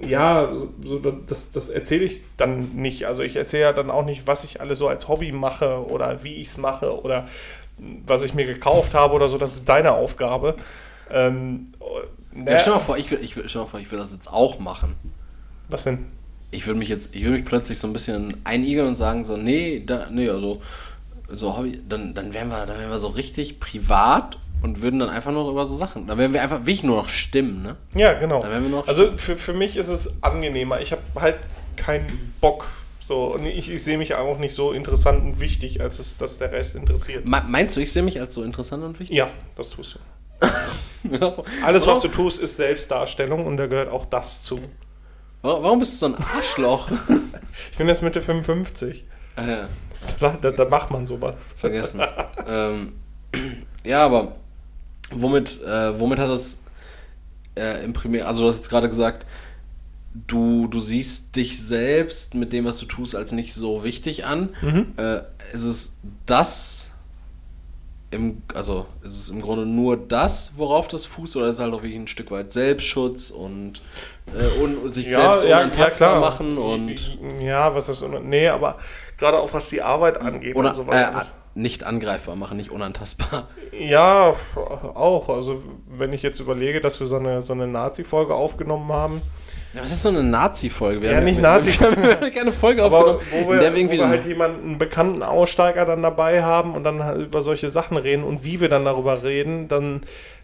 [0.08, 3.06] ja, so, das, das erzähle ich dann nicht.
[3.06, 6.22] Also ich erzähle ja dann auch nicht, was ich alles so als Hobby mache oder
[6.22, 7.28] wie ich es mache oder
[8.06, 9.38] was ich mir gekauft habe oder so.
[9.38, 10.56] Das ist deine Aufgabe.
[11.10, 11.72] Ähm,
[12.34, 12.50] Ne?
[12.50, 14.58] Ja, stell mal vor, ich würde ich, stell mal vor, ich würde das jetzt auch
[14.58, 14.96] machen.
[15.68, 16.06] Was denn?
[16.50, 19.36] Ich würde mich jetzt, ich würde mich plötzlich so ein bisschen einigeln und sagen so,
[19.36, 20.60] nee, da, nee, also
[21.28, 25.10] so Hobby, dann, dann wären wir, dann wären wir so richtig privat und würden dann
[25.10, 27.76] einfach nur über so Sachen, dann wären wir einfach wirklich nur noch Stimmen, ne?
[27.94, 28.40] Ja, genau.
[28.42, 30.80] Dann wären wir noch also für, für mich ist es angenehmer.
[30.80, 31.38] Ich habe halt
[31.76, 32.66] keinen Bock
[33.06, 36.38] so, und ich, ich sehe mich auch nicht so interessant und wichtig, als es, dass
[36.38, 37.26] der Rest interessiert.
[37.26, 39.14] Meinst du, ich sehe mich als so interessant und wichtig?
[39.14, 40.46] Ja, das tust du.
[41.64, 44.60] Alles, was du tust, ist Selbstdarstellung und da gehört auch das zu.
[45.42, 46.90] Warum bist du so ein Arschloch?
[47.72, 49.04] ich bin jetzt Mitte 55.
[49.36, 49.68] Ah, ja.
[50.20, 51.34] da, da, da, macht man sowas.
[51.54, 52.00] Vergessen.
[52.48, 52.94] ähm,
[53.84, 54.36] ja, aber
[55.10, 56.58] womit, äh, womit hat das
[57.56, 59.26] äh, im Primär, also du hast jetzt gerade gesagt,
[60.14, 64.50] du, du siehst dich selbst mit dem, was du tust, als nicht so wichtig an.
[64.62, 64.94] Mhm.
[64.96, 65.92] Äh, ist es
[66.26, 66.88] das,
[68.14, 71.72] im, also ist es im Grunde nur das, worauf das fußt, oder ist es halt
[71.74, 73.82] auch wirklich ein Stück weit Selbstschutz und,
[74.26, 77.18] äh, und, und sich ja, selbst ja, unantastbar ja, machen und.
[77.40, 78.04] Ja, was ist.
[78.22, 78.78] Nee, aber
[79.18, 81.20] gerade auch was die Arbeit angeht oder, und so weiter.
[81.20, 81.24] Äh,
[81.56, 83.48] nicht angreifbar machen, nicht unantastbar.
[83.72, 84.34] Ja,
[84.94, 85.28] auch.
[85.28, 89.22] Also, wenn ich jetzt überlege, dass wir so eine, so eine Nazi-Folge aufgenommen haben,
[89.74, 91.10] ja, was ist so eine Nazi-Folge?
[91.10, 91.78] Ja, nicht Nazi.
[91.80, 94.78] Wir haben keine Folge aufgenommen, wo wir, in der wir, wo wir halt jemanden, einen
[94.78, 98.68] bekannten Aussteiger dann dabei haben und dann halt über solche Sachen reden und wie wir
[98.68, 100.02] dann darüber reden, dann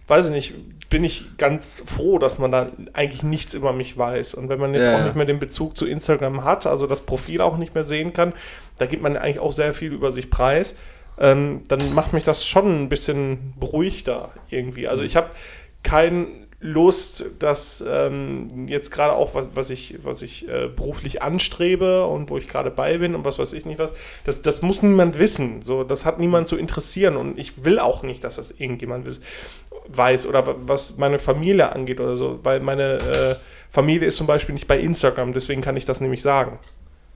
[0.08, 4.34] weiß ich nicht, bin ich ganz froh, dass man da eigentlich nichts über mich weiß.
[4.34, 4.96] Und wenn man jetzt ja.
[4.96, 8.12] auch nicht mehr den Bezug zu Instagram hat, also das Profil auch nicht mehr sehen
[8.12, 8.32] kann,
[8.78, 10.74] da gibt man eigentlich auch sehr viel über sich preis,
[11.20, 14.88] ähm, dann macht mich das schon ein bisschen beruhigter irgendwie.
[14.88, 15.28] Also ich habe
[15.84, 16.26] kein
[16.62, 22.28] Lust, dass ähm, jetzt gerade auch, was, was ich, was ich äh, beruflich anstrebe und
[22.28, 23.92] wo ich gerade bei bin und was weiß ich nicht was,
[24.24, 25.62] das, das muss niemand wissen.
[25.62, 29.08] So, das hat niemand zu interessieren und ich will auch nicht, dass das irgendjemand
[29.88, 33.36] weiß oder was meine Familie angeht oder so, weil meine äh,
[33.70, 36.58] Familie ist zum Beispiel nicht bei Instagram, deswegen kann ich das nämlich sagen.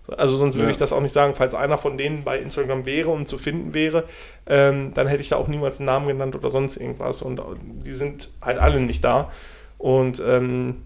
[0.07, 0.71] Also sonst würde ja.
[0.71, 1.35] ich das auch nicht sagen.
[1.35, 4.05] Falls einer von denen bei Instagram wäre und zu finden wäre,
[4.47, 7.23] ähm, dann hätte ich da auch niemals einen Namen genannt oder sonst irgendwas.
[7.23, 7.41] Und
[7.85, 9.31] die sind halt alle nicht da.
[9.79, 10.83] Und ähm,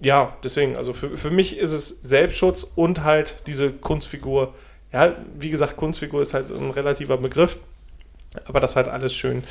[0.00, 4.54] ja, deswegen, also für, für mich ist es Selbstschutz und halt diese Kunstfigur.
[4.92, 7.58] Ja, wie gesagt, Kunstfigur ist halt ein relativer Begriff,
[8.46, 9.44] aber das halt alles schön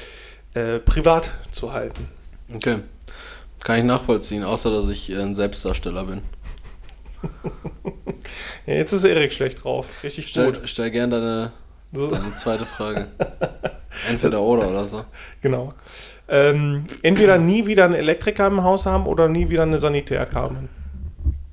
[0.53, 2.08] äh, privat zu halten.
[2.53, 2.80] Okay.
[3.64, 6.22] Kann ich nachvollziehen, außer dass ich ein Selbstdarsteller bin.
[8.65, 9.87] ja, jetzt ist Erik schlecht drauf.
[10.03, 10.61] Richtig stell, gut.
[10.69, 11.51] Stell gerne
[11.91, 13.07] deine, deine zweite Frage.
[14.09, 15.05] Entweder oder oder so.
[15.41, 15.73] Genau.
[16.27, 20.69] Ähm, entweder nie wieder einen Elektriker im Haus haben oder nie wieder eine Sanitär Carmen.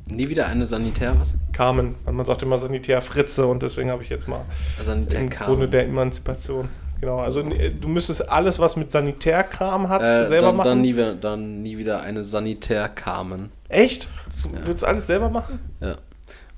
[0.07, 1.35] Nie wieder eine Sanitär was?
[1.53, 1.95] Carmen.
[2.11, 4.45] Man sagt immer Sanitär Fritze und deswegen habe ich jetzt mal
[4.81, 5.31] Sanitär im.
[5.31, 6.69] Grunde der Emanzipation.
[7.01, 10.69] Genau, also du müsstest alles, was mit Sanitärkram hat, äh, selber dann, machen.
[10.69, 13.51] Dann nie, dann nie wieder eine Sanitärkarmen.
[13.69, 14.09] Echt?
[14.43, 14.67] Du ja.
[14.67, 15.59] würdest alles selber machen?
[15.81, 15.97] Ja.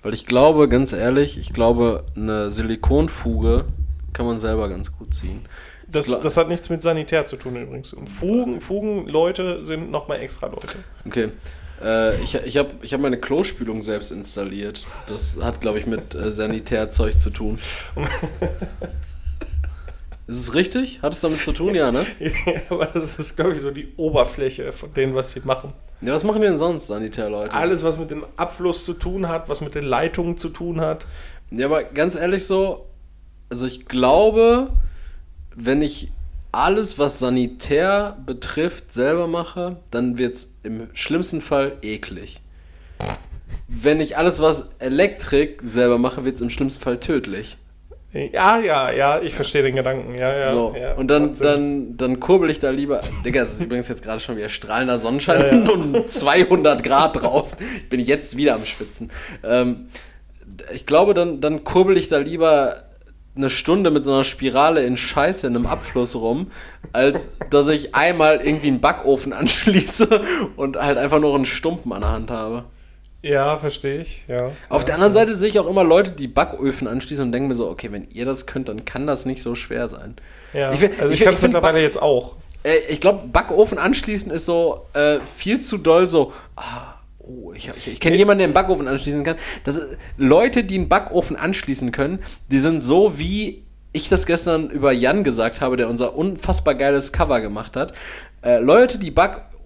[0.05, 3.65] Weil ich glaube, ganz ehrlich, ich glaube, eine Silikonfuge
[4.13, 5.47] kann man selber ganz gut ziehen.
[5.89, 7.97] Das, das hat nichts mit Sanitär zu tun übrigens.
[8.05, 10.77] Fugen, Fugenleute sind nochmal extra Leute.
[11.07, 11.31] Okay.
[11.83, 14.87] Äh, ich ich habe ich hab meine Klospülung selbst installiert.
[15.07, 17.59] Das hat, glaube ich, mit äh, Sanitärzeug zu tun.
[20.27, 21.01] Ist es richtig?
[21.03, 22.07] Hat es damit zu tun, ja, ne?
[22.19, 22.33] ja,
[22.71, 25.75] aber das ist, glaube ich, so die Oberfläche von denen, was sie machen.
[26.05, 27.55] Ja, was machen wir denn sonst, Sanitärleute?
[27.55, 31.07] Alles, was mit dem Abfluss zu tun hat, was mit den Leitungen zu tun hat.
[31.51, 32.87] Ja, aber ganz ehrlich so,
[33.49, 34.69] also ich glaube,
[35.57, 36.11] wenn ich
[36.53, 42.43] alles, was sanitär betrifft, selber mache, dann wird es im schlimmsten Fall eklig.
[43.67, 47.57] Wenn ich alles, was Elektrik selber mache, wird es im schlimmsten Fall tödlich.
[48.15, 50.15] Ja, ja, ja, ich verstehe den Gedanken.
[50.15, 50.51] Ja, ja.
[50.51, 53.01] So, ja, und dann, dann, dann kurbel ich da lieber.
[53.25, 57.59] Digga, es ist übrigens jetzt gerade schon wieder strahlender Sonnenschein und 200 Grad draußen.
[57.77, 59.11] Ich bin jetzt wieder am Schwitzen.
[59.43, 59.89] Ähm,
[60.73, 62.77] ich glaube, dann, dann kurbel ich da lieber
[63.37, 66.53] eine Stunde mit so einer Spirale in Scheiße in einem Abfluss rum,
[66.93, 70.09] als dass ich einmal irgendwie einen Backofen anschließe
[70.55, 72.65] und halt einfach nur einen Stumpen an der Hand habe.
[73.25, 74.51] Ja, verstehe ich, ja.
[74.69, 77.55] Auf der anderen Seite sehe ich auch immer Leute, die Backöfen anschließen und denke mir
[77.55, 80.15] so, okay, wenn ihr das könnt, dann kann das nicht so schwer sein.
[80.53, 80.71] ja.
[80.73, 82.37] Ich also ich ich, kann es mittlerweile Back- jetzt auch.
[82.65, 87.71] Äh, ich glaube, Backofen anschließen ist so äh, viel zu doll so, ah, oh, ich,
[87.75, 89.37] ich, ich kenne jemanden, der einen Backofen anschließen kann.
[89.65, 89.81] Das
[90.19, 92.19] Leute, die einen Backofen anschließen können,
[92.51, 97.13] die sind so wie ich das gestern über Jan gesagt habe, der unser unfassbar geiles
[97.13, 97.95] Cover gemacht hat.
[98.43, 99.13] Äh, Leute, die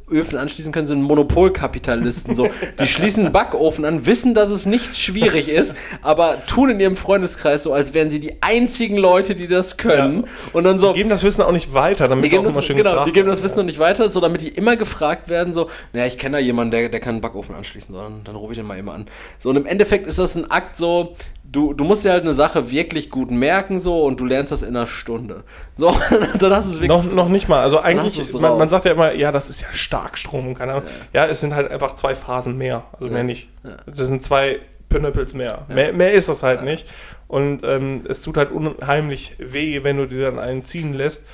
[0.09, 2.35] Backöfen anschließen können, sind Monopolkapitalisten.
[2.35, 2.49] So,
[2.81, 6.97] die schließen einen Backofen an, wissen, dass es nicht schwierig ist, aber tun in ihrem
[6.97, 10.25] Freundeskreis so, als wären sie die einzigen Leute, die das können.
[10.53, 12.55] Und dann so, Die geben das Wissen auch nicht weiter, damit die geben, auch das,
[12.55, 13.43] immer schön genau, gefragt die geben das.
[13.43, 16.43] Wissen noch nicht weiter, so damit die immer gefragt werden, so, naja, ich kenne da
[16.43, 18.95] jemanden, der, der kann einen Backofen anschließen, so, dann, dann rufe ich den mal immer
[18.95, 19.07] an.
[19.39, 21.15] So, und im Endeffekt ist das ein Akt so,
[21.51, 24.63] du, du musst dir halt eine Sache wirklich gut merken, so, und du lernst das
[24.63, 25.45] in einer Stunde.
[25.77, 25.95] So,
[26.39, 26.89] dann hast du es wirklich.
[26.89, 27.63] Noch, noch nicht mal.
[27.63, 30.89] Also eigentlich, man, man sagt ja immer, ja, das ist ja Starkstrom, keine Ahnung.
[31.13, 33.49] Ja, es sind halt einfach zwei Phasen mehr, also mehr nicht.
[33.87, 35.67] Das sind zwei Pinöppels mehr.
[35.69, 35.93] mehr.
[35.93, 36.87] Mehr ist das halt nicht.
[37.27, 41.27] Und ähm, es tut halt unheimlich weh, wenn du dir dann einen ziehen lässt.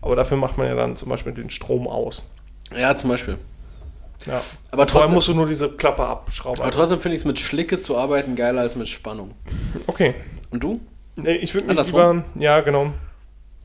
[0.00, 2.24] Aber dafür macht man ja dann zum Beispiel den Strom aus.
[2.76, 3.38] Ja, zum Beispiel.
[4.26, 4.42] Ja.
[4.70, 6.60] Aber Vorher trotzdem, musst du nur diese Klappe abschrauben.
[6.60, 9.32] aber trotzdem finde ich es mit Schlicke zu arbeiten geiler als mit Spannung.
[9.86, 10.14] Okay.
[10.50, 10.80] Und du?
[11.16, 12.92] Nee, ich würde mich lieber, ja genau,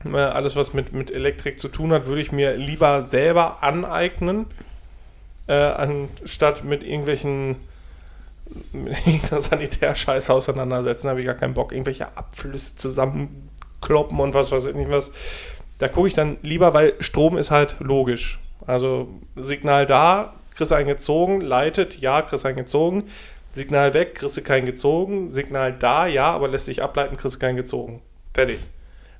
[0.04, 4.46] Äh, alles was mit, mit Elektrik zu tun hat, würde ich mir lieber selber aneignen,
[5.46, 7.56] äh, anstatt mit irgendwelchen
[8.72, 11.06] mit irgendeiner Sanitärscheiße auseinandersetzen.
[11.06, 11.72] Da habe ich gar keinen Bock.
[11.72, 15.10] Irgendwelche Abflüsse zusammenkloppen und was weiß ich nicht was.
[15.78, 18.40] Da gucke ich dann lieber, weil Strom ist halt logisch.
[18.66, 23.04] Also Signal da, kriegst einen gezogen, leitet, ja, kriegst einen gezogen.
[23.52, 25.28] Signal weg, kriegst du keinen gezogen.
[25.28, 28.02] Signal da, ja, aber lässt sich ableiten, kriegst du keinen gezogen.
[28.32, 28.58] Fertig.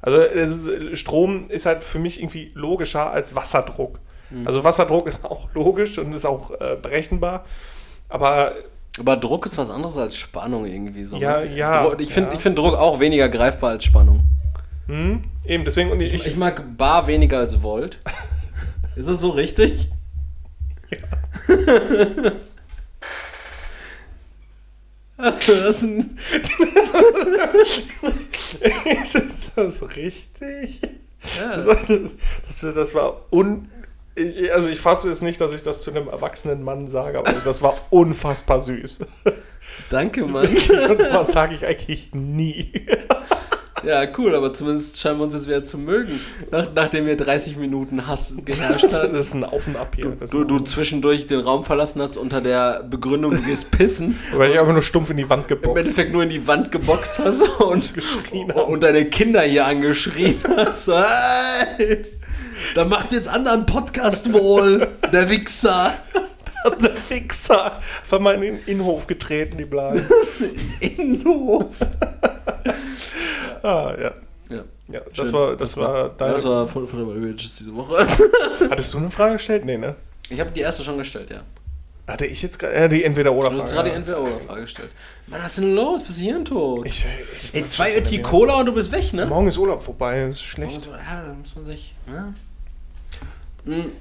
[0.03, 3.99] Also ist, Strom ist halt für mich irgendwie logischer als Wasserdruck.
[4.45, 7.45] Also Wasserdruck ist auch logisch und ist auch äh, berechenbar.
[8.09, 8.55] Aber
[8.99, 11.17] Aber Druck ist was anderes als Spannung irgendwie so.
[11.17, 11.55] Ja, ne?
[11.55, 12.37] ja, Ich finde ja.
[12.37, 14.25] ich find Druck auch weniger greifbar als Spannung.
[14.87, 18.01] hm, eben, deswegen, und ich, Ich mag Bar weniger als Volt.
[18.97, 19.89] Ist das so richtig?
[20.91, 22.31] Ja.
[25.17, 26.19] das ist ein,
[29.03, 30.81] ist das richtig?
[31.39, 31.57] ja.
[31.57, 33.69] Das, das war un.
[34.53, 37.63] Also ich fasse es nicht, dass ich das zu einem erwachsenen Mann sage, aber das
[37.63, 39.01] war unfassbar süß.
[39.91, 40.57] Danke, Mann.
[40.57, 42.73] Sowas sage ich eigentlich nie.
[43.83, 46.21] Ja, cool, aber zumindest scheinen wir uns jetzt wieder zu mögen.
[46.51, 49.13] Nach, nachdem wir 30 Minuten Hass geherrscht Das hat.
[49.13, 50.17] ist ein Auf und Ab hier.
[50.19, 54.17] Das Du, ist du zwischendurch den Raum verlassen hast unter der Begründung, du gehst pissen.
[54.35, 55.77] Weil ich einfach nur stumpf in die Wand Im geboxt.
[55.79, 57.91] Endeffekt nur in die Wand geboxt hast und,
[58.69, 60.89] und deine Kinder hier angeschrien hast.
[61.77, 62.07] Hey,
[62.75, 65.95] da macht jetzt anderen Podcast wohl, der Wichser.
[67.09, 67.81] Fixer.
[68.03, 70.07] Einfach mal in den Innenhof getreten, die Blagen.
[70.81, 71.81] Innenhof.
[73.63, 74.13] Ah, ja.
[74.51, 74.65] Ja.
[74.89, 75.33] Ja, das Schön.
[75.33, 76.33] war, das war deine.
[76.35, 78.07] Das war von, von der Beverages diese Woche.
[78.71, 79.65] Hattest du eine Frage gestellt?
[79.65, 79.97] Nee, ne?
[80.29, 81.41] Ich habe die erste schon gestellt, ja.
[82.07, 82.75] Hatte ich jetzt gerade.
[82.75, 83.57] Ja, die Entweder-Oder-Frage.
[83.57, 83.97] Du hast gerade die.
[83.97, 84.91] Entweder-Oder-Frage gestellt.
[85.27, 86.03] Mann, was ist denn los?
[86.03, 86.87] Bist du hirntot?
[86.87, 87.07] Ich,
[87.43, 89.25] ich, Ey, zwei Ötti Cola und du bist weg, ne?
[89.25, 90.87] Morgen ist Urlaub vorbei, das ist schlecht.
[90.87, 91.95] Ja, da muss man sich.
[92.07, 92.35] Ja.
[93.65, 93.93] Hm.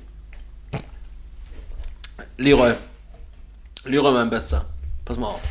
[2.38, 2.74] Leroy.
[3.86, 4.66] Leroy, mein Bester.
[5.06, 5.42] Pass mal auf.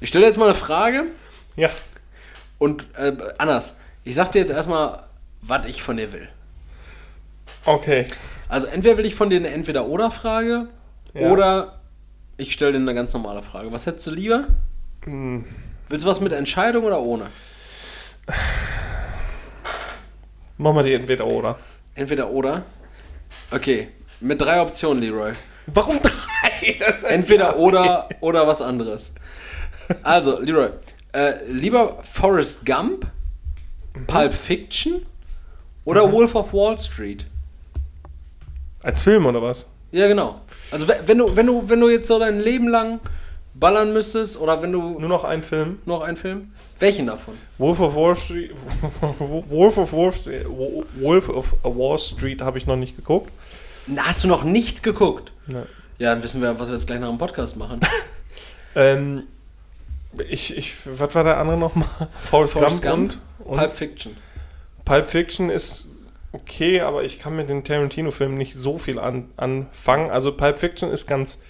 [0.00, 1.04] Ich stelle jetzt mal eine Frage
[1.56, 1.70] Ja.
[2.58, 3.74] und äh, anders.
[4.04, 5.02] Ich sag dir jetzt erstmal,
[5.42, 6.28] was ich von dir will.
[7.64, 8.06] Okay.
[8.48, 10.68] Also entweder will ich von dir eine Entweder-Oder-Frage
[11.14, 11.28] Ja.
[11.30, 11.80] oder
[12.38, 13.70] ich stelle dir eine ganz normale Frage.
[13.72, 14.46] Was hättest du lieber?
[15.04, 15.44] Hm.
[15.88, 17.30] Willst du was mit Entscheidung oder ohne?
[20.56, 21.58] Machen wir die Entweder-Oder.
[21.94, 22.64] Entweder oder.
[23.50, 23.88] Okay,
[24.20, 25.34] mit drei Optionen, Leroy.
[25.66, 26.10] Warum drei?
[27.08, 29.12] Entweder oder oder was anderes.
[30.02, 30.70] Also, Leroy,
[31.12, 33.06] äh, lieber Forrest Gump,
[34.06, 35.06] Pulp Fiction
[35.84, 37.24] oder Wolf of Wall Street?
[38.82, 39.66] Als Film oder was?
[39.90, 40.40] Ja, genau.
[40.70, 43.00] Also we- wenn du, wenn du, wenn du jetzt so dein Leben lang
[43.54, 45.78] ballern müsstest oder wenn du Nur noch ein Film.
[45.86, 46.52] noch einen Film?
[46.78, 47.34] Welchen davon?
[47.56, 48.52] Wolf of Wall Street.
[49.48, 50.46] Wolf of Wall Street.
[50.48, 53.32] Wolf of Wall Street habe ich noch nicht geguckt.
[53.96, 55.32] Hast du noch nicht geguckt?
[55.46, 55.66] Ne.
[55.98, 57.80] Ja, dann wissen wir, was wir jetzt gleich nach dem Podcast machen.
[58.74, 59.24] Ähm,
[60.28, 61.88] ich, ich, was war der andere nochmal?
[62.20, 64.16] Forrest, Forrest Gump, Gump, und, und Pulp Fiction.
[64.84, 65.86] Pulp Fiction ist
[66.32, 70.10] okay, aber ich kann mit den Tarantino-Filmen nicht so viel an, anfangen.
[70.10, 71.40] Also Pulp Fiction ist ganz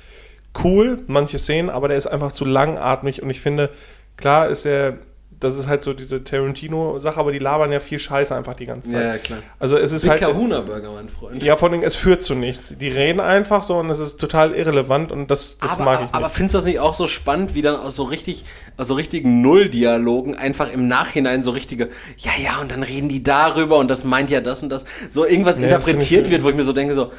[0.62, 3.70] cool, manche Szenen, aber der ist einfach zu langatmig und ich finde,
[4.16, 4.98] klar ist er,
[5.40, 8.90] das ist halt so diese Tarantino-Sache, aber die labern ja viel Scheiße einfach die ganze
[8.90, 9.04] Zeit.
[9.04, 9.38] Ja, klar.
[9.58, 10.20] Also es ist Big halt...
[10.20, 11.42] Kahuna Burger, mein Freund.
[11.42, 12.74] Ja, vor allem, es führt zu nichts.
[12.78, 16.00] Die reden einfach so und es ist total irrelevant und das, das aber, mag ich
[16.06, 16.14] nicht.
[16.14, 18.44] aber findest du das nicht auch so spannend, wie dann aus so richtig,
[18.76, 23.22] aus so richtigen Nulldialogen einfach im Nachhinein so richtige, ja, ja, und dann reden die
[23.22, 26.56] darüber und das meint ja das und das, so irgendwas Nee, interpretiert wird, wo ich
[26.56, 27.12] mir so denke, so,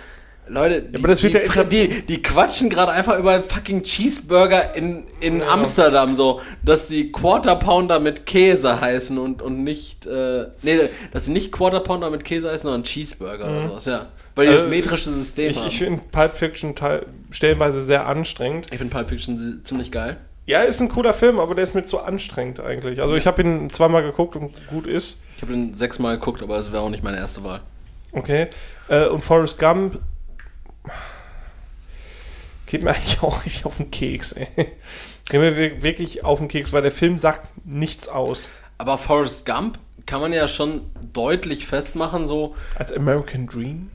[0.50, 5.06] Leute, die, das wird die, ja die, die quatschen gerade einfach über fucking Cheeseburger in,
[5.20, 10.90] in Amsterdam, so, dass die Quarter Pounder mit Käse heißen und, und nicht, äh, nee,
[11.12, 14.08] dass sie nicht Quarter Pounder mit Käse heißen, sondern Cheeseburger oder sowas, ja.
[14.36, 15.68] Weil die das Also, metrische System ich haben.
[15.68, 18.68] ich finde Pulp Fiction teil, stellenweise sehr anstrengend.
[18.72, 20.18] Ich finde Pulp Fiction ziemlich geil.
[20.46, 23.02] Ja, ist ein cooler Film, aber der ist mir zu anstrengend eigentlich.
[23.02, 25.18] Also ich habe ihn zweimal geguckt und gut ist.
[25.36, 27.62] Ich habe ihn sechsmal geguckt, aber es wäre auch nicht meine erste Wahl.
[28.14, 28.48] Okay.
[28.88, 30.00] Äh, und Forrest Gump
[32.70, 34.48] geht mir eigentlich auch richtig auf den Keks, ey.
[34.56, 38.48] Geht mir wir- wirklich auf den Keks, weil der Film sagt nichts aus.
[38.78, 40.82] Aber Forrest Gump kann man ja schon
[41.14, 42.56] deutlich festmachen, so.
[42.76, 43.90] Als American Dream.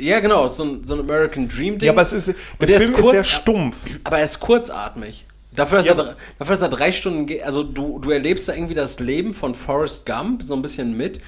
[0.00, 1.86] Ja, genau, so ein, so ein American Dream Ding.
[1.86, 2.34] Ja, aber es ist, der,
[2.66, 3.84] der ist Film ist, kurz- sehr stumpf.
[4.04, 5.26] Aber er ist kurzatmig.
[5.54, 8.72] Dafür, dass, Ja, er, dafür, dass er drei Stunden also du, du erlebst da irgendwie
[8.74, 11.20] das Leben von Forrest Gump so ein bisschen mit.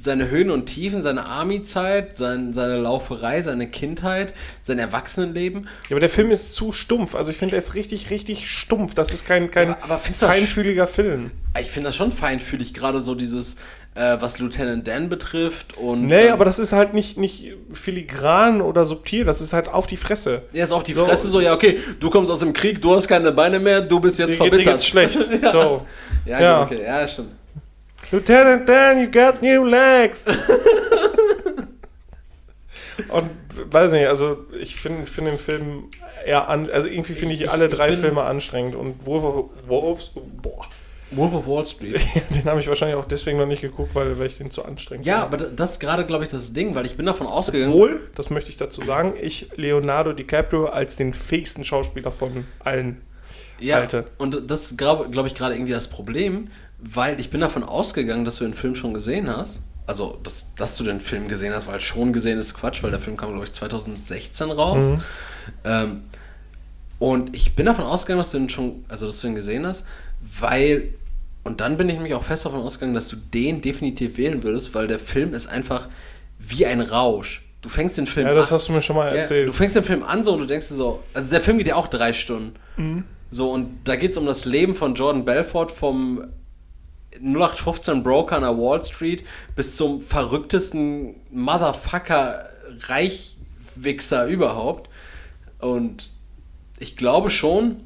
[0.00, 5.68] Seine Höhen und Tiefen, seine Army-Zeit, sein, seine Lauferei, seine Kindheit, sein Erwachsenenleben.
[5.88, 7.14] Ja, aber der Film ist zu stumpf.
[7.14, 8.94] Also ich finde, der ist richtig, richtig stumpf.
[8.94, 11.30] Das ist kein, kein Aber- aber feinfühliger Film.
[11.60, 13.54] Ich finde das schon feinfühlig, gerade so dieses,
[13.94, 15.76] äh, was Lieutenant Dan betrifft.
[15.78, 19.24] Und Nee, dann- aber das ist halt nicht, nicht filigran oder subtil.
[19.24, 20.42] Das ist halt auf die Fresse.
[20.52, 21.04] Er ist auf die So.
[21.04, 24.00] Fresse so, ja, okay, du kommst aus dem Krieg, du hast keine Beine mehr, du
[24.00, 24.74] bist jetzt Dir geht- dir verbittert.
[24.74, 25.18] geht's schlecht.
[25.52, 25.86] So.
[26.26, 26.62] Ja, Ja.
[26.64, 27.30] okay, ja, stimmt.
[28.12, 30.24] Lieutenant Dan, you got new legs.
[33.10, 33.30] Und
[33.72, 35.90] weiß nicht, also ich finde find den Film
[36.24, 39.50] eher an, also irgendwie finde ich, Ich- alle ich drei Filme anstrengend und Wolf of,
[39.68, 40.12] Wolves,
[40.42, 40.64] boah,
[41.10, 42.00] Wolf of Wall Street.
[42.30, 45.04] den habe ich wahrscheinlich auch deswegen noch nicht geguckt, weil, weil ich den zu anstrengend
[45.06, 45.44] Ja, finde.
[45.44, 47.72] aber das ist gerade, glaube ich, das Ding, weil ich bin davon ausgegangen.
[47.72, 53.02] Obwohl, das möchte ich dazu sagen, ich Leonardo DiCaprio als den fähigsten Schauspieler von allen
[53.60, 54.06] ja, halte.
[54.18, 56.48] und das ist, glaube glaub ich, gerade irgendwie das Problem,
[56.78, 59.60] weil ich bin davon ausgegangen, dass du den Film schon gesehen hast.
[59.86, 62.98] Also, dass, dass du den Film gesehen hast, weil schon gesehen ist Quatsch, weil der
[63.00, 64.86] Film kam, glaube ich, 2016 raus.
[64.90, 65.02] Mhm.
[65.64, 66.02] Ähm,
[66.98, 69.84] und ich bin davon ausgegangen, dass du den schon, also dass du den gesehen hast,
[70.40, 70.94] weil,
[71.44, 74.74] und dann bin ich nämlich auch fest davon ausgegangen, dass du den definitiv wählen würdest,
[74.74, 75.88] weil der Film ist einfach
[76.38, 77.42] wie ein Rausch.
[77.62, 78.54] Du fängst den Film Ja, das an.
[78.56, 79.48] hast du mir schon mal Ja, erzählt.
[79.48, 81.66] du fängst den Film an so und du denkst dir so, also der Film geht
[81.68, 82.54] ja auch drei Stunden.
[82.76, 83.04] Mhm.
[83.30, 86.24] So, und da geht es um das Leben von Jordan Belfort vom
[87.22, 89.24] 0815 Broker an der Wall Street
[89.54, 92.44] bis zum verrücktesten Motherfucker
[92.88, 94.90] Reichwichser überhaupt.
[95.60, 96.10] Und
[96.78, 97.80] ich glaube schon,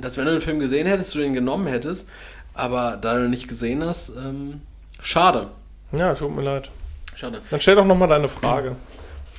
[0.00, 2.08] dass wenn du den Film gesehen hättest, du den genommen hättest.
[2.54, 4.62] Aber da du ihn nicht gesehen hast, ähm,
[5.00, 5.48] schade.
[5.92, 6.70] ja, tut mir leid.
[7.14, 7.40] Schade.
[7.50, 8.76] Dann stell doch nochmal deine Frage.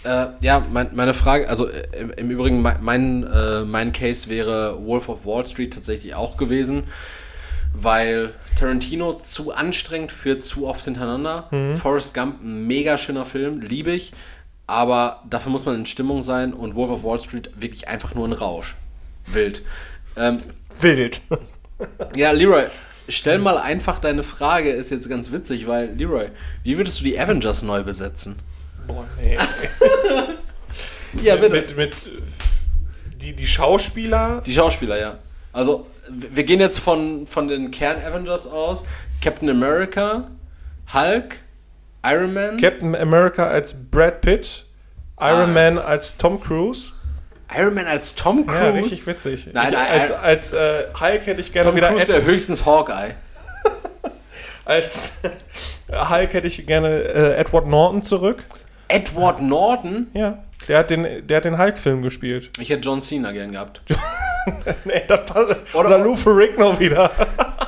[0.04, 4.30] Äh, ja, mein, meine Frage, also äh, im, im Übrigen, mein, mein, äh, mein Case
[4.30, 6.84] wäre Wolf of Wall Street tatsächlich auch gewesen,
[7.84, 11.50] weil Tarantino zu anstrengend für zu oft hintereinander.
[11.82, 14.14] Forrest Gump, ein mega schöner Film, liebe ich,
[14.66, 18.28] aber dafür muss man in Stimmung sein und Wolf of Wall Street wirklich einfach nur
[18.28, 18.76] ein Rausch.
[19.28, 19.62] Wild.
[20.16, 20.38] Ähm,
[20.80, 21.22] Wild.
[22.16, 22.66] ja, Leroy,
[23.08, 26.30] stell mal einfach deine Frage, ist jetzt ganz witzig, weil, Leroy,
[26.64, 28.38] wie würdest du die Avengers neu besetzen?
[28.88, 29.38] Boah, nee.
[31.24, 31.96] Ja, mit, mit, mit
[33.22, 34.42] die, die Schauspieler.
[34.46, 35.18] Die Schauspieler, ja.
[35.58, 38.86] Also, wir gehen jetzt von, von den Kern-Avengers aus.
[39.24, 40.28] Captain America,
[40.94, 41.40] Hulk,
[42.06, 42.62] Iron Man.
[42.62, 44.66] Captain America als Brad Pitt,
[45.20, 45.48] Iron Ah.
[45.48, 46.92] Man als Tom Cruise.
[47.58, 48.64] Iron Man als Tom Cruise.
[48.64, 49.48] Ja, richtig witzig.
[49.52, 52.64] Nein, ich, als als äh, Hulk hätte ich gerne Tom wieder Cruise Ed, wäre höchstens
[52.64, 53.16] Hawkeye.
[54.66, 55.14] als
[55.90, 58.44] Hulk hätte ich gerne äh, Edward Norton zurück.
[58.90, 60.06] Edward Norton.
[60.14, 60.38] Ja.
[60.68, 62.50] Der hat den, der hat den Hulk-Film gespielt.
[62.60, 63.82] Ich hätte John Cena gern gehabt.
[64.86, 65.56] nee, das passt.
[65.74, 67.12] Oder- Oder, Lou Ferrigno wieder.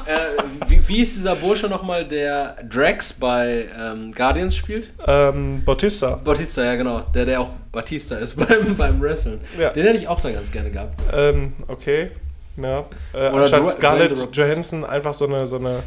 [0.05, 4.91] äh, wie, wie ist dieser Bursche nochmal, der Drax bei ähm, Guardians spielt?
[5.07, 6.15] ähm, Bautista.
[6.15, 7.01] Batista, ja genau.
[7.13, 9.39] Der, der auch Batista ist beim, beim Wrestling.
[9.57, 9.69] Ja.
[9.71, 10.99] Den hätte ich auch da ganz gerne gehabt.
[11.13, 12.11] Ähm, okay.
[12.57, 12.79] Ja,
[13.13, 15.81] äh, Oder anstatt Dwayne Scarlett Johansson einfach so eine, so eine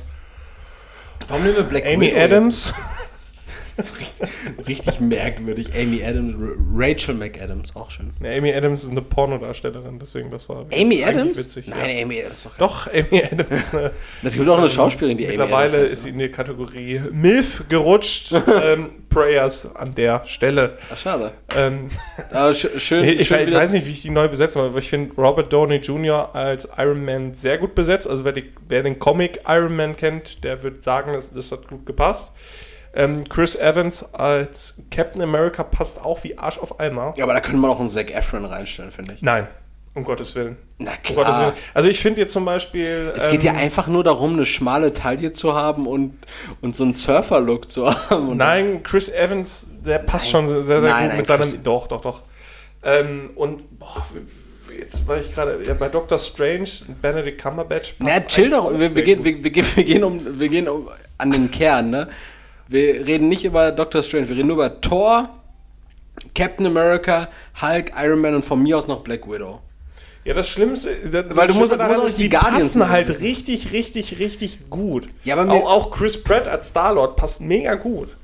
[1.28, 2.66] Warum nehmen wir Black Amy Widow Adams.
[2.68, 3.01] Jetzt?
[4.66, 5.68] Richtig merkwürdig.
[5.74, 6.34] Amy Adams,
[6.74, 8.10] Rachel McAdams, auch schön.
[8.20, 11.38] Nee, Amy Adams ist eine Pornodarstellerin, deswegen das war Amy eigentlich Adams?
[11.38, 11.66] witzig.
[11.68, 12.02] Nein, ja.
[12.02, 13.92] Amy Adams ist doch Doch, Amy Adams ist eine
[14.22, 17.00] Es gibt auch eine Schauspielerin, die Amy Mittlerweile Adams ist sie heißt, in die Kategorie
[17.10, 18.32] MILF gerutscht.
[18.62, 20.62] ähm, Prayers an der Stelle.
[20.62, 20.78] ne?
[20.92, 21.32] Ach, schade.
[21.54, 21.90] Ähm,
[22.30, 24.78] Aber sch schön, ich, schön ich weiß nicht, wie ich die neu besetzen soll, aber
[24.78, 26.34] ich finde Robert Downey Jr.
[26.34, 28.08] als Iron Man sehr gut besetzt.
[28.08, 31.68] Also wer, die, wer den Comic Iron Man kennt, der wird sagen, das, das hat
[31.68, 32.32] gut gepasst.
[32.94, 37.14] Ähm, Chris Evans als Captain America passt auch wie Arsch auf Eimer.
[37.16, 39.22] Ja, aber da könnte man auch einen Zac Efron reinstellen, finde ich.
[39.22, 39.46] Nein,
[39.94, 40.56] um Gottes Willen.
[40.78, 41.40] Na Um klar.
[41.40, 41.52] Willen.
[41.72, 43.12] Also ich finde jetzt zum Beispiel...
[43.16, 46.14] Es geht ja ähm, einfach nur darum, eine schmale Taille zu haben und,
[46.60, 48.28] und so einen Surfer-Look zu haben.
[48.28, 50.48] Und Nein, Chris Evans, der passt Nein.
[50.48, 51.40] schon sehr, sehr Nein, gut nein, mit seinem.
[51.40, 52.22] Chris- Doch, doch, doch.
[52.84, 54.04] Ähm, und boah,
[54.78, 56.68] jetzt war ich gerade ja, bei Doctor Strange,
[57.00, 57.94] Benedict Cumberbatch.
[58.00, 58.70] Na, chill doch.
[58.78, 60.88] Wir, wir, gehen, wir, wir, gehen, wir, gehen um, wir gehen um
[61.18, 62.08] an den Kern, ne?
[62.68, 65.28] Wir reden nicht über Doctor Strange, wir reden nur über Thor,
[66.34, 67.28] Captain America,
[67.60, 69.60] Hulk, Iron Man und von mir aus noch Black Widow.
[70.24, 72.62] Ja, das Schlimmste, das Weil du musst- du musst auch daran nicht die die Guardians
[72.64, 72.90] passen nehmen.
[72.90, 75.08] halt richtig, richtig, richtig gut.
[75.24, 78.16] Ja, aber auch, auch Chris Pratt als Star-Lord passt mega gut.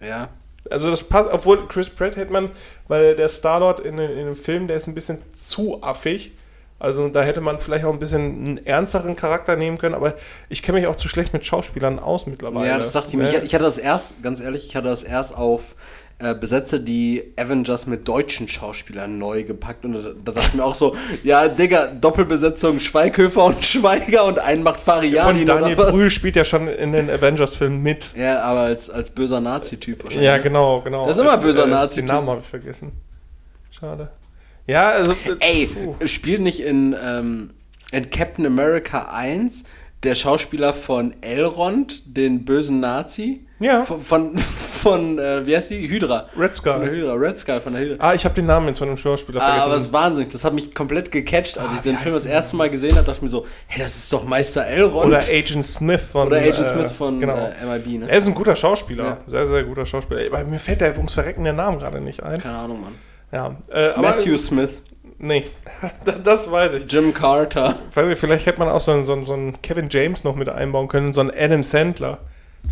[0.00, 0.28] Ja.
[0.70, 2.50] Also das passt, obwohl Chris Pratt hätte man,
[2.88, 6.32] weil der Star-Lord in, den- in dem Film, der ist ein bisschen zu affig.
[6.80, 10.14] Also da hätte man vielleicht auch ein bisschen einen ernsteren Charakter nehmen können, aber
[10.48, 12.68] ich kenne mich auch zu schlecht mit Schauspielern aus mittlerweile.
[12.68, 13.24] Ja, das dachte ich mir.
[13.24, 13.42] Ne?
[13.44, 15.76] Ich, hatte das erst, ganz ehrlich, ich hatte das erst auf
[16.20, 20.64] äh, Besetze die Avengers mit deutschen Schauspielern neu gepackt und da, da dachte ich mir
[20.64, 25.76] auch so, ja, Digga, Doppelbesetzung Schweighöfer und Schweiger und einen macht Fariani Von Daniel?
[25.76, 28.08] Brühl spielt ja schon in den Avengers-Filmen mit.
[28.16, 30.26] Ja, aber als, als böser Nazi-Typ wahrscheinlich.
[30.26, 31.04] Ja, genau, genau.
[31.04, 32.06] Das ist immer Als, böser äh, Nazi-Typ.
[32.06, 32.92] Den Namen habe ich vergessen.
[33.70, 34.08] Schade.
[34.70, 35.12] Ja, also.
[35.12, 35.94] äh, Ey, puh.
[36.06, 37.50] spielt nicht in, ähm,
[37.92, 39.64] in Captain America 1
[40.02, 43.44] der Schauspieler von Elrond, den bösen Nazi?
[43.58, 43.82] Ja.
[43.82, 45.86] Von, von, von äh, wie heißt die?
[45.86, 46.26] Hydra.
[46.38, 46.72] Red Skull.
[46.72, 47.96] Von der Hydra, Red Skull von der Hydra.
[48.08, 49.78] Ah, ich habe den Namen jetzt von dem Schauspieler Ah, aber vergessen.
[49.80, 50.32] es ist wahnsinnig.
[50.32, 53.04] Das hat mich komplett gecatcht, als Ah, ich den Film das erste Mal gesehen habe.
[53.04, 55.08] Dachte ich mir so, hey, das ist doch Meister Elrond.
[55.08, 56.28] Oder Agent Smith von.
[56.28, 57.36] Oder Agent äh, Smith von Genau.
[57.36, 58.08] äh, MIB, ne?
[58.08, 59.04] er ist ein guter Schauspieler.
[59.04, 59.18] Ja.
[59.26, 60.22] Sehr, sehr guter Schauspieler.
[60.32, 62.38] Aber mir fällt der ums Verrecken der Name gerade nicht ein.
[62.38, 62.94] Keine Ahnung, Mann.
[63.32, 63.56] Ja.
[63.68, 64.82] Äh, aber, Matthew Smith,
[65.22, 65.44] Nee,
[66.24, 66.90] das weiß ich.
[66.90, 67.76] Jim Carter.
[67.94, 70.48] Nicht, Vielleicht hätte man auch so einen, so, einen, so einen Kevin James noch mit
[70.48, 72.18] einbauen können, so einen Adam Sandler.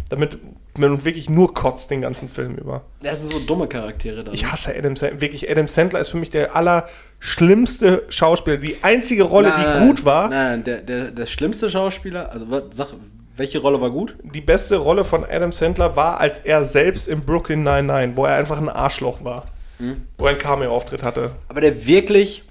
[0.09, 0.39] Damit
[0.79, 2.83] man wirklich nur kotzt den ganzen Film über.
[3.03, 4.33] Das sind so dumme Charaktere dann.
[4.35, 5.21] Ich hasse Adam Sandler.
[5.21, 8.57] Wirklich, Adam Sandler ist für mich der allerschlimmste Schauspieler.
[8.57, 12.95] Die einzige Rolle, die gut war, Nein, der, der, der schlimmste Schauspieler, also sag,
[13.37, 14.17] welche Rolle war gut?
[14.23, 18.37] die beste Rolle von Adam Sandler war, als er selbst im Brooklyn 99, wo er
[18.37, 19.45] einfach ein Arschloch war.
[19.79, 21.37] Wo er einen Cameo-Auftritt hatte.
[21.49, 22.43] Aber der wirklich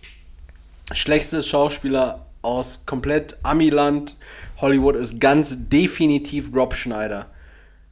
[0.94, 4.16] schlechteste Schauspieler aus komplett Amiland,
[4.62, 7.28] Hollywood, ist ganz definitiv Rob Schneider.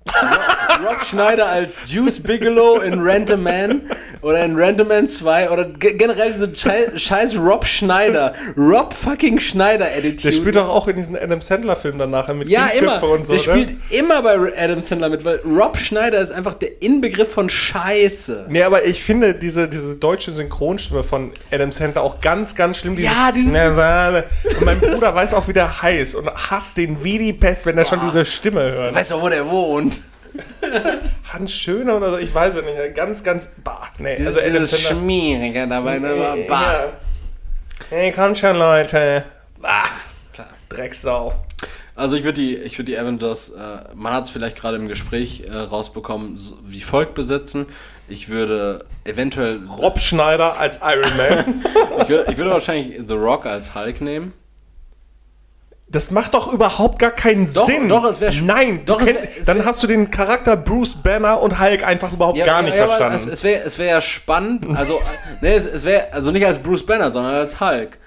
[0.08, 3.82] Rob, Schneider als Juice Bigelow in a Man
[4.22, 8.34] oder in a Man 2 oder ge generell diese scheiß, scheiß Rob Schneider.
[8.58, 10.24] Rob fucking Schneider Attitude.
[10.24, 13.02] Der spielt doch auch in diesen Adam Sandler-Filmen dann nachher mit ja, immer.
[13.04, 13.36] Und so.
[13.36, 13.64] der ne?
[13.64, 18.48] spielt immer bei Adam Sandler mit, weil Rob Schneider ist einfach der Inbegriff von Scheiße.
[18.50, 22.96] Nee, aber ich finde diese, diese deutsche Synchronstimme von Adam Sandler auch ganz, ganz schlimm.
[22.96, 27.18] Diese Ja, dieses- Und mein Bruder weiß auch, wie der heißt und hasst den wie
[27.18, 28.96] die Pest, wenn er schon diese Stimme hört.
[28.96, 29.95] Weißt du, wo der wohnt?
[31.32, 32.96] Hans Schöner oder so, ich weiß es nicht.
[32.96, 33.50] Ganz, ganz.
[33.64, 34.90] Bah, nee, also Adam Dieses Sandler.
[35.02, 36.18] Schmierige dabei, ne?
[36.20, 36.62] war- Bah.
[36.72, 36.94] Ja.
[37.90, 39.26] Hey, kommt schon, Leute.
[39.62, 39.84] Bah,
[40.34, 40.48] Klar.
[40.70, 41.34] Drecksau.
[41.98, 43.60] Also ich würde die, ich würde die Avengers, äh,
[43.94, 47.68] man hat es vielleicht gerade im Gespräch äh, rausbekommen, so, wie folgt besetzen.
[48.10, 51.64] Ich würde eventuell, Rob Schneider als Iron Man.
[52.02, 54.34] ich würde, ich würde wahrscheinlich The Rock als Hulk nehmen.
[55.88, 57.88] Das macht doch überhaupt gar keinen Doch, Sinn.
[57.88, 59.88] doch, es wär sch- Nein, doch, du es kenn- wär- es dann wär- hast du
[59.88, 63.16] den Charakter Bruce Banner und Hulk einfach überhaupt gar nicht aber verstanden.
[63.18, 65.00] Es, es wäre es wär ja spannend, also,
[65.42, 68.00] nee, es, wäre, also nicht als Bruce Banner, sondern als Hulk.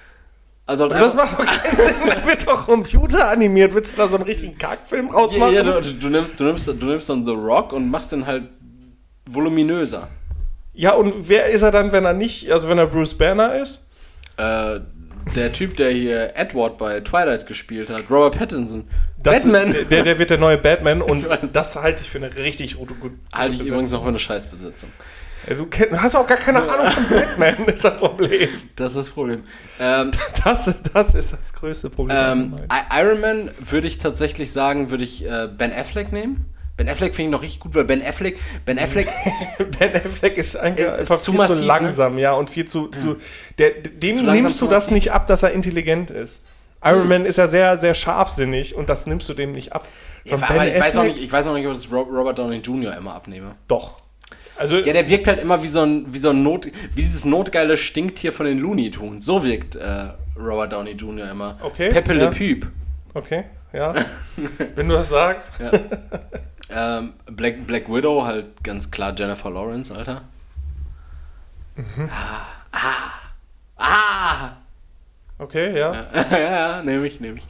[0.67, 1.95] Also halt das macht doch keinen Sinn.
[2.09, 3.73] Da wird doch Computer animiert.
[3.73, 5.55] Willst du da so einen richtigen Kackfilm ja, rausmachen?
[5.55, 8.43] ja, du, du, nimmst, du, nimmst, du nimmst dann The Rock und machst den halt
[9.27, 10.09] voluminöser.
[10.75, 13.81] Ja, und wer ist er dann, wenn er nicht, also wenn er Bruce Banner ist?
[14.37, 14.81] Äh,
[15.35, 18.85] der Typ, der hier Edward bei Twilight gespielt hat, Robert Pattinson.
[19.23, 19.75] Das, Batman.
[19.91, 23.17] Der, der wird der neue Batman und das halte ich für eine richtig gute, gute
[23.33, 23.69] Halte ich Besetzung.
[23.75, 24.91] übrigens noch für eine Scheißbesetzung.
[25.49, 28.49] Du hast auch gar keine Ahnung von Batman, ist das Problem.
[28.77, 29.45] Das ist das Problem.
[29.81, 30.11] Ähm,
[30.45, 32.19] Das, das ist das größte Problem.
[32.19, 32.53] ähm,
[32.99, 36.47] Iron Man würde ich tatsächlich sagen, würde ich äh, Ben Affleck nehmen,
[36.79, 39.09] Ben Affleck finde ich noch richtig gut, weil Ben Affleck, Ben Affleck,
[39.79, 41.67] Ben Affleck ist eigentlich Ist- einfach zu viel massiv, zu ne?
[41.67, 43.17] langsam, ja, und viel zu, zu
[43.59, 46.41] der, dem Zu langsam, nimmst du das nicht ab, dass er intelligent ist.
[46.85, 49.87] Iron Man ist ja sehr, sehr scharfsinnig und das nimmst du dem nicht ab.
[50.25, 52.59] ja, ich weiß, auch Affleck- nicht, ich weiß auch nicht, ob ich das Robert Downey
[52.59, 52.97] Jr.
[52.97, 53.57] immer abnehme.
[53.67, 54.01] Doch.
[54.57, 57.25] Also, Ja, der wirkt halt immer wie so ein, wie so ein Not, wie dieses
[57.25, 59.25] notgeile Stinktier von den Looney Tunes.
[59.25, 61.31] So wirkt äh, Robert Downey Jr.
[61.31, 61.59] immer.
[61.63, 62.25] Okay, Pepe ja.
[62.25, 62.67] Le Pew.
[63.15, 63.95] okay, ja.
[64.77, 65.53] Wenn du das sagst.
[66.71, 70.23] Ähm, Black, Black Widow halt ganz klar Jennifer Lawrence, Alter.
[71.77, 72.09] Mhm.
[72.11, 72.43] Ah,
[72.73, 73.13] ah,
[73.79, 74.51] ah.
[75.41, 75.93] Okay, ja.
[76.33, 77.45] ja, ja, nehme ich, nehme ich.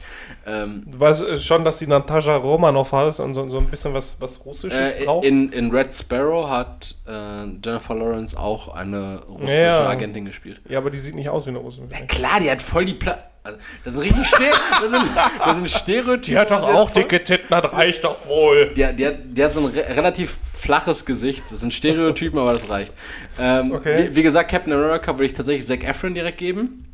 [0.45, 3.95] Ähm, Du weißt äh, schon, dass die Natascha Romanoff hat und so, so ein bisschen
[3.95, 5.25] was, was Russisches äh, braucht.
[5.25, 9.87] in, in Red Sparrow hat äh, Jennifer Lawrence auch eine russische Ja.
[9.89, 10.61] Agentin gespielt.
[10.69, 11.89] ja, aber die sieht nicht aus wie eine Russin.
[11.89, 13.17] Ja, klar, die hat voll die Pla
[13.49, 15.11] also, Das sind richtig Ste das sind,
[15.45, 16.21] das sind Stereotypen.
[16.23, 18.73] Die hat doch auch dicke Titten, das reicht doch wohl.
[18.75, 21.43] Die, hat- die, die hat so ein re relativ flaches Gesicht.
[21.49, 22.93] Das sind Stereotypen, aber das reicht.
[23.37, 24.09] Ähm, Okay.
[24.11, 26.85] wie, wie gesagt, Captain America würde ich tatsächlich Zac Efron direkt geben.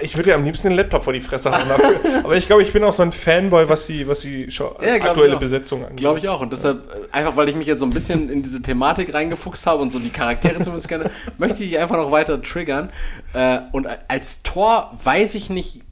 [0.00, 2.18] Ich würde ja am liebsten den Laptop vor die Fresse hauen dafür.
[2.24, 5.36] Aber ich glaube, ich bin auch so ein Fanboy, was die, was die Ja, aktuelle.
[5.36, 5.98] Besetzung angeht.
[5.98, 6.40] Glaube ich auch.
[6.40, 9.64] Und deshalb, äh, einfach weil ich mich jetzt so ein bisschen in diese Thematik reingefuchst
[9.66, 12.90] habe und so die Charaktere zumindest kenne, möchte ich einfach noch weiter triggern.
[13.32, 15.82] Äh, und als Tor weiß ich nicht.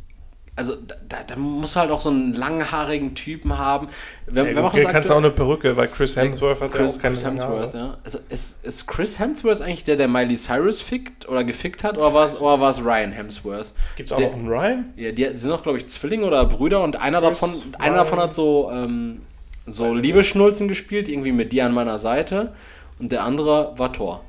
[0.57, 0.77] Also,
[1.09, 3.89] da, da, muss halt auch so einen langhaarigen Typen haben.
[4.27, 6.97] Wer, Ja, hier das kannst du auch eine Perücke, weil Chris Hemsworth hat Chris, ja
[6.97, 7.97] auch keine Chris Hemsworth, ja.
[8.05, 11.99] Also ist, ist Chris Hemsworth eigentlich der, der Miley Cyrus fickt oder gefickt hat?
[11.99, 13.75] Oder war es oder es Ryan Hemsworth?
[13.97, 14.93] Gibt's auch Der- noch einen Ryan?
[14.97, 18.33] Ja, die sind doch, glaube ich, Zwillinge oder Brüder und einer davon, einer davon hat
[18.33, 19.23] so, ähm,
[19.67, 22.55] so Liebeschnulzen gespielt, irgendwie mit dir an meiner Seite.
[23.01, 24.25] Und der andere war Thor.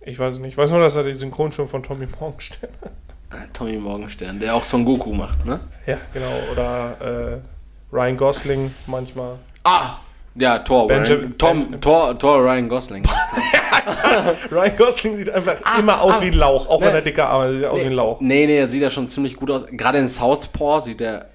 [0.00, 0.50] Ich weiß es nicht.
[0.52, 2.90] Ich weiß nur, dass er die Synchronstimme von Tommy Morgenstern hat.
[3.34, 5.60] Äh, Tommy Morgenstern, der auch Son Goku macht, ne?
[5.86, 6.32] Ja, genau.
[6.52, 9.38] Oder äh, Ryan Gosling manchmal.
[9.64, 9.98] Ah!
[10.36, 13.04] Ja, Thor, Benjamin- Ryan, Tom, Ben- Thor, Thor, Ryan Gosling.
[14.50, 16.86] Ryan Gosling sieht einfach immer aus ah, wie ein Lauch, auch ne.
[16.86, 18.20] wenn er dicker Arme sieht aus wie ein Lauch.
[18.20, 19.66] Nee, nee, er sieht ja schon ziemlich gut aus.
[19.70, 21.26] Gerade in Southpaw sieht er.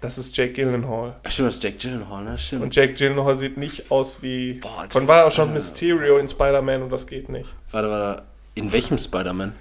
[0.00, 1.16] Das ist Jake Gyllenhaal.
[1.22, 2.38] Ach, Stimmt, das ist Jack Gyllenhaal, ne?
[2.38, 2.62] Stimmt.
[2.62, 4.54] Und Jake Gyllenhaal sieht nicht aus wie.
[4.54, 7.48] Boah, von Jake war auch schon Mysterio in Spider-Man und das geht nicht.
[7.70, 8.22] Warte, warte.
[8.54, 9.54] In welchem Spider-Man?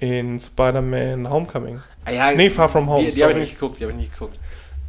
[0.00, 1.80] In Spider-Man Homecoming.
[2.04, 3.04] Ah, ja, Nee, Far From Home.
[3.04, 4.38] Die, die habe ich nicht geguckt, die habe ich nicht geguckt.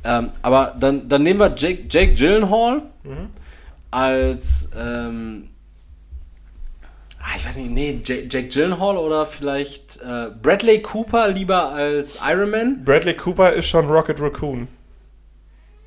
[0.03, 3.29] Ähm, aber dann, dann nehmen wir Jake, Jake Gyllenhaal Mhm.
[3.91, 5.49] als, ähm,
[7.19, 12.17] ah, ich weiß nicht, nee, Jake, Jake Gyllenhaal oder vielleicht äh, Bradley Cooper lieber als
[12.27, 14.67] Iron Man, Bradley Cooper ist schon Rocket Raccoon.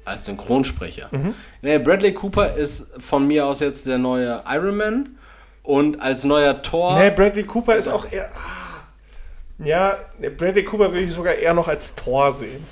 [0.05, 1.09] als Synchronsprecher.
[1.13, 1.35] Mhm.
[1.63, 5.09] Nee, Bradley Cooper ist von mir aus jetzt der neue Iron Man
[5.63, 6.99] und als neuer Thor.
[6.99, 8.31] Nee, Bradley Cooper ist auch eher.
[8.35, 8.61] ah.
[9.65, 9.99] Ja,
[10.37, 12.65] Bradley Cooper würde ich sogar eher noch als Thor sehen.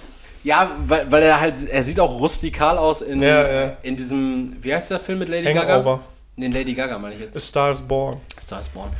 [0.44, 3.76] Ja, weil, weil er halt, er sieht auch rustikal aus in, Ja, ja.
[3.82, 5.74] in diesem, wie heißt der Film mit Lady Gaga?
[5.74, 6.00] Hangover.
[6.36, 7.34] Den Lady Gaga meine ich jetzt.
[7.34, 8.20] The Star is Born.
[8.40, 8.90] Star is Born.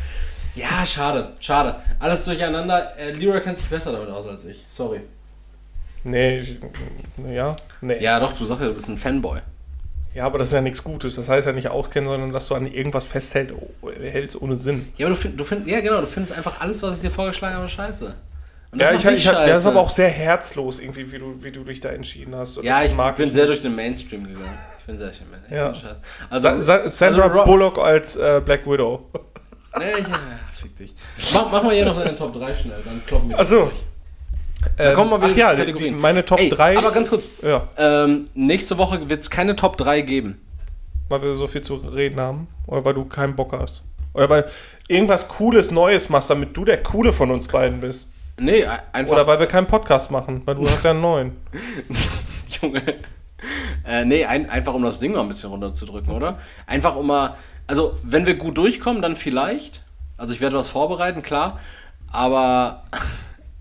[0.55, 1.77] Ja, schade, schade.
[1.98, 2.97] Alles durcheinander.
[2.98, 4.62] Äh, Leroy kennt sich besser damit aus als ich.
[4.69, 5.01] Sorry.
[6.05, 6.56] Nee, ich,
[7.31, 7.98] ja, nee.
[8.02, 9.39] Ja, doch, du sagst ja, du bist ein Fanboy.
[10.14, 11.14] Ja, aber das ist ja nichts Gutes.
[11.16, 13.55] Das heißt ja nicht auskennen, sondern dass du an irgendwas festhältst
[14.01, 14.93] hältst ohne Sinn.
[14.97, 17.10] Ja, aber du findest, du find, ja genau, du findest einfach alles, was ich dir
[17.10, 18.14] vorgeschlagen habe, scheiße.
[18.72, 19.68] Und Ja, macht ich, ich, dich das ist scheiße.
[19.68, 22.59] aber auch sehr herzlos, irgendwie, wie du, wie du dich da entschieden hast.
[22.59, 23.51] Und Ja, das ich mag bin sehr nicht.
[23.51, 24.59] durch den Mainstream gegangen.
[24.78, 25.26] Ich bin sehr schön.
[25.51, 25.74] Ja.
[25.74, 25.97] Scheiße.
[26.40, 29.09] Sa Also, Sa Sandra also Ro- Bullock als äh, Black Widow.
[29.78, 30.18] Nee, ja,
[30.52, 30.94] fick dich.
[31.32, 33.64] Mach, mach mal hier noch eine Top 3 schnell, dann kloppen wir Ach so.
[33.66, 33.76] durch.
[34.76, 36.01] Dann kommen wir wieder Ach ja, Kategorien.
[36.01, 36.78] meine Top Ey, 3.
[36.78, 40.40] Aber ganz kurz, ja, ähm, nächste Woche wird es keine Top 3 geben.
[41.09, 42.48] weil wir so viel zu reden haben.
[42.66, 43.82] Oder weil du keinen Bock hast.
[44.14, 44.47] Oder weil
[44.89, 48.09] irgendwas Cooles Neues machst, damit du der Coole von uns beiden bist.
[48.39, 49.14] Nee, ein- einfach.
[49.14, 51.36] Oder weil wir keinen Podcast machen, weil du hast ja einen neuen.
[52.62, 52.82] Junge.
[53.86, 56.39] Äh, nee, ein, einfach um das Ding mal ein bisschen runterzudrücken, oder?
[56.66, 57.34] Einfach um mal.
[57.66, 59.82] Also, wenn wir gut durchkommen, dann vielleicht.
[60.16, 61.59] Also, ich werde was vorbereiten, klar.
[62.10, 62.84] Aber.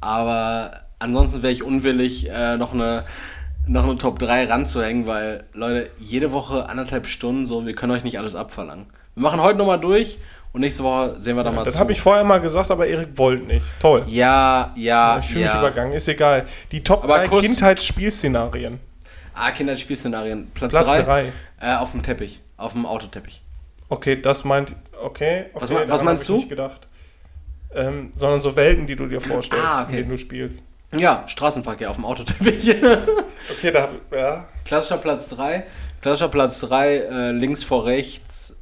[0.04, 0.72] Aber
[1.02, 3.04] ansonsten wäre ich unwillig, äh, noch eine.
[3.68, 8.04] Noch eine Top 3 ranzuhängen, weil, Leute, jede Woche anderthalb Stunden, so, wir können euch
[8.04, 8.88] nicht alles abverlangen.
[9.14, 10.18] Wir machen heute nochmal durch
[10.52, 13.10] und nächste Woche sehen wir dann mal Das habe ich vorher mal gesagt, aber Erik
[13.20, 13.64] wollte nicht.
[13.80, 14.04] Toll.
[14.08, 15.60] Ja, ja, Ich fühle mich ja.
[15.60, 16.48] übergangen, ist egal.
[16.72, 18.80] Die Top Aber 3 Kuss- Kindheitsspielszenarien.
[19.36, 20.50] Ah, Kinderspielszenarien.
[20.56, 21.02] Platz Platz 3.
[21.04, 21.26] drei.
[21.62, 22.42] Äh, auf dem Teppich.
[22.58, 23.44] Auf dem Autoteppich.
[23.90, 24.76] Okay, das meint.
[25.04, 25.46] Okay.
[25.54, 26.38] okay Was was meinst du?
[26.38, 26.88] Nicht gedacht.
[27.76, 29.92] Ähm, sondern so Welten, die du dir vorstellst, Ah, okay.
[29.92, 30.64] in denen du spielst.
[30.98, 32.76] Ja, Straßenverkehr auf dem Autoteppich.
[33.58, 33.90] Okay, da.
[34.12, 34.48] Ja.
[34.66, 35.66] Klassischer Platz 3.
[36.00, 38.56] Klassischer Platz 3, äh, links vor rechts.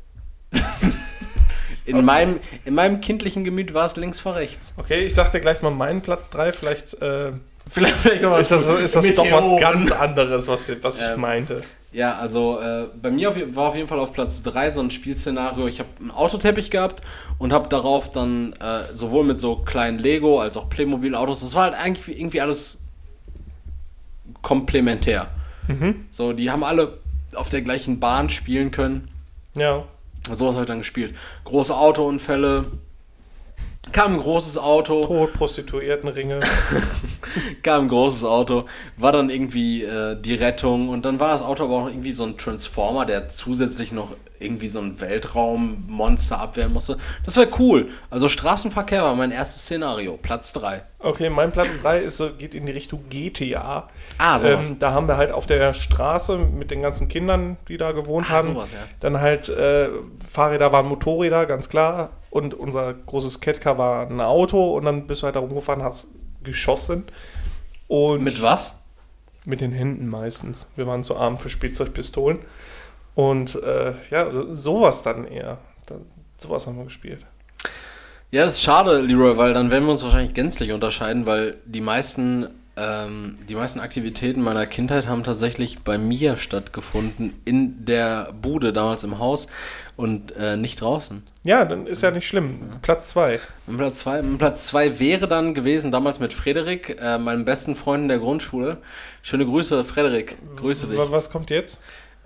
[1.86, 4.74] in, meinem, in meinem kindlichen Gemüt war es links vor rechts.
[4.78, 6.54] Okay, ich sag dir gleich mal meinen Platz 3.
[6.54, 7.34] Vielleicht äh,
[7.70, 11.04] Vielleicht, vielleicht noch was ist das, ist das doch was ganz anderes, was, was ich
[11.04, 11.62] Ähm, meinte.
[11.92, 14.92] Ja, also äh, bei mir auf, war auf jeden Fall auf Platz 3 so ein
[14.92, 15.68] Spielszenario.
[15.68, 17.02] Ich habe einen Autoteppich gehabt
[17.38, 21.64] und habe darauf dann äh, sowohl mit so kleinen Lego als auch Playmobil-Autos, das war
[21.64, 22.82] halt eigentlich irgendwie alles
[24.42, 25.28] komplementär.
[25.68, 26.06] Mhm.
[26.10, 26.98] So, die haben alle
[27.36, 29.10] auf der gleichen Bahn spielen können.
[29.56, 29.84] Ja.
[30.32, 31.16] Sowas habe ich dann gespielt.
[31.44, 32.66] Große Autounfälle.
[33.92, 35.06] Kam ein großes Auto.
[35.06, 36.40] Tod, Prostituiertenringe.
[37.64, 38.66] kam ein großes Auto,
[38.98, 42.24] war dann irgendwie äh, die Rettung und dann war das Auto aber auch irgendwie so
[42.24, 46.98] ein Transformer, der zusätzlich noch irgendwie so ein Weltraummonster abwehren musste.
[47.26, 47.90] Das wäre cool.
[48.10, 50.84] Also Straßenverkehr war mein erstes Szenario, Platz 3.
[51.00, 53.90] Okay, mein Platz 3 ist, so- geht in die Richtung GTA.
[54.18, 54.70] Ah, sowas.
[54.70, 58.28] Ähm, da haben wir halt auf der Straße mit den ganzen Kindern, die da gewohnt
[58.30, 58.78] Ah, haben, sowas, ja.
[59.00, 59.90] dann halt äh,
[60.30, 62.12] Fahrräder waren Motorräder, ganz klar.
[62.30, 66.10] Und unser großes Catcar war ein Auto und dann bist du halt da rumgefahren, hast
[66.44, 67.06] geschossen.
[67.88, 68.76] Und Mit was?
[69.46, 70.68] Mit den Händen meistens.
[70.76, 72.40] Wir waren zu arm für Spielzeugpistolen.
[73.16, 75.58] Und äh, ja, so- sowas dann eher.
[75.88, 75.96] Da,
[76.38, 77.26] sowas haben wir gespielt.
[78.32, 81.82] Ja, das ist schade, Leroy, weil dann werden wir uns wahrscheinlich gänzlich unterscheiden, weil die
[81.82, 82.48] meisten,
[82.78, 89.04] ähm, die meisten Aktivitäten meiner Kindheit haben tatsächlich bei mir stattgefunden, in der Bude, damals
[89.04, 89.48] im Haus
[89.98, 91.24] und äh, nicht draußen.
[91.44, 92.60] Ja, dann ist ja nicht schlimm.
[92.82, 93.40] Platz zwei.
[93.66, 98.04] Und Platz 2 Platz zwei wäre dann gewesen, damals mit Frederik, äh, meinem besten Freund
[98.04, 98.78] in der Grundschule.
[99.22, 100.36] Schöne Grüße, Frederik.
[100.58, 100.98] Grüße dich.
[100.98, 101.80] Wa- Was kommt jetzt?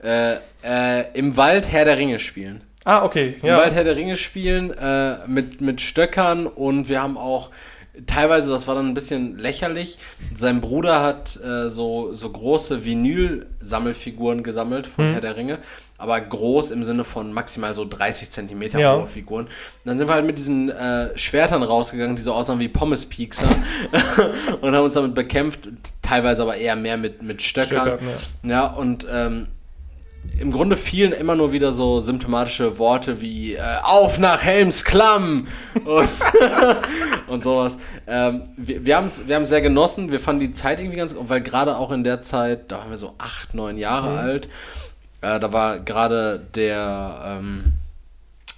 [0.03, 2.63] Äh, äh, Im Wald Herr der Ringe spielen.
[2.85, 3.35] Ah, okay.
[3.41, 3.57] Im Ja.
[3.57, 7.51] Wald Herr der Ringe spielen äh, mit, mit Stöckern und wir haben auch
[8.07, 9.99] teilweise, das war dann ein bisschen lächerlich,
[10.33, 15.11] sein Bruder hat äh, so, so große Vinyl-Sammelfiguren gesammelt von Mhm.
[15.13, 15.59] Herr der Ringe,
[16.03, 18.97] aber groß im Sinne von maximal so 30 Zentimeter Ja.
[18.97, 19.45] hohe Figuren.
[19.45, 19.51] Und
[19.85, 23.47] dann sind wir halt mit diesen äh, Schwertern rausgegangen, die so aussahen wie Pommes-Piekser
[24.61, 25.69] und haben uns damit bekämpft,
[26.01, 27.99] teilweise aber eher mehr mit, mit Stöckern.
[27.99, 28.07] Stöckern,
[28.43, 29.47] Ja, und ähm,
[30.39, 35.47] im Grunde fielen immer nur wieder so symptomatische Worte wie äh, Auf nach Helmsklamm
[35.85, 36.09] und,
[37.27, 37.77] und sowas.
[38.07, 41.15] Ähm, wir wir haben es wir haben's sehr genossen, wir fanden die Zeit irgendwie ganz,
[41.17, 44.49] weil gerade auch in der Zeit, da waren wir so acht, neun Jahre alt,
[45.23, 47.73] äh, da war gerade der ähm,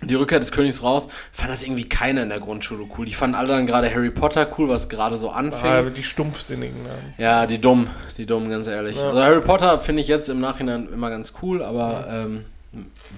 [0.02, 3.06] die Rückkehr des Königs raus, fand das irgendwie keiner in der Grundschule cool.
[3.06, 5.70] Die fanden alle dann gerade Harry Potter cool, was gerade so anfing.
[5.70, 6.84] Ah, die Stumpfsinnigen.
[6.84, 6.90] Ne?
[7.18, 7.88] Ja, die dumm,
[8.18, 8.98] die dumm, ganz ehrlich.
[8.98, 9.10] Ja.
[9.10, 12.46] Also Harry Potter finde ich jetzt im Nachhinein immer ganz cool, aber ähm,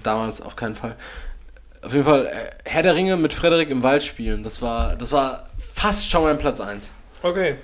[0.02, 0.96] damals auf keinen Fall.
[1.82, 5.12] Auf jeden Fall, äh, Herr der Ringe mit Frederik im Wald spielen, das war, das
[5.12, 6.90] war fast schon mein Platz 1.
[7.22, 7.56] Okay.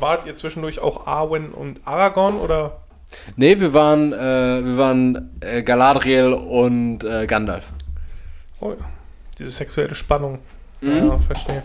[0.00, 2.80] Wart ihr zwischendurch auch Arwen und Aragorn oder?
[3.36, 7.72] Nee, wir waren, äh, wir waren äh, Galadriel und äh, Gandalf.
[8.60, 8.76] Oh, ja.
[9.38, 10.40] diese sexuelle Spannung.
[10.80, 11.08] Mhm.
[11.08, 11.62] Ja, verstehe.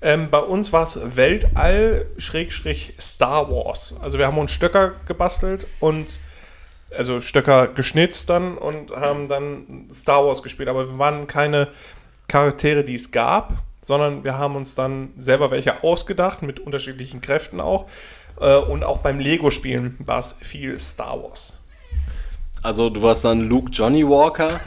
[0.00, 3.94] Ähm, bei uns war es Weltall-Star Wars.
[4.02, 6.18] Also wir haben uns Stöcker gebastelt und
[6.96, 10.68] also Stöcker geschnitzt dann und haben dann Star Wars gespielt.
[10.68, 11.68] Aber wir waren keine
[12.28, 17.60] Charaktere, die es gab, sondern wir haben uns dann selber welche ausgedacht, mit unterschiedlichen Kräften
[17.60, 17.86] auch.
[18.40, 21.52] Äh, und auch beim Lego-Spielen war es viel Star Wars.
[22.62, 24.60] Also du warst dann Luke Johnny Walker.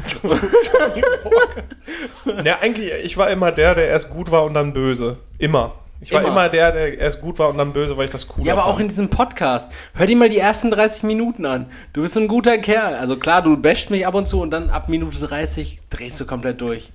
[2.44, 5.18] Ja, eigentlich, ich war immer der, der erst gut war und dann böse.
[5.38, 5.74] Immer.
[6.02, 6.30] Ich war Immer.
[6.30, 8.66] immer, der, der erst gut war und dann böse, weil ich das cool Ja, aber
[8.66, 9.72] auch in diesem Podcast.
[9.94, 11.68] Hör dir mal die ersten 30 Minuten an.
[11.94, 12.96] Du bist ein guter Kerl.
[12.96, 16.26] Also klar, du basht mich ab und zu und dann ab Minute 30 drehst du
[16.26, 16.92] komplett durch.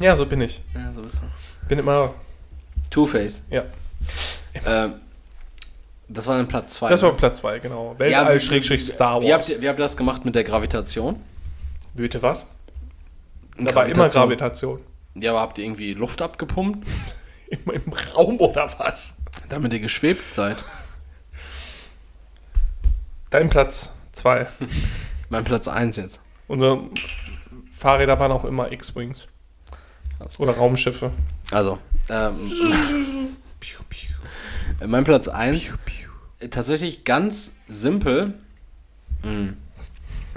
[0.00, 0.60] Ja, so bin ich.
[0.74, 1.68] Ja, so bist du.
[1.68, 2.12] Bin immer,
[2.90, 3.44] Two-Face.
[3.48, 3.62] ja.
[4.66, 4.94] Ähm,
[6.12, 6.88] das war dann Platz 2.
[6.88, 7.94] Das war Platz 2, genau.
[7.96, 9.48] Weltall-Star Wie habt, Wars.
[9.50, 11.22] ihr, wie habt ihr das gemacht mit der Gravitation?
[11.94, 12.46] Bitte was?
[13.56, 14.80] Da war immer Gravitation.
[15.14, 16.86] Ja, aber habt ihr irgendwie Luft abgepumpt,
[17.48, 19.16] Immer im Raum oder was?
[19.48, 20.62] damit ihr geschwebt seid?
[23.30, 24.46] Dein Platz 2.
[25.28, 26.20] Mein Platz 1 jetzt.
[26.48, 26.84] Unsere
[27.72, 29.28] Fahrräder waren auch immer X-Wings.
[30.38, 31.12] Oder Raumschiffe.
[31.50, 31.78] Also,
[32.08, 32.50] ähm,
[34.86, 35.74] mein Platz 1
[36.50, 38.34] tatsächlich ganz simpel
[39.22, 39.48] mm,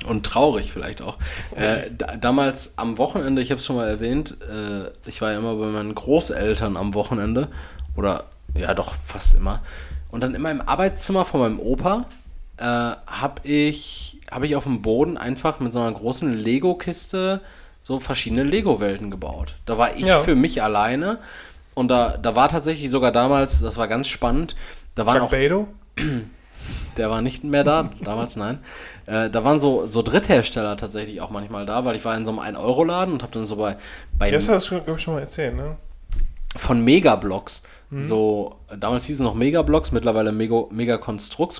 [0.07, 1.18] und traurig vielleicht auch.
[1.55, 5.38] Äh, da, damals am Wochenende, ich habe es schon mal erwähnt, äh, ich war ja
[5.38, 7.47] immer bei meinen Großeltern am Wochenende
[7.95, 9.61] oder ja doch fast immer.
[10.11, 12.05] Und dann immer im Arbeitszimmer von meinem Opa
[12.57, 17.41] äh, habe ich, hab ich auf dem Boden einfach mit so einer großen Lego-Kiste
[17.81, 19.55] so verschiedene Lego-Welten gebaut.
[19.65, 20.19] Da war ich Ja.
[20.19, 21.18] für mich alleine
[21.76, 24.56] und da, da war tatsächlich sogar damals, das war ganz spannend,
[24.95, 25.68] da waren Chuck auch Bedo?
[26.98, 28.60] der war nicht mehr da, damals nein.
[29.06, 32.32] Äh, da waren so, so Dritthersteller tatsächlich auch manchmal da, weil ich war in so
[32.32, 33.78] einem 1-Euro-Laden und habe dann so bei,
[34.18, 35.78] bei Jetzt hast du, glaube ich, schon mal erzählt, ne?
[36.56, 37.64] von Megablocks.
[38.02, 40.98] So, damals hieß es noch Megablocks, mittlerweile Mega,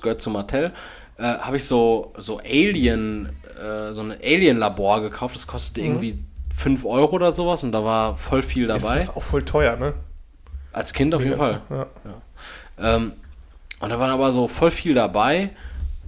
[0.02, 0.72] gehört zu Mattel.
[1.18, 3.30] Äh, habe ich so, so Alien,
[3.60, 5.36] äh, so ein Alien-Labor gekauft.
[5.36, 6.20] Das kostete irgendwie
[6.54, 9.00] 5 Euro oder sowas und da war voll viel Das dabei.
[9.00, 9.94] ist auch voll teuer, ne?
[10.72, 11.62] Als Kind auf jeden Fall.
[11.70, 11.88] Ja.
[12.80, 13.14] Ähm,
[13.80, 15.50] und da war aber so voll viel dabei.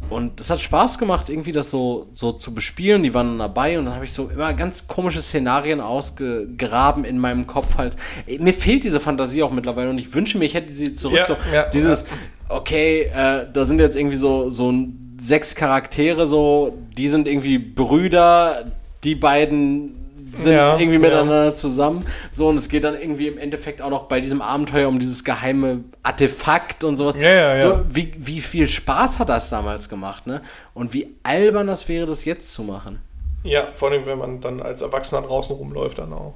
[0.09, 3.01] Und es hat Spaß gemacht, irgendwie das so, so zu bespielen.
[3.01, 7.47] Die waren dabei und dann habe ich so immer ganz komische Szenarien ausgegraben in meinem
[7.47, 7.95] Kopf halt.
[8.39, 11.17] Mir fehlt diese Fantasie auch mittlerweile und ich wünsche mir, ich hätte sie zurück.
[11.17, 12.05] Ja, so, ja, dieses,
[12.49, 14.73] okay, äh, da sind jetzt irgendwie so, so
[15.19, 18.65] sechs Charaktere, so, die sind irgendwie Brüder,
[19.03, 20.04] die beiden
[20.37, 20.99] sind Ja, irgendwie ja.
[20.99, 22.05] miteinander zusammen.
[22.31, 25.23] So, und es geht dann irgendwie im Endeffekt auch noch bei diesem Abenteuer um dieses
[25.23, 27.15] geheime Artefakt und sowas.
[27.15, 27.59] Ja, ja, ja.
[27.59, 30.41] So, wie, wie viel Spaß hat das damals gemacht, ne?
[30.73, 32.99] Und wie albern das wäre, das jetzt zu machen.
[33.43, 36.33] Ja, vor allem, wenn man dann als Erwachsener draußen rumläuft, dann auch.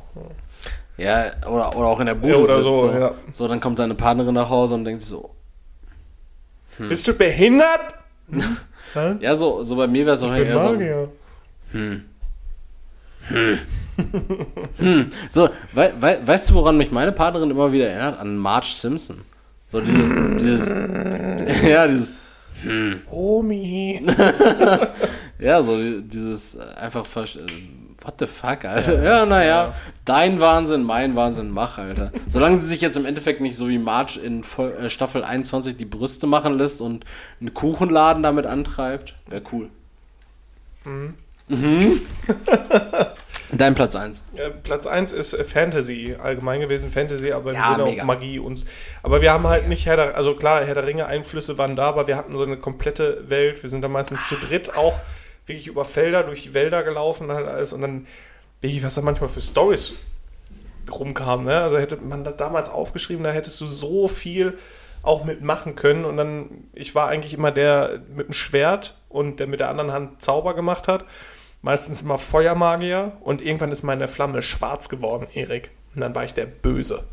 [0.97, 2.91] Ja, oder, oder auch in der Bude Ja, oder sitzt, so, so.
[2.91, 3.11] ja.
[3.31, 5.31] so, dann kommt deine Partnerin nach Hause und denkt so,
[6.77, 6.89] Hm.
[6.89, 7.81] Bist du behindert?
[9.21, 11.09] Ja, so, so bei mir wäre es Ich wahrscheinlich eher so,
[14.79, 15.05] Magier.
[15.29, 18.19] So, wei wei weißt du, woran mich meine Partnerin immer wieder erinnert?
[18.19, 19.21] An Marge Simpson.
[19.67, 20.69] So dieses, dieses,
[21.67, 22.11] ja, dieses,
[23.09, 24.01] Homie.
[25.39, 27.47] ja, so dieses äh, einfach, versch- äh,
[28.03, 29.01] what the fuck, Alter.
[29.01, 29.73] Ja, naja,
[30.03, 32.11] dein Wahnsinn, mein Wahnsinn, mach, Alter.
[32.27, 35.85] Solange sie sich jetzt im Endeffekt nicht so wie Marge in äh, Staffel 21 die
[35.85, 37.05] Brüste machen lässt und
[37.39, 39.69] einen Kuchenladen damit antreibt, wäre cool.
[40.83, 41.13] Mhm.
[43.51, 44.23] Dein Platz 1.
[44.35, 48.01] Ja, Platz 1 ist äh, Fantasy, allgemein gewesen Fantasy, aber Ja, Sinne mega.
[48.01, 48.65] auf Magie und.
[49.01, 51.87] Aber wir haben halt nicht Herr der, also klar, Herr der Ringe Einflüsse waren da,
[51.87, 53.63] aber wir hatten so eine komplette Welt.
[53.63, 54.99] Wir sind dann meistens zu dritt auch
[55.47, 58.05] wirklich über Felder, durch Wälder gelaufen halt alles und dann,
[58.61, 59.95] wirklich, was da manchmal für Stories
[60.91, 61.61] rumkamen, ne?
[61.61, 64.57] Also hätte man das damals aufgeschrieben, da hättest du so viel
[65.01, 69.47] auch mitmachen können und dann, ich war eigentlich immer der mit dem Schwert und der
[69.47, 71.05] mit der anderen Hand Zauber gemacht hat.
[71.61, 75.71] Meistens immer Feuermagier und irgendwann ist meine Flamme schwarz geworden, Erik.
[75.93, 77.03] Und dann war ich der Böse.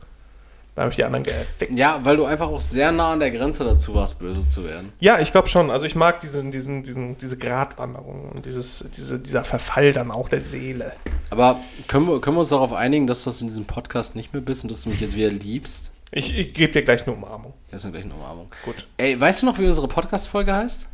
[0.77, 1.73] Dann habe ich die anderen gefickt.
[1.73, 4.93] Ja, weil du einfach auch sehr nah an der Grenze dazu warst, böse zu werden.
[5.01, 5.71] Ja, ich glaube schon.
[5.71, 10.29] Also ich mag diesen, diesen, diesen, diese Gratwanderung und dieses, diese, dieser Verfall dann auch
[10.29, 10.93] der Seele.
[11.31, 11.59] Aber
[11.89, 14.43] können wir, können wir uns darauf einigen, dass du das in diesem Podcast nicht mehr
[14.43, 15.93] bist und dass du mich jetzt wieder liebst?
[16.11, 17.55] Ich, ich gebe dir gleich eine Umarmung.
[17.71, 18.51] Das ist gleich eine Umarmung.
[18.63, 18.87] Gut.
[18.99, 20.89] Ey, weißt du noch, wie unsere Podcast-Folge heißt?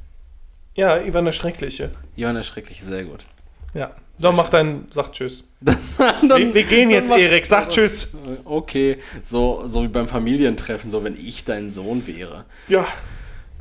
[0.74, 1.91] Ja, Ivan der Schreckliche.
[2.15, 3.27] Johann der Schreckliche, sehr gut.
[3.74, 3.93] Ja.
[4.16, 5.44] So, mach dein, sag Tschüss.
[5.61, 7.47] Dann- Wir, wir gehen jetzt, Erik.
[7.47, 8.09] Sag Tschüss.
[8.44, 12.44] Okay, so, so wie beim Familientreffen, so wenn ich dein Sohn wäre.
[12.69, 12.86] Ja.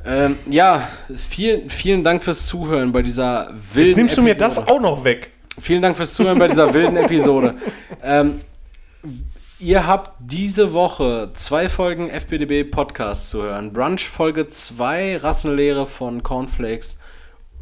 [0.04, 4.58] Ähm, ja, vielen, vielen Dank fürs Zuhören bei dieser wilden Jetzt nimmst du mir das
[4.58, 4.72] Episode.
[4.76, 5.30] auch noch weg.
[5.60, 7.54] Vielen Dank fürs Zuhören bei dieser wilden Episode.
[8.02, 8.40] Ähm,
[9.60, 13.72] ihr habt diese Woche zwei Folgen FBDB Podcast zu hören.
[13.72, 16.98] Brunch Folge 2, Rassenlehre von Cornflakes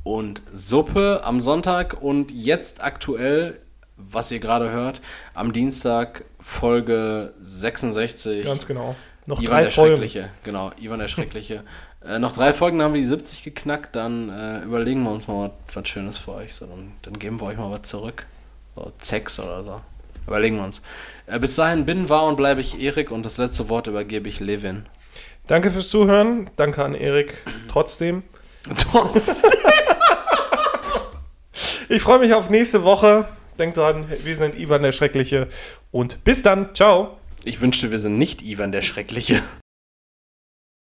[0.03, 3.61] und Suppe am Sonntag und jetzt aktuell,
[3.97, 5.01] was ihr gerade hört,
[5.35, 8.45] am Dienstag Folge 66.
[8.45, 8.97] Ganz genau.
[9.27, 9.97] Noch Ivan drei der Folgen.
[9.97, 11.65] Schreckliche, genau, Ivan der Schreckliche.
[12.05, 15.53] äh, noch drei Folgen, haben wir die 70 geknackt, dann äh, überlegen wir uns mal
[15.73, 16.55] was, Schönes für euch.
[16.55, 18.27] So, dann, dann geben wir euch mal was zurück.
[18.75, 19.81] So, Sex oder so.
[20.27, 20.83] Überlegen wir uns.
[21.27, 24.41] Äh, bis dahin bin, war und bleibe ich Erik und das letzte Wort übergebe ich
[24.41, 24.87] Levin.
[25.47, 26.49] Danke fürs Zuhören.
[26.57, 28.23] Danke an Erik trotzdem.
[28.77, 29.43] Trotz.
[31.93, 33.27] Ich freue mich auf nächste Woche.
[33.59, 35.49] Denkt dran, wir sind Ivan der Schreckliche.
[35.91, 36.73] Und bis dann.
[36.73, 37.19] Ciao.
[37.43, 39.43] Ich wünschte, wir sind nicht Ivan der Schreckliche.